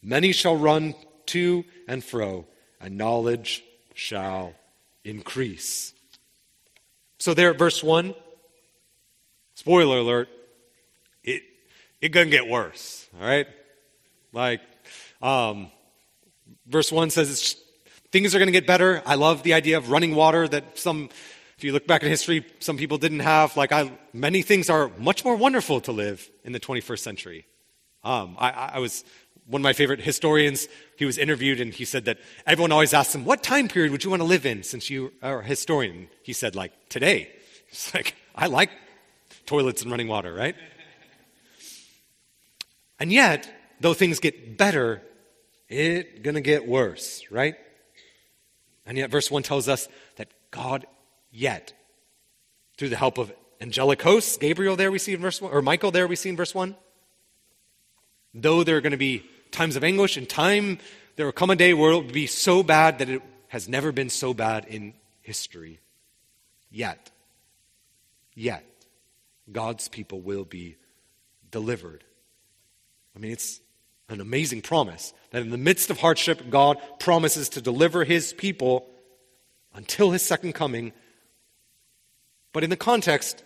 Many 0.00 0.30
shall 0.30 0.56
run 0.56 0.94
to 1.26 1.64
and 1.88 2.04
fro, 2.04 2.46
and 2.80 2.96
knowledge 2.96 3.64
shall 3.92 4.54
increase. 5.04 5.92
So 7.18 7.34
there 7.34 7.50
at 7.50 7.58
verse 7.58 7.82
1, 7.82 8.14
spoiler 9.54 9.98
alert, 9.98 10.28
it 11.24 11.42
it 12.00 12.10
gonna 12.10 12.30
get 12.30 12.48
worse, 12.48 12.99
all 13.14 13.26
right? 13.26 13.46
Like, 14.32 14.60
um, 15.22 15.70
verse 16.66 16.92
1 16.92 17.10
says 17.10 17.56
things 18.12 18.34
are 18.34 18.38
gonna 18.38 18.50
get 18.50 18.66
better. 18.66 19.02
I 19.06 19.14
love 19.14 19.42
the 19.42 19.54
idea 19.54 19.78
of 19.78 19.90
running 19.90 20.14
water 20.14 20.46
that 20.48 20.78
some, 20.78 21.08
if 21.56 21.64
you 21.64 21.72
look 21.72 21.86
back 21.86 22.02
in 22.02 22.08
history, 22.08 22.44
some 22.58 22.76
people 22.76 22.98
didn't 22.98 23.20
have. 23.20 23.56
Like, 23.56 23.72
I, 23.72 23.92
many 24.12 24.42
things 24.42 24.70
are 24.70 24.90
much 24.98 25.24
more 25.24 25.36
wonderful 25.36 25.80
to 25.82 25.92
live 25.92 26.28
in 26.44 26.52
the 26.52 26.60
21st 26.60 27.00
century. 27.00 27.46
Um, 28.02 28.36
I, 28.38 28.50
I 28.50 28.78
was 28.78 29.04
one 29.50 29.60
of 29.60 29.64
my 29.64 29.72
favorite 29.72 30.00
historians, 30.00 30.68
he 30.96 31.04
was 31.04 31.18
interviewed 31.18 31.60
and 31.60 31.74
he 31.74 31.84
said 31.84 32.04
that 32.04 32.18
everyone 32.46 32.70
always 32.70 32.94
asks 32.94 33.14
him, 33.14 33.24
What 33.24 33.42
time 33.42 33.66
period 33.66 33.90
would 33.90 34.04
you 34.04 34.10
want 34.10 34.20
to 34.20 34.26
live 34.26 34.46
in 34.46 34.62
since 34.62 34.88
you 34.88 35.12
are 35.22 35.40
a 35.40 35.44
historian? 35.44 36.08
He 36.22 36.32
said, 36.32 36.54
like, 36.54 36.72
today. 36.88 37.30
It's 37.72 37.94
like, 37.94 38.16
I 38.34 38.46
like 38.46 38.70
toilets 39.46 39.82
and 39.82 39.92
running 39.92 40.08
water, 40.08 40.34
right? 40.34 40.56
And 43.00 43.10
yet, 43.10 43.50
though 43.80 43.94
things 43.94 44.20
get 44.20 44.58
better, 44.58 45.02
it's 45.68 46.20
going 46.20 46.34
to 46.34 46.42
get 46.42 46.68
worse, 46.68 47.24
right? 47.30 47.56
And 48.84 48.98
yet, 48.98 49.10
verse 49.10 49.30
1 49.30 49.42
tells 49.42 49.68
us 49.68 49.88
that 50.16 50.28
God, 50.50 50.86
yet, 51.32 51.72
through 52.76 52.90
the 52.90 52.96
help 52.96 53.16
of 53.16 53.32
angelic 53.60 54.02
hosts, 54.02 54.36
Gabriel 54.36 54.76
there 54.76 54.92
we 54.92 54.98
see 54.98 55.14
in 55.14 55.20
verse 55.20 55.40
1, 55.40 55.50
or 55.50 55.62
Michael 55.62 55.90
there 55.90 56.06
we 56.06 56.16
see 56.16 56.28
in 56.28 56.36
verse 56.36 56.54
1, 56.54 56.76
though 58.34 58.62
there 58.64 58.76
are 58.76 58.80
going 58.80 58.92
to 58.92 58.98
be 58.98 59.24
times 59.50 59.76
of 59.76 59.84
anguish 59.84 60.16
and 60.16 60.28
time, 60.28 60.78
there 61.16 61.26
will 61.26 61.32
come 61.32 61.50
a 61.50 61.56
day 61.56 61.72
where 61.72 61.92
it 61.92 61.94
will 61.94 62.02
be 62.02 62.26
so 62.26 62.62
bad 62.62 62.98
that 62.98 63.08
it 63.08 63.22
has 63.48 63.68
never 63.68 63.92
been 63.92 64.10
so 64.10 64.34
bad 64.34 64.66
in 64.66 64.94
history. 65.22 65.80
Yet, 66.70 67.10
yet, 68.34 68.64
God's 69.50 69.88
people 69.88 70.20
will 70.20 70.44
be 70.44 70.76
delivered. 71.50 72.04
I 73.14 73.18
mean, 73.18 73.32
it's 73.32 73.60
an 74.08 74.20
amazing 74.20 74.62
promise 74.62 75.12
that 75.30 75.42
in 75.42 75.50
the 75.50 75.58
midst 75.58 75.90
of 75.90 75.98
hardship, 75.98 76.50
God 76.50 76.78
promises 76.98 77.48
to 77.50 77.60
deliver 77.60 78.04
his 78.04 78.32
people 78.32 78.86
until 79.74 80.10
his 80.10 80.22
second 80.22 80.54
coming. 80.54 80.92
But 82.52 82.64
in 82.64 82.70
the 82.70 82.76
context, 82.76 83.44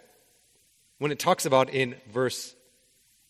when 0.98 1.12
it 1.12 1.18
talks 1.18 1.44
about 1.44 1.70
in 1.70 1.94
verse 2.12 2.54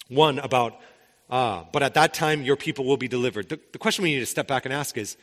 1 0.09 0.39
about, 0.39 0.81
uh, 1.29 1.65
but 1.73 1.83
at 1.83 1.95
that 1.95 2.15
time 2.15 2.43
your 2.43 2.57
people 2.57 2.85
will 2.85 2.97
be 2.97 3.09
delivered, 3.09 3.49
the, 3.49 3.59
the 3.73 3.79
question 3.79 4.05
we 4.05 4.15
need 4.15 4.21
to 4.21 4.27
step 4.27 4.47
back 4.47 4.65
and 4.65 4.73
ask 4.73 4.97
is, 4.97 5.17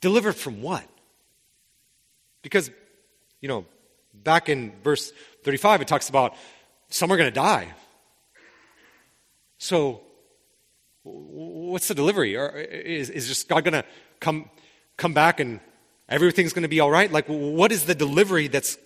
delivered 0.00 0.34
from 0.36 0.62
what? 0.62 0.84
Because, 2.42 2.70
you 3.40 3.48
know, 3.48 3.66
back 4.14 4.48
in 4.48 4.72
verse 4.84 5.12
35, 5.42 5.82
it 5.82 5.88
talks 5.88 6.08
about 6.08 6.36
some 6.88 7.10
are 7.10 7.16
going 7.16 7.28
to 7.28 7.34
die. 7.34 7.72
So, 9.58 10.02
what's 11.06 11.88
the 11.88 11.94
delivery? 11.94 12.36
Or 12.36 12.48
is, 12.50 13.10
is 13.10 13.28
just 13.28 13.48
God 13.48 13.64
going 13.64 13.74
to 13.74 13.84
come, 14.20 14.50
come 14.96 15.14
back 15.14 15.40
and 15.40 15.60
everything's 16.08 16.52
going 16.52 16.62
to 16.62 16.68
be 16.68 16.80
all 16.80 16.90
right? 16.90 17.10
Like, 17.10 17.26
what 17.26 17.72
is 17.72 17.84
the 17.84 17.94
delivery 17.94 18.48
that's 18.48 18.78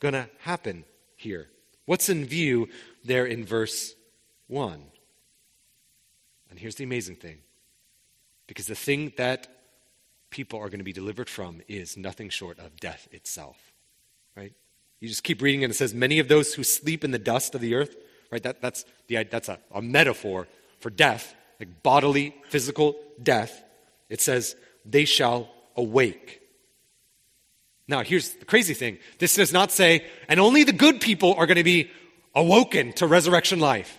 going 0.00 0.14
to 0.14 0.28
happen 0.40 0.84
here? 1.16 1.48
What's 1.84 2.08
in 2.08 2.24
view 2.24 2.68
there 3.04 3.26
in 3.26 3.44
verse 3.44 3.94
1? 4.48 4.82
And 6.50 6.58
here's 6.58 6.76
the 6.76 6.84
amazing 6.84 7.16
thing 7.16 7.38
because 8.46 8.66
the 8.66 8.74
thing 8.74 9.12
that 9.16 9.48
people 10.30 10.58
are 10.58 10.68
going 10.68 10.78
to 10.78 10.84
be 10.84 10.92
delivered 10.92 11.28
from 11.28 11.60
is 11.68 11.96
nothing 11.96 12.28
short 12.28 12.58
of 12.58 12.76
death 12.80 13.08
itself. 13.12 13.56
Right? 14.36 14.52
You 15.00 15.08
just 15.08 15.24
keep 15.24 15.42
reading 15.42 15.64
and 15.64 15.70
it 15.70 15.76
says, 15.76 15.92
Many 15.92 16.18
of 16.18 16.28
those 16.28 16.54
who 16.54 16.64
sleep 16.64 17.04
in 17.04 17.10
the 17.10 17.18
dust 17.18 17.54
of 17.54 17.60
the 17.60 17.74
earth, 17.74 17.96
right? 18.30 18.42
That, 18.42 18.62
that's 18.62 18.84
the, 19.08 19.24
that's 19.24 19.48
a, 19.48 19.58
a 19.72 19.82
metaphor 19.82 20.46
for 20.80 20.90
death 20.90 21.34
like 21.58 21.82
bodily, 21.82 22.34
physical 22.48 22.96
death, 23.22 23.62
it 24.08 24.20
says, 24.20 24.56
they 24.84 25.04
shall 25.04 25.48
awake. 25.76 26.40
Now, 27.88 28.02
here's 28.02 28.30
the 28.34 28.44
crazy 28.44 28.74
thing 28.74 28.98
this 29.18 29.36
does 29.36 29.52
not 29.52 29.70
say, 29.70 30.06
and 30.28 30.40
only 30.40 30.64
the 30.64 30.72
good 30.72 31.00
people 31.00 31.34
are 31.34 31.46
going 31.46 31.56
to 31.56 31.64
be 31.64 31.90
awoken 32.34 32.92
to 32.94 33.06
resurrection 33.06 33.60
life. 33.60 33.98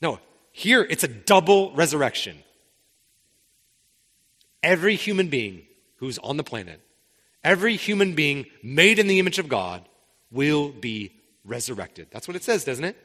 No, 0.00 0.18
here 0.52 0.86
it's 0.88 1.04
a 1.04 1.08
double 1.08 1.72
resurrection. 1.74 2.38
Every 4.62 4.96
human 4.96 5.28
being 5.28 5.62
who's 5.96 6.18
on 6.18 6.36
the 6.36 6.44
planet, 6.44 6.80
every 7.44 7.76
human 7.76 8.14
being 8.14 8.46
made 8.62 8.98
in 8.98 9.06
the 9.06 9.18
image 9.18 9.38
of 9.38 9.48
God, 9.48 9.86
will 10.30 10.70
be 10.70 11.12
resurrected. 11.44 12.08
That's 12.10 12.26
what 12.26 12.36
it 12.36 12.44
says, 12.44 12.64
doesn't 12.64 12.84
it? 12.84 12.96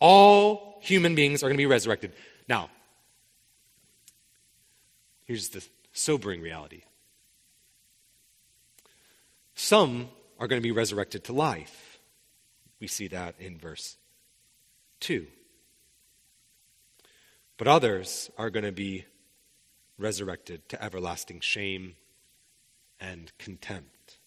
All 0.00 0.80
human 0.82 1.14
beings 1.14 1.42
are 1.42 1.46
going 1.46 1.56
to 1.56 1.62
be 1.62 1.66
resurrected. 1.66 2.12
Now, 2.48 2.70
Here's 5.24 5.50
the 5.50 5.66
sobering 5.92 6.40
reality 6.40 6.82
some 9.54 10.08
are 10.38 10.48
going 10.48 10.60
to 10.60 10.66
be 10.66 10.72
resurrected 10.72 11.24
to 11.24 11.32
life. 11.32 11.98
We 12.80 12.88
see 12.88 13.06
that 13.08 13.36
in 13.38 13.58
verse 13.58 13.96
2. 15.00 15.26
But 17.56 17.68
others 17.68 18.30
are 18.36 18.50
going 18.50 18.64
to 18.64 18.72
be 18.72 19.04
resurrected 19.98 20.68
to 20.70 20.82
everlasting 20.82 21.40
shame 21.40 21.94
and 22.98 23.30
contempt. 23.38 24.18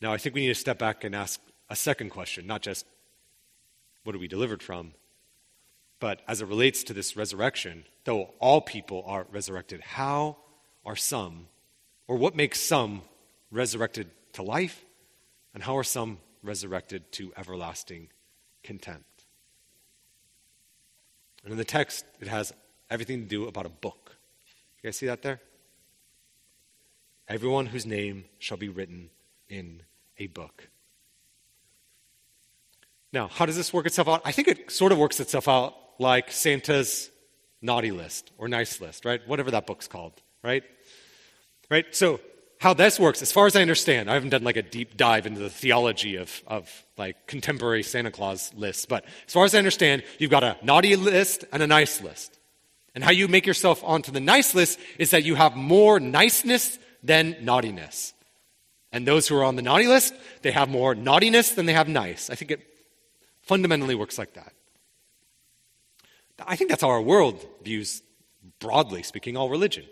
Now, 0.00 0.12
I 0.12 0.18
think 0.18 0.34
we 0.34 0.42
need 0.42 0.48
to 0.48 0.54
step 0.54 0.78
back 0.78 1.04
and 1.04 1.14
ask 1.14 1.40
a 1.68 1.76
second 1.76 2.10
question, 2.10 2.46
not 2.46 2.62
just 2.62 2.84
what 4.04 4.14
are 4.14 4.18
we 4.18 4.28
delivered 4.28 4.62
from, 4.62 4.92
but 6.00 6.22
as 6.26 6.40
it 6.40 6.48
relates 6.48 6.82
to 6.84 6.92
this 6.92 7.16
resurrection, 7.16 7.84
though 8.04 8.34
all 8.38 8.60
people 8.60 9.02
are 9.06 9.26
resurrected, 9.30 9.80
how 9.80 10.36
are 10.84 10.96
some, 10.96 11.46
or 12.08 12.16
what 12.16 12.34
makes 12.34 12.60
some 12.60 13.02
resurrected 13.50 14.10
to 14.32 14.42
life, 14.42 14.84
and 15.54 15.62
how 15.62 15.76
are 15.76 15.84
some 15.84 16.18
resurrected 16.42 17.10
to 17.12 17.32
everlasting 17.36 18.08
contempt? 18.62 19.04
And 21.44 21.52
in 21.52 21.58
the 21.58 21.64
text, 21.64 22.04
it 22.20 22.28
has 22.28 22.52
everything 22.90 23.22
to 23.22 23.26
do 23.26 23.46
about 23.46 23.66
a 23.66 23.70
book. 23.70 24.16
You 24.82 24.88
guys 24.88 24.96
see 24.96 25.06
that 25.06 25.22
there? 25.22 25.40
Everyone 27.28 27.66
whose 27.66 27.86
name 27.86 28.24
shall 28.38 28.56
be 28.56 28.68
written 28.68 29.10
in 29.48 29.82
a 30.18 30.26
book. 30.26 30.68
Now, 33.12 33.28
how 33.28 33.46
does 33.46 33.56
this 33.56 33.72
work 33.72 33.86
itself 33.86 34.08
out? 34.08 34.22
I 34.24 34.32
think 34.32 34.48
it 34.48 34.70
sort 34.70 34.92
of 34.92 34.98
works 34.98 35.20
itself 35.20 35.48
out 35.48 35.74
like 35.98 36.30
Santa's 36.30 37.10
naughty 37.62 37.90
list 37.90 38.30
or 38.38 38.48
nice 38.48 38.80
list, 38.80 39.04
right? 39.04 39.20
Whatever 39.26 39.50
that 39.52 39.66
book's 39.66 39.88
called, 39.88 40.12
right? 40.42 40.62
Right? 41.70 41.86
So, 41.92 42.20
how 42.60 42.74
this 42.74 43.00
works, 43.00 43.22
as 43.22 43.32
far 43.32 43.46
as 43.46 43.56
I 43.56 43.62
understand, 43.62 44.10
I 44.10 44.14
haven't 44.14 44.28
done 44.28 44.44
like 44.44 44.58
a 44.58 44.62
deep 44.62 44.94
dive 44.94 45.24
into 45.24 45.40
the 45.40 45.48
theology 45.48 46.16
of, 46.16 46.42
of 46.46 46.70
like 46.98 47.26
contemporary 47.26 47.82
Santa 47.82 48.10
Claus 48.10 48.52
lists, 48.54 48.84
but 48.84 49.06
as 49.26 49.32
far 49.32 49.46
as 49.46 49.54
I 49.54 49.58
understand, 49.58 50.02
you've 50.18 50.30
got 50.30 50.44
a 50.44 50.58
naughty 50.62 50.94
list 50.94 51.46
and 51.52 51.62
a 51.62 51.66
nice 51.66 52.02
list. 52.02 52.38
And 52.94 53.02
how 53.02 53.12
you 53.12 53.28
make 53.28 53.46
yourself 53.46 53.82
onto 53.82 54.12
the 54.12 54.20
nice 54.20 54.54
list 54.54 54.78
is 54.98 55.12
that 55.12 55.24
you 55.24 55.36
have 55.36 55.56
more 55.56 55.98
niceness 55.98 56.78
than 57.02 57.36
naughtiness. 57.40 58.12
And 58.92 59.06
those 59.06 59.26
who 59.26 59.36
are 59.36 59.44
on 59.44 59.56
the 59.56 59.62
naughty 59.62 59.86
list, 59.86 60.12
they 60.42 60.50
have 60.50 60.68
more 60.68 60.94
naughtiness 60.94 61.52
than 61.52 61.64
they 61.64 61.72
have 61.72 61.88
nice. 61.88 62.28
I 62.28 62.34
think 62.34 62.50
it 62.50 62.60
fundamentally 63.42 63.94
works 63.94 64.18
like 64.18 64.34
that. 64.34 64.52
I 66.46 66.56
think 66.56 66.70
that's 66.70 66.82
how 66.82 66.88
our 66.88 67.02
world 67.02 67.44
views, 67.62 68.02
broadly 68.58 69.02
speaking, 69.02 69.36
all 69.36 69.48
religion. 69.48 69.84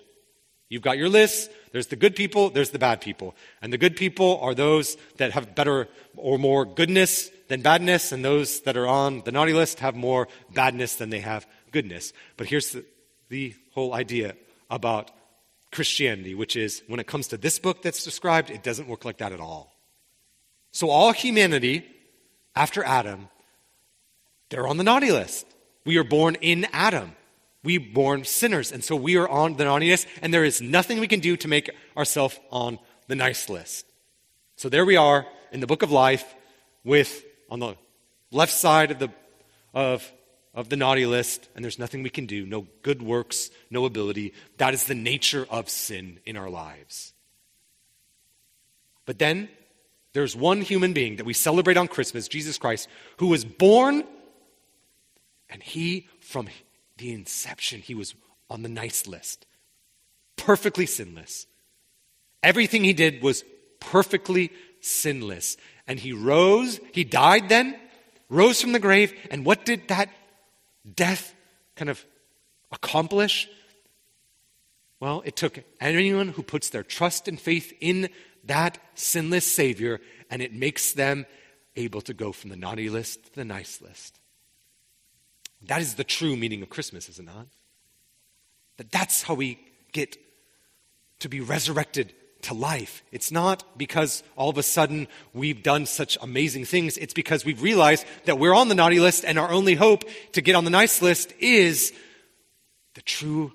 You've 0.69 0.83
got 0.83 0.99
your 0.99 1.09
lists. 1.09 1.49
There's 1.73 1.87
the 1.87 1.97
good 1.97 2.15
people, 2.15 2.51
there's 2.51 2.71
the 2.71 2.79
bad 2.79 3.01
people. 3.01 3.35
And 3.63 3.73
the 3.73 3.79
good 3.79 3.97
people 3.97 4.39
are 4.43 4.55
those 4.55 4.97
that 5.17 5.33
have 5.33 5.55
better 5.55 5.89
or 6.17 6.39
more 6.39 6.65
goodness 6.65 7.31
than 7.49 7.63
badness, 7.63 8.13
and 8.13 8.25
those 8.25 8.61
that 8.63 8.77
are 8.77 8.87
on 8.87 9.23
the 9.25 9.33
naughty 9.33 9.55
list 9.55 9.81
have 9.81 9.95
more 9.95 10.29
badness 10.53 10.97
than 10.97 11.11
they 11.11 11.21
have 11.21 11.47
goodness. 11.73 12.13
But 12.37 12.47
here's 12.47 12.73
the, 12.73 12.85
the 13.29 13.55
whole 13.75 13.95
idea 13.95 14.37
about 14.71 15.11
Christianity, 15.73 16.35
which 16.35 16.57
is 16.57 16.83
when 16.87 17.01
it 17.01 17.07
comes 17.07 17.29
to 17.29 17.37
this 17.37 17.59
book 17.59 17.83
that's 17.83 18.05
described, 18.05 18.51
it 18.51 18.63
doesn't 18.63 18.89
work 18.89 19.05
like 19.05 19.19
that 19.19 19.33
at 19.33 19.41
all. 19.41 19.75
So 20.73 20.91
all 20.91 21.13
humanity, 21.13 21.87
after 22.55 22.85
Adam, 22.85 23.29
they're 24.51 24.67
on 24.67 24.77
the 24.77 24.85
naughty 24.85 25.13
list. 25.13 25.47
We 25.89 25.97
are 25.97 26.05
born 26.05 26.35
in 26.43 26.67
Adam. 26.71 27.17
We 27.65 27.79
born 27.79 28.25
sinners, 28.25 28.73
and 28.73 28.85
so 28.85 28.95
we 28.95 29.17
are 29.17 29.27
on 29.27 29.57
the 29.57 29.65
naughty 29.65 29.89
list, 29.89 30.07
and 30.21 30.35
there 30.35 30.45
is 30.45 30.61
nothing 30.61 31.01
we 31.01 31.09
can 31.09 31.21
do 31.21 31.35
to 31.39 31.49
make 31.49 31.71
ourselves 31.97 32.39
on 32.51 32.79
the 33.07 33.15
nice 33.15 33.49
list. 33.49 33.87
So 34.57 34.69
there 34.69 34.85
we 34.85 34.97
are 34.99 35.25
in 35.51 35.61
the 35.61 35.67
book 35.67 35.83
of 35.83 35.91
life 35.91 36.35
with 36.85 37.25
on 37.49 37.61
the 37.61 37.75
left 38.31 38.53
side 38.53 38.91
of 38.91 38.99
the 38.99 39.09
of 39.73 40.13
of 40.53 40.69
the 40.69 40.77
naughty 40.77 41.07
list, 41.07 41.49
and 41.55 41.65
there's 41.65 41.79
nothing 41.79 42.03
we 42.03 42.11
can 42.11 42.27
do, 42.27 42.45
no 42.45 42.67
good 42.83 43.01
works, 43.01 43.49
no 43.71 43.87
ability. 43.87 44.35
That 44.59 44.75
is 44.75 44.85
the 44.85 44.95
nature 44.95 45.47
of 45.49 45.71
sin 45.71 46.21
in 46.27 46.37
our 46.37 46.51
lives. 46.51 47.15
But 49.07 49.19
then 49.19 49.49
there's 50.13 50.37
one 50.37 50.61
human 50.61 50.93
being 50.93 51.17
that 51.17 51.25
we 51.25 51.33
celebrate 51.33 51.79
on 51.79 51.89
Christmas, 51.89 52.29
Jesus 52.29 52.59
Christ, 52.59 52.89
who 53.17 53.29
was 53.29 53.47
born 53.47 54.05
and 55.51 55.63
he, 55.63 56.09
from 56.21 56.49
the 56.99 57.13
inception, 57.13 57.81
he 57.81 57.95
was 57.95 58.15
on 58.51 58.63
the 58.63 58.69
nice 58.69 59.07
list, 59.07 59.47
perfectly 60.37 60.87
sinless. 60.87 61.47
Everything 62.43 62.85
he 62.85 62.93
did 62.93 63.23
was 63.23 63.45
perfectly 63.81 64.51
sinless. 64.81 65.57
And 65.87 65.99
he 65.99 66.13
rose, 66.13 66.81
he 66.93 67.05
died 67.05 67.49
then, 67.49 67.77
rose 68.29 68.61
from 68.61 68.73
the 68.73 68.79
grave, 68.79 69.13
and 69.31 69.45
what 69.45 69.65
did 69.65 69.89
that 69.89 70.11
death 70.95 71.35
kind 71.77 71.89
of 71.89 72.05
accomplish? 72.71 73.49
Well, 75.01 75.23
it 75.25 75.37
took 75.37 75.61
anyone 75.81 76.29
who 76.29 76.43
puts 76.43 76.71
their 76.71 76.83
trust 76.83 77.29
and 77.29 77.41
faith 77.41 77.73
in 77.81 78.09
that 78.45 78.79
sinless 78.95 79.47
Savior, 79.47 80.01
and 80.31 80.43
it 80.43 80.53
makes 80.53 80.93
them 80.93 81.27
able 81.77 82.01
to 82.03 82.15
go 82.15 82.33
from 82.33 82.51
the 82.51 82.57
naughty 82.57 82.91
list 82.91 83.25
to 83.25 83.35
the 83.35 83.45
nice 83.45 83.81
list. 83.81 84.19
That 85.67 85.81
is 85.81 85.95
the 85.95 86.05
true 86.05 86.37
meaning 86.37 86.63
of 86.63 86.71
Christmas, 86.71 87.09
is 87.09 87.19
it 87.19 87.25
not? 87.25 87.47
That 88.77 88.93
that's 88.93 89.23
how 89.23 89.35
we 89.35 89.59
get 89.93 90.17
to 91.21 91.29
be 91.29 91.41
resurrected 91.41 92.15
to 92.43 92.55
life. 92.55 93.03
It's 93.11 93.33
not 93.33 93.65
because 93.77 94.23
all 94.37 94.51
of 94.51 94.59
a 94.59 94.63
sudden 94.63 95.09
we've 95.33 95.63
done 95.63 95.87
such 95.87 96.17
amazing 96.23 96.65
things. 96.65 96.97
It's 96.97 97.15
because 97.15 97.45
we've 97.45 97.63
realized 97.63 98.07
that 98.27 98.39
we're 98.39 98.55
on 98.55 98.69
the 98.69 98.75
naughty 98.75 99.01
list 99.01 99.25
and 99.25 99.39
our 99.39 99.51
only 99.51 99.75
hope 99.75 100.05
to 100.33 100.41
get 100.41 100.55
on 100.55 100.65
the 100.65 100.71
nice 100.71 101.03
list 101.03 101.33
is 101.41 101.93
the 102.95 103.03
true, 103.03 103.53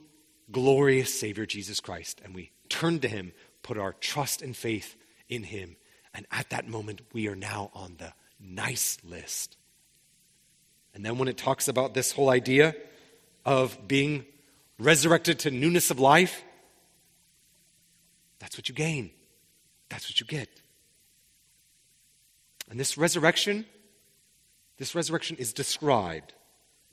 glorious 0.52 1.18
Savior, 1.18 1.46
Jesus 1.46 1.80
Christ. 1.80 2.22
And 2.24 2.36
we 2.36 2.52
turn 2.70 3.00
to 3.00 3.08
Him, 3.08 3.32
put 3.62 3.78
our 3.78 3.94
trust 3.94 4.42
and 4.42 4.56
faith 4.56 4.98
in 5.30 5.44
Him. 5.44 5.78
And 6.14 6.26
at 6.32 6.50
that 6.50 6.68
moment, 6.68 7.02
we 7.14 7.28
are 7.28 7.36
now 7.36 7.72
on 7.74 7.96
the 7.98 8.14
nice 8.40 8.98
list. 9.04 9.58
And 10.94 11.06
then 11.06 11.18
when 11.18 11.28
it 11.28 11.38
talks 11.38 11.68
about 11.68 11.94
this 11.94 12.12
whole 12.12 12.30
idea 12.30 12.76
of 13.46 13.88
being 13.88 14.26
resurrected 14.78 15.40
to 15.40 15.52
newness 15.52 15.92
of 15.92 16.00
life, 16.00 16.44
that's 18.40 18.58
what 18.58 18.70
you 18.70 18.76
gain. 18.76 19.12
That's 19.90 20.10
what 20.10 20.20
you 20.20 20.26
get. 20.26 20.50
And 22.70 22.80
this 22.80 22.98
resurrection, 22.98 23.66
this 24.78 24.96
resurrection 24.96 25.38
is 25.38 25.54
described. 25.54 26.34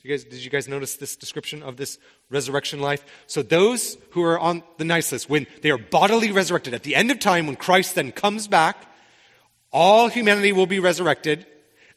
You 0.02 0.10
guys, 0.10 0.24
did 0.24 0.42
you 0.42 0.50
guys 0.50 0.66
notice 0.66 0.96
this 0.96 1.14
description 1.14 1.62
of 1.62 1.76
this 1.76 1.98
resurrection 2.30 2.80
life? 2.80 3.04
So, 3.26 3.42
those 3.42 3.98
who 4.10 4.22
are 4.22 4.38
on 4.38 4.62
the 4.78 4.84
nice 4.84 5.12
list, 5.12 5.28
when 5.28 5.46
they 5.60 5.70
are 5.70 5.78
bodily 5.78 6.32
resurrected, 6.32 6.72
at 6.72 6.84
the 6.84 6.94
end 6.94 7.10
of 7.10 7.18
time, 7.18 7.46
when 7.46 7.56
Christ 7.56 7.96
then 7.96 8.10
comes 8.10 8.48
back, 8.48 8.86
all 9.72 10.08
humanity 10.08 10.52
will 10.52 10.66
be 10.66 10.78
resurrected. 10.78 11.46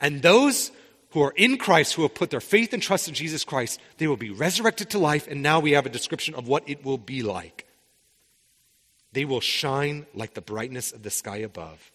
And 0.01 0.21
those 0.21 0.71
who 1.13 1.21
are 1.21 1.33
in 1.35 1.57
Christ, 1.57 1.93
who 1.93 2.01
have 2.01 2.15
put 2.15 2.31
their 2.31 2.41
faith 2.41 2.73
and 2.73 2.81
trust 2.81 3.07
in 3.07 3.13
Jesus 3.13 3.45
Christ, 3.45 3.79
they 3.97 4.07
will 4.07 4.17
be 4.17 4.31
resurrected 4.31 4.89
to 4.91 4.99
life. 4.99 5.27
And 5.27 5.43
now 5.43 5.59
we 5.59 5.71
have 5.71 5.85
a 5.85 5.89
description 5.89 6.33
of 6.33 6.47
what 6.47 6.67
it 6.67 6.83
will 6.83 6.97
be 6.97 7.21
like. 7.21 7.67
They 9.11 9.23
will 9.23 9.39
shine 9.39 10.07
like 10.15 10.33
the 10.33 10.41
brightness 10.41 10.91
of 10.91 11.03
the 11.03 11.11
sky 11.11 11.37
above, 11.37 11.91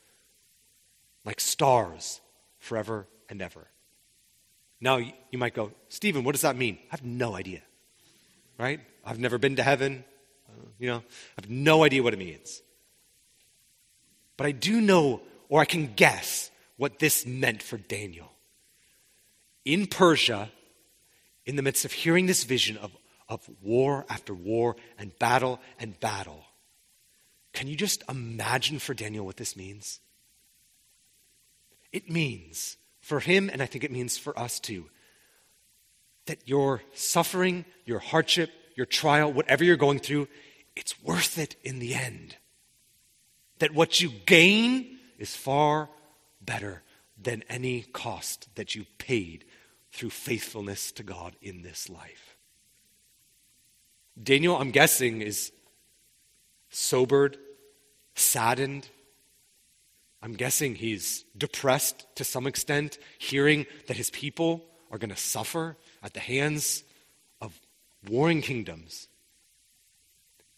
like 1.25 1.41
stars 1.41 2.21
forever 2.59 3.09
and 3.29 3.43
ever. 3.43 3.67
Now, 4.81 4.99
you 4.99 5.39
might 5.39 5.55
go, 5.55 5.73
Stephen, 5.89 6.23
what 6.23 6.33
does 6.33 6.43
that 6.43 6.55
mean? 6.55 6.79
I 6.85 6.93
have 6.93 7.05
no 7.05 7.35
idea. 7.35 7.63
Right? 8.57 8.81
I've 9.05 9.19
never 9.19 9.37
been 9.37 9.57
to 9.57 9.65
heaven. 9.65 10.05
Uh, 10.49 10.67
you 10.79 10.87
know, 10.87 10.99
I 10.99 11.41
have 11.41 11.51
no 11.51 11.83
idea 11.83 12.05
what 12.05 12.15
it 12.15 12.21
means. 12.21 12.63
But 14.37 14.47
I 14.47 14.53
do 14.53 14.81
know, 14.81 15.23
or 15.49 15.61
I 15.61 15.65
can 15.65 15.93
guess, 15.97 16.53
what 16.77 17.01
this 17.01 17.27
meant 17.27 17.65
for 17.65 17.79
Daniel. 17.79 18.31
In 19.69 19.87
Persia, 19.87 20.51
in 21.45 21.57
the 21.57 21.63
midst 21.63 21.85
of 21.85 21.93
hearing 21.93 22.25
this 22.25 22.45
vision 22.45 22.79
of, 22.79 22.91
of 23.29 23.47
war 23.61 24.07
after 24.09 24.33
war 24.33 24.77
and 24.97 25.17
battle 25.19 25.61
and 25.79 26.01
battle, 26.01 26.43
can 27.53 27.69
you 27.69 27.77
just 27.77 28.03
imagine 28.09 28.79
for 28.79 28.95
Daniel 28.95 29.27
what 29.27 29.37
this 29.37 29.57
means? 29.57 30.01
It 31.93 32.09
means 32.09 32.79
for 33.03 33.21
him, 33.21 33.51
and 33.53 33.63
I 33.63 33.67
think 33.67 33.85
it 33.85 33.93
means 33.93 34.17
for 34.17 34.39
us 34.39 34.59
too, 34.59 34.87
that 36.25 36.49
your 36.49 36.81
suffering, 36.95 37.67
your 37.85 37.99
hardship, 37.99 38.51
your 38.75 38.87
trial, 38.87 39.31
whatever 39.31 39.65
you're 39.65 39.77
going 39.77 39.99
through, 39.99 40.29
it's 40.77 41.03
worth 41.03 41.37
it 41.37 41.57
in 41.63 41.79
the 41.79 41.95
end. 41.95 42.37
That 43.59 43.75
what 43.75 44.01
you 44.01 44.13
gain 44.25 44.99
is 45.19 45.37
far 45.37 45.91
better 46.41 46.81
than 47.21 47.45
any 47.51 47.83
cost 47.83 48.49
that 48.55 48.75
you 48.75 48.87
paid 48.97 49.45
through 49.99 50.11
faithfulness 50.11 50.93
to 50.93 51.03
God 51.03 51.35
in 51.43 51.63
this 51.63 51.91
life. 51.91 52.37
Daniel, 54.21 54.57
I'm 54.57 54.71
guessing, 54.71 55.23
is 55.23 55.51
sobered 56.71 57.37
saddened. 58.15 58.89
I'm 60.23 60.35
guessing 60.35 60.77
he's 60.77 61.25
depressed 61.37 62.07
to 62.15 62.23
some 62.23 62.47
extent, 62.47 62.99
hearing 63.19 63.67
that 63.89 63.97
his 63.97 64.09
people 64.11 64.65
are 64.93 64.99
going 64.99 65.11
to 65.11 65.17
suffer 65.17 65.77
at 66.01 66.15
the 66.15 66.21
hands 66.21 66.85
of 67.41 67.59
warring 68.09 68.41
kingdoms. 68.41 69.09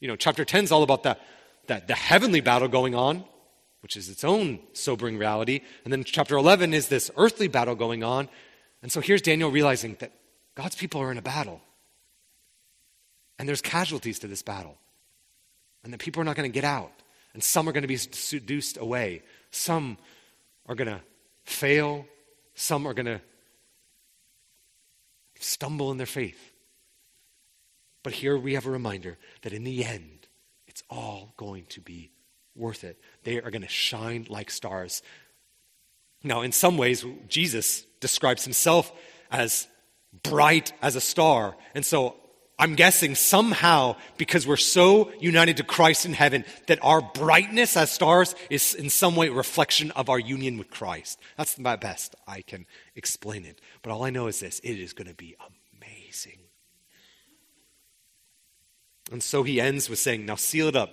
You 0.00 0.08
know, 0.08 0.16
chapter 0.16 0.44
10 0.44 0.64
is 0.64 0.72
all 0.72 0.82
about 0.82 1.02
the, 1.02 1.16
the, 1.66 1.82
the 1.86 1.94
heavenly 1.94 2.42
battle 2.42 2.68
going 2.68 2.94
on, 2.94 3.24
which 3.80 3.96
is 3.96 4.10
its 4.10 4.22
own 4.22 4.60
sobering 4.74 5.16
reality. 5.16 5.62
And 5.84 5.92
then 5.92 6.04
chapter 6.04 6.36
11 6.36 6.74
is 6.74 6.88
this 6.88 7.10
earthly 7.16 7.48
battle 7.48 7.74
going 7.74 8.04
on. 8.04 8.28
And 8.82 8.90
so 8.90 9.00
here's 9.00 9.22
Daniel 9.22 9.50
realizing 9.50 9.96
that 10.00 10.12
God's 10.54 10.74
people 10.74 11.00
are 11.00 11.10
in 11.10 11.18
a 11.18 11.22
battle. 11.22 11.60
And 13.38 13.48
there's 13.48 13.60
casualties 13.60 14.18
to 14.20 14.26
this 14.26 14.42
battle. 14.42 14.76
And 15.84 15.92
that 15.92 15.98
people 15.98 16.20
are 16.20 16.24
not 16.24 16.36
going 16.36 16.50
to 16.50 16.54
get 16.54 16.64
out. 16.64 16.92
And 17.32 17.42
some 17.42 17.68
are 17.68 17.72
going 17.72 17.82
to 17.82 17.88
be 17.88 17.96
seduced 17.96 18.76
away. 18.76 19.22
Some 19.50 19.98
are 20.66 20.74
going 20.74 20.88
to 20.88 21.00
fail. 21.44 22.06
Some 22.54 22.86
are 22.86 22.94
going 22.94 23.06
to 23.06 23.20
stumble 25.38 25.90
in 25.90 25.96
their 25.96 26.06
faith. 26.06 26.52
But 28.02 28.12
here 28.14 28.36
we 28.36 28.54
have 28.54 28.66
a 28.66 28.70
reminder 28.70 29.18
that 29.42 29.52
in 29.52 29.64
the 29.64 29.84
end, 29.84 30.26
it's 30.66 30.82
all 30.88 31.34
going 31.36 31.66
to 31.70 31.80
be 31.80 32.10
worth 32.54 32.84
it. 32.84 32.98
They 33.24 33.38
are 33.38 33.50
going 33.50 33.62
to 33.62 33.68
shine 33.68 34.26
like 34.28 34.50
stars. 34.50 35.02
Now, 36.22 36.42
in 36.42 36.52
some 36.52 36.76
ways, 36.76 37.04
Jesus 37.28 37.86
describes 38.00 38.44
himself 38.44 38.92
as 39.30 39.68
bright 40.22 40.72
as 40.82 40.96
a 40.96 41.00
star. 41.00 41.56
And 41.74 41.84
so 41.84 42.16
I'm 42.60 42.74
guessing 42.74 43.14
somehow, 43.14 43.96
because 44.18 44.46
we're 44.46 44.58
so 44.58 45.10
united 45.18 45.56
to 45.56 45.64
Christ 45.64 46.04
in 46.04 46.12
heaven, 46.12 46.44
that 46.66 46.78
our 46.82 47.00
brightness 47.00 47.74
as 47.74 47.90
stars 47.90 48.34
is 48.50 48.74
in 48.74 48.90
some 48.90 49.16
way 49.16 49.28
a 49.28 49.32
reflection 49.32 49.90
of 49.92 50.10
our 50.10 50.18
union 50.18 50.58
with 50.58 50.70
Christ. 50.70 51.18
That's 51.38 51.58
my 51.58 51.76
best 51.76 52.14
I 52.28 52.42
can 52.42 52.66
explain 52.94 53.46
it. 53.46 53.60
But 53.80 53.92
all 53.92 54.04
I 54.04 54.10
know 54.10 54.26
is 54.26 54.40
this 54.40 54.58
it 54.60 54.78
is 54.78 54.92
going 54.92 55.08
to 55.08 55.14
be 55.14 55.36
amazing. 55.72 56.38
And 59.10 59.22
so 59.22 59.42
he 59.42 59.58
ends 59.58 59.88
with 59.88 59.98
saying, 59.98 60.26
Now 60.26 60.34
seal 60.34 60.68
it 60.68 60.76
up, 60.76 60.90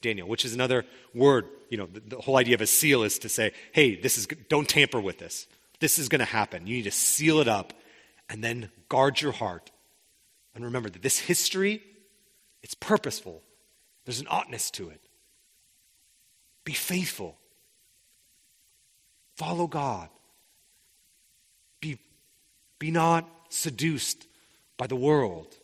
Daniel, 0.00 0.26
which 0.26 0.46
is 0.46 0.54
another 0.54 0.86
word. 1.14 1.46
You 1.68 1.78
know, 1.78 1.86
the, 1.86 2.00
the 2.00 2.16
whole 2.16 2.38
idea 2.38 2.54
of 2.54 2.62
a 2.62 2.66
seal 2.66 3.02
is 3.02 3.18
to 3.20 3.28
say, 3.28 3.52
Hey, 3.72 3.94
this 3.94 4.16
is, 4.16 4.26
don't 4.48 4.68
tamper 4.68 5.00
with 5.00 5.18
this. 5.18 5.46
This 5.84 5.98
is 5.98 6.08
going 6.08 6.20
to 6.20 6.24
happen. 6.24 6.66
You 6.66 6.76
need 6.76 6.84
to 6.84 6.90
seal 6.90 7.40
it 7.40 7.46
up 7.46 7.74
and 8.30 8.42
then 8.42 8.70
guard 8.88 9.20
your 9.20 9.32
heart 9.32 9.70
and 10.54 10.64
remember 10.64 10.88
that 10.88 11.02
this 11.02 11.18
history, 11.18 11.82
it's 12.62 12.72
purposeful. 12.72 13.42
There's 14.06 14.18
an 14.18 14.26
oughtness 14.28 14.70
to 14.70 14.88
it. 14.88 15.02
Be 16.64 16.72
faithful. 16.72 17.36
Follow 19.36 19.66
God. 19.66 20.08
Be, 21.82 21.98
be 22.78 22.90
not 22.90 23.28
seduced 23.50 24.26
by 24.78 24.86
the 24.86 24.96
world. 24.96 25.54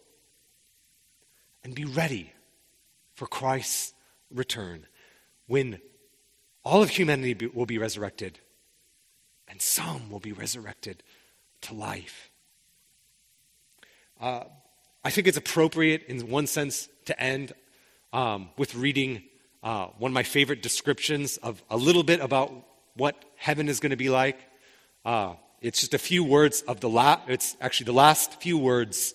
And 1.64 1.74
be 1.74 1.86
ready 1.86 2.34
for 3.14 3.26
Christ's 3.26 3.94
return 4.30 4.84
when 5.46 5.80
all 6.62 6.82
of 6.82 6.90
humanity 6.90 7.46
will 7.46 7.64
be 7.64 7.78
resurrected 7.78 8.38
and 9.50 9.60
some 9.60 10.10
will 10.10 10.20
be 10.20 10.32
resurrected 10.32 11.02
to 11.62 11.74
life. 11.74 12.30
Uh, 14.20 14.44
I 15.04 15.10
think 15.10 15.26
it's 15.26 15.36
appropriate 15.36 16.04
in 16.04 16.28
one 16.28 16.46
sense 16.46 16.88
to 17.06 17.20
end 17.20 17.52
um, 18.12 18.50
with 18.56 18.74
reading 18.74 19.22
uh, 19.62 19.86
one 19.98 20.10
of 20.10 20.14
my 20.14 20.22
favorite 20.22 20.62
descriptions 20.62 21.36
of 21.38 21.62
a 21.68 21.76
little 21.76 22.02
bit 22.02 22.20
about 22.20 22.52
what 22.94 23.16
heaven 23.36 23.68
is 23.68 23.80
going 23.80 23.90
to 23.90 23.96
be 23.96 24.08
like. 24.10 24.38
Uh, 25.04 25.34
it's 25.60 25.80
just 25.80 25.94
a 25.94 25.98
few 25.98 26.24
words 26.24 26.62
of 26.62 26.80
the 26.80 26.88
last, 26.88 27.22
it's 27.28 27.56
actually 27.60 27.86
the 27.86 27.92
last 27.92 28.40
few 28.40 28.56
words 28.56 29.14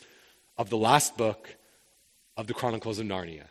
of 0.58 0.70
the 0.70 0.78
last 0.78 1.18
book 1.18 1.56
of 2.38 2.48
the 2.48 2.54
Chronicles 2.54 3.00
of 3.00 3.06
Narnia 3.06 3.46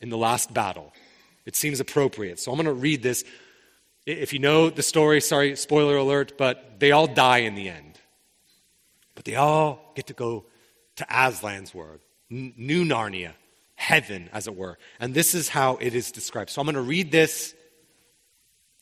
in 0.00 0.10
the 0.10 0.18
last 0.18 0.52
battle. 0.52 0.92
It 1.46 1.56
seems 1.56 1.80
appropriate. 1.80 2.38
So 2.38 2.50
I'm 2.50 2.56
going 2.56 2.66
to 2.66 2.72
read 2.72 3.02
this. 3.02 3.24
If 4.06 4.32
you 4.32 4.38
know 4.38 4.68
the 4.70 4.82
story, 4.82 5.20
sorry, 5.20 5.56
spoiler 5.56 5.96
alert, 5.96 6.34
but 6.36 6.78
they 6.78 6.92
all 6.92 7.06
die 7.06 7.38
in 7.38 7.54
the 7.54 7.68
end. 7.68 7.98
But 9.14 9.24
they 9.24 9.36
all 9.36 9.92
get 9.94 10.08
to 10.08 10.12
go 10.12 10.44
to 10.96 11.06
Aslan's 11.10 11.74
world, 11.74 12.00
New 12.28 12.84
Narnia, 12.84 13.32
heaven, 13.74 14.28
as 14.32 14.46
it 14.46 14.54
were. 14.54 14.78
And 15.00 15.14
this 15.14 15.34
is 15.34 15.48
how 15.48 15.76
it 15.76 15.94
is 15.94 16.12
described. 16.12 16.50
So 16.50 16.60
I'm 16.60 16.66
going 16.66 16.74
to 16.74 16.82
read 16.82 17.10
this, 17.10 17.54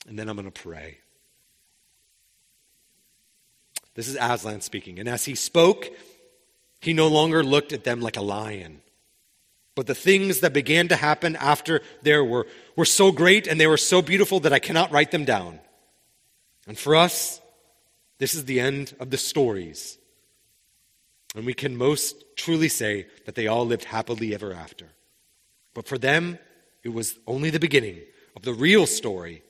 and 0.09 0.19
then 0.19 0.29
I'm 0.29 0.37
going 0.37 0.51
to 0.51 0.63
pray. 0.63 0.99
This 3.95 4.09
is 4.09 4.17
Aslan 4.21 4.61
speaking. 4.61 4.99
And 4.99 5.09
as 5.09 5.25
he 5.25 5.35
spoke, 5.35 5.89
he 6.81 6.93
no 6.93 7.09
longer 7.09 7.45
looked 7.45 7.73
at 7.73 7.85
them 7.85 8.01
like 8.01 8.17
a 8.17 8.23
lion. 8.23 8.82
But 9.75 9.87
the 9.87 9.95
things 9.95 10.41
that 10.41 10.53
began 10.53 10.89
to 10.89 10.97
happen 10.97 11.35
after 11.37 11.81
there 12.03 12.25
were, 12.25 12.47
were 12.77 12.85
so 12.85 13.11
great 13.11 13.47
and 13.47 13.59
they 13.59 13.67
were 13.67 13.79
so 13.79 14.03
beautiful 14.03 14.41
that 14.41 14.53
I 14.53 14.59
cannot 14.59 14.93
write 14.93 15.11
them 15.11 15.25
down. 15.25 15.61
And 16.67 16.79
for 16.79 16.95
us, 16.95 17.41
this 18.19 18.35
is 18.35 18.45
the 18.45 18.61
end 18.61 18.95
of 19.01 19.11
the 19.11 19.17
stories 19.17 19.99
And 21.35 21.47
we 21.47 21.55
can 21.55 21.77
most 21.77 22.23
truly 22.37 22.69
say 22.69 23.07
that 23.25 23.35
they 23.35 23.47
all 23.47 23.67
lived 23.67 23.85
happily 23.85 24.35
ever 24.35 24.53
after. 24.53 24.89
But 25.75 25.87
for 25.87 25.97
them, 25.97 26.39
it 26.85 26.91
was 26.91 27.19
only 27.27 27.49
the 27.51 27.59
beginning 27.59 28.01
of 28.37 28.43
the 28.43 28.53
real 28.53 28.87
story. 28.87 29.43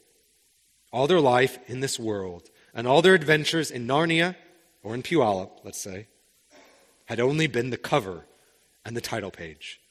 All 0.92 1.06
their 1.06 1.20
life 1.20 1.58
in 1.66 1.80
this 1.80 1.98
world 1.98 2.50
and 2.72 2.86
all 2.86 3.02
their 3.02 3.14
adventures 3.14 3.70
in 3.70 3.86
Narnia 3.86 4.36
or 4.82 4.94
in 4.94 5.02
Puyallup, 5.02 5.64
let's 5.64 5.80
say, 5.80 6.06
had 7.06 7.18
only 7.18 7.48
been 7.48 7.70
the 7.70 7.76
cover 7.76 8.26
and 8.84 8.96
the 8.96 9.00
title 9.00 9.30
page. 9.30 9.81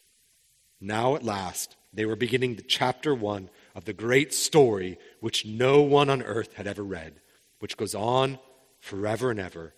Now, 0.81 1.15
at 1.15 1.23
last, 1.23 1.75
they 1.93 2.05
were 2.05 2.15
beginning 2.15 2.55
the 2.55 2.63
chapter 2.63 3.13
one 3.13 3.49
of 3.75 3.85
the 3.85 3.93
great 3.93 4.33
story 4.33 4.97
which 5.19 5.45
no 5.45 5.81
one 5.83 6.09
on 6.09 6.23
earth 6.23 6.55
had 6.55 6.65
ever 6.65 6.83
read, 6.83 7.21
which 7.59 7.77
goes 7.77 7.93
on 7.93 8.39
forever 8.79 9.29
and 9.29 9.39
ever, 9.39 9.75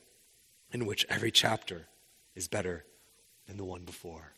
in 0.72 0.86
which 0.86 1.06
every 1.10 1.30
chapter 1.30 1.88
is 2.36 2.48
better 2.48 2.86
than 3.48 3.58
the 3.58 3.66
one 3.66 3.84
before. 3.84 4.32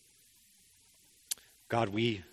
God, 1.70 1.90
we, 1.90 2.24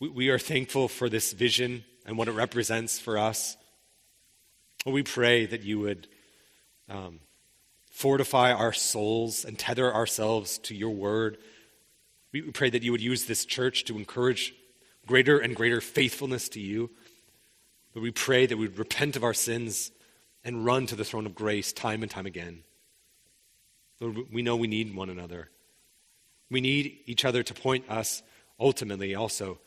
we, 0.00 0.28
are 0.28 0.38
thankful 0.38 0.88
for 0.88 1.08
this 1.08 1.32
vision 1.32 1.84
and 2.04 2.18
what 2.18 2.28
it 2.28 2.32
represents 2.32 2.98
for 2.98 3.18
us. 3.18 3.56
We 4.84 5.02
pray 5.02 5.46
that 5.46 5.62
you 5.62 5.80
would 5.80 6.08
um, 6.88 7.20
fortify 7.98 8.52
our 8.52 8.72
souls 8.72 9.44
and 9.44 9.58
tether 9.58 9.92
ourselves 9.92 10.58
to 10.58 10.72
your 10.72 10.90
word. 10.90 11.36
We 12.30 12.42
pray 12.42 12.70
that 12.70 12.84
you 12.84 12.92
would 12.92 13.00
use 13.00 13.24
this 13.24 13.44
church 13.44 13.86
to 13.86 13.98
encourage 13.98 14.54
greater 15.04 15.40
and 15.40 15.56
greater 15.56 15.80
faithfulness 15.80 16.48
to 16.50 16.60
you. 16.60 16.90
But 17.92 18.04
we 18.04 18.12
pray 18.12 18.46
that 18.46 18.56
we 18.56 18.68
would 18.68 18.78
repent 18.78 19.16
of 19.16 19.24
our 19.24 19.34
sins 19.34 19.90
and 20.44 20.64
run 20.64 20.86
to 20.86 20.94
the 20.94 21.04
throne 21.04 21.26
of 21.26 21.34
grace 21.34 21.72
time 21.72 22.02
and 22.02 22.10
time 22.10 22.26
again. 22.26 22.62
Lord, 23.98 24.32
we 24.32 24.42
know 24.42 24.54
we 24.54 24.68
need 24.68 24.94
one 24.94 25.10
another. 25.10 25.50
We 26.52 26.60
need 26.60 27.00
each 27.06 27.24
other 27.24 27.42
to 27.42 27.52
point 27.52 27.90
us 27.90 28.22
ultimately 28.60 29.16
also 29.16 29.58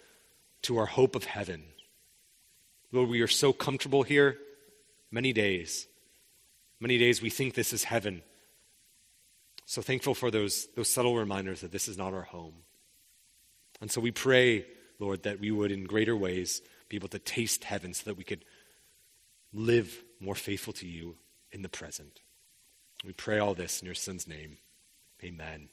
to 0.62 0.78
our 0.78 0.86
hope 0.86 1.18
of 1.18 1.26
heaven. 1.26 1.66
Lord, 2.94 3.10
we 3.10 3.20
are 3.20 3.28
so 3.28 3.52
comfortable 3.52 4.04
here 4.04 4.38
many 5.12 5.34
days. 5.34 5.90
Many 6.82 6.98
days 6.98 7.22
we 7.22 7.30
think 7.30 7.54
this 7.54 7.72
is 7.72 7.86
heaven. 7.86 8.24
So 9.66 9.82
thankful 9.82 10.16
for 10.16 10.32
those, 10.32 10.68
those 10.76 10.90
subtle 10.90 11.16
reminders 11.16 11.62
that 11.62 11.72
this 11.72 11.88
is 11.88 11.98
not 11.98 12.14
our 12.14 12.24
home. 12.24 12.56
And 13.80 13.90
so 13.90 14.02
we 14.02 14.12
pray, 14.12 14.66
Lord, 15.00 15.24
that 15.24 15.40
we 15.40 15.52
would 15.52 15.72
in 15.72 15.86
greater 15.86 16.18
ways 16.18 16.62
be 16.90 16.98
able 16.98 17.08
to 17.10 17.20
taste 17.20 17.64
heaven 17.64 17.94
so 17.94 18.04
that 18.06 18.18
we 18.18 18.24
could 18.24 18.44
live 19.54 20.04
more 20.20 20.36
faithful 20.36 20.74
to 20.74 20.88
you 20.88 21.18
in 21.52 21.62
the 21.62 21.70
present. 21.70 22.20
We 23.06 23.14
pray 23.14 23.40
all 23.40 23.54
this 23.54 23.80
in 23.80 23.86
your 23.86 23.96
Son's 23.96 24.28
name. 24.28 24.58
Amen. 25.24 25.70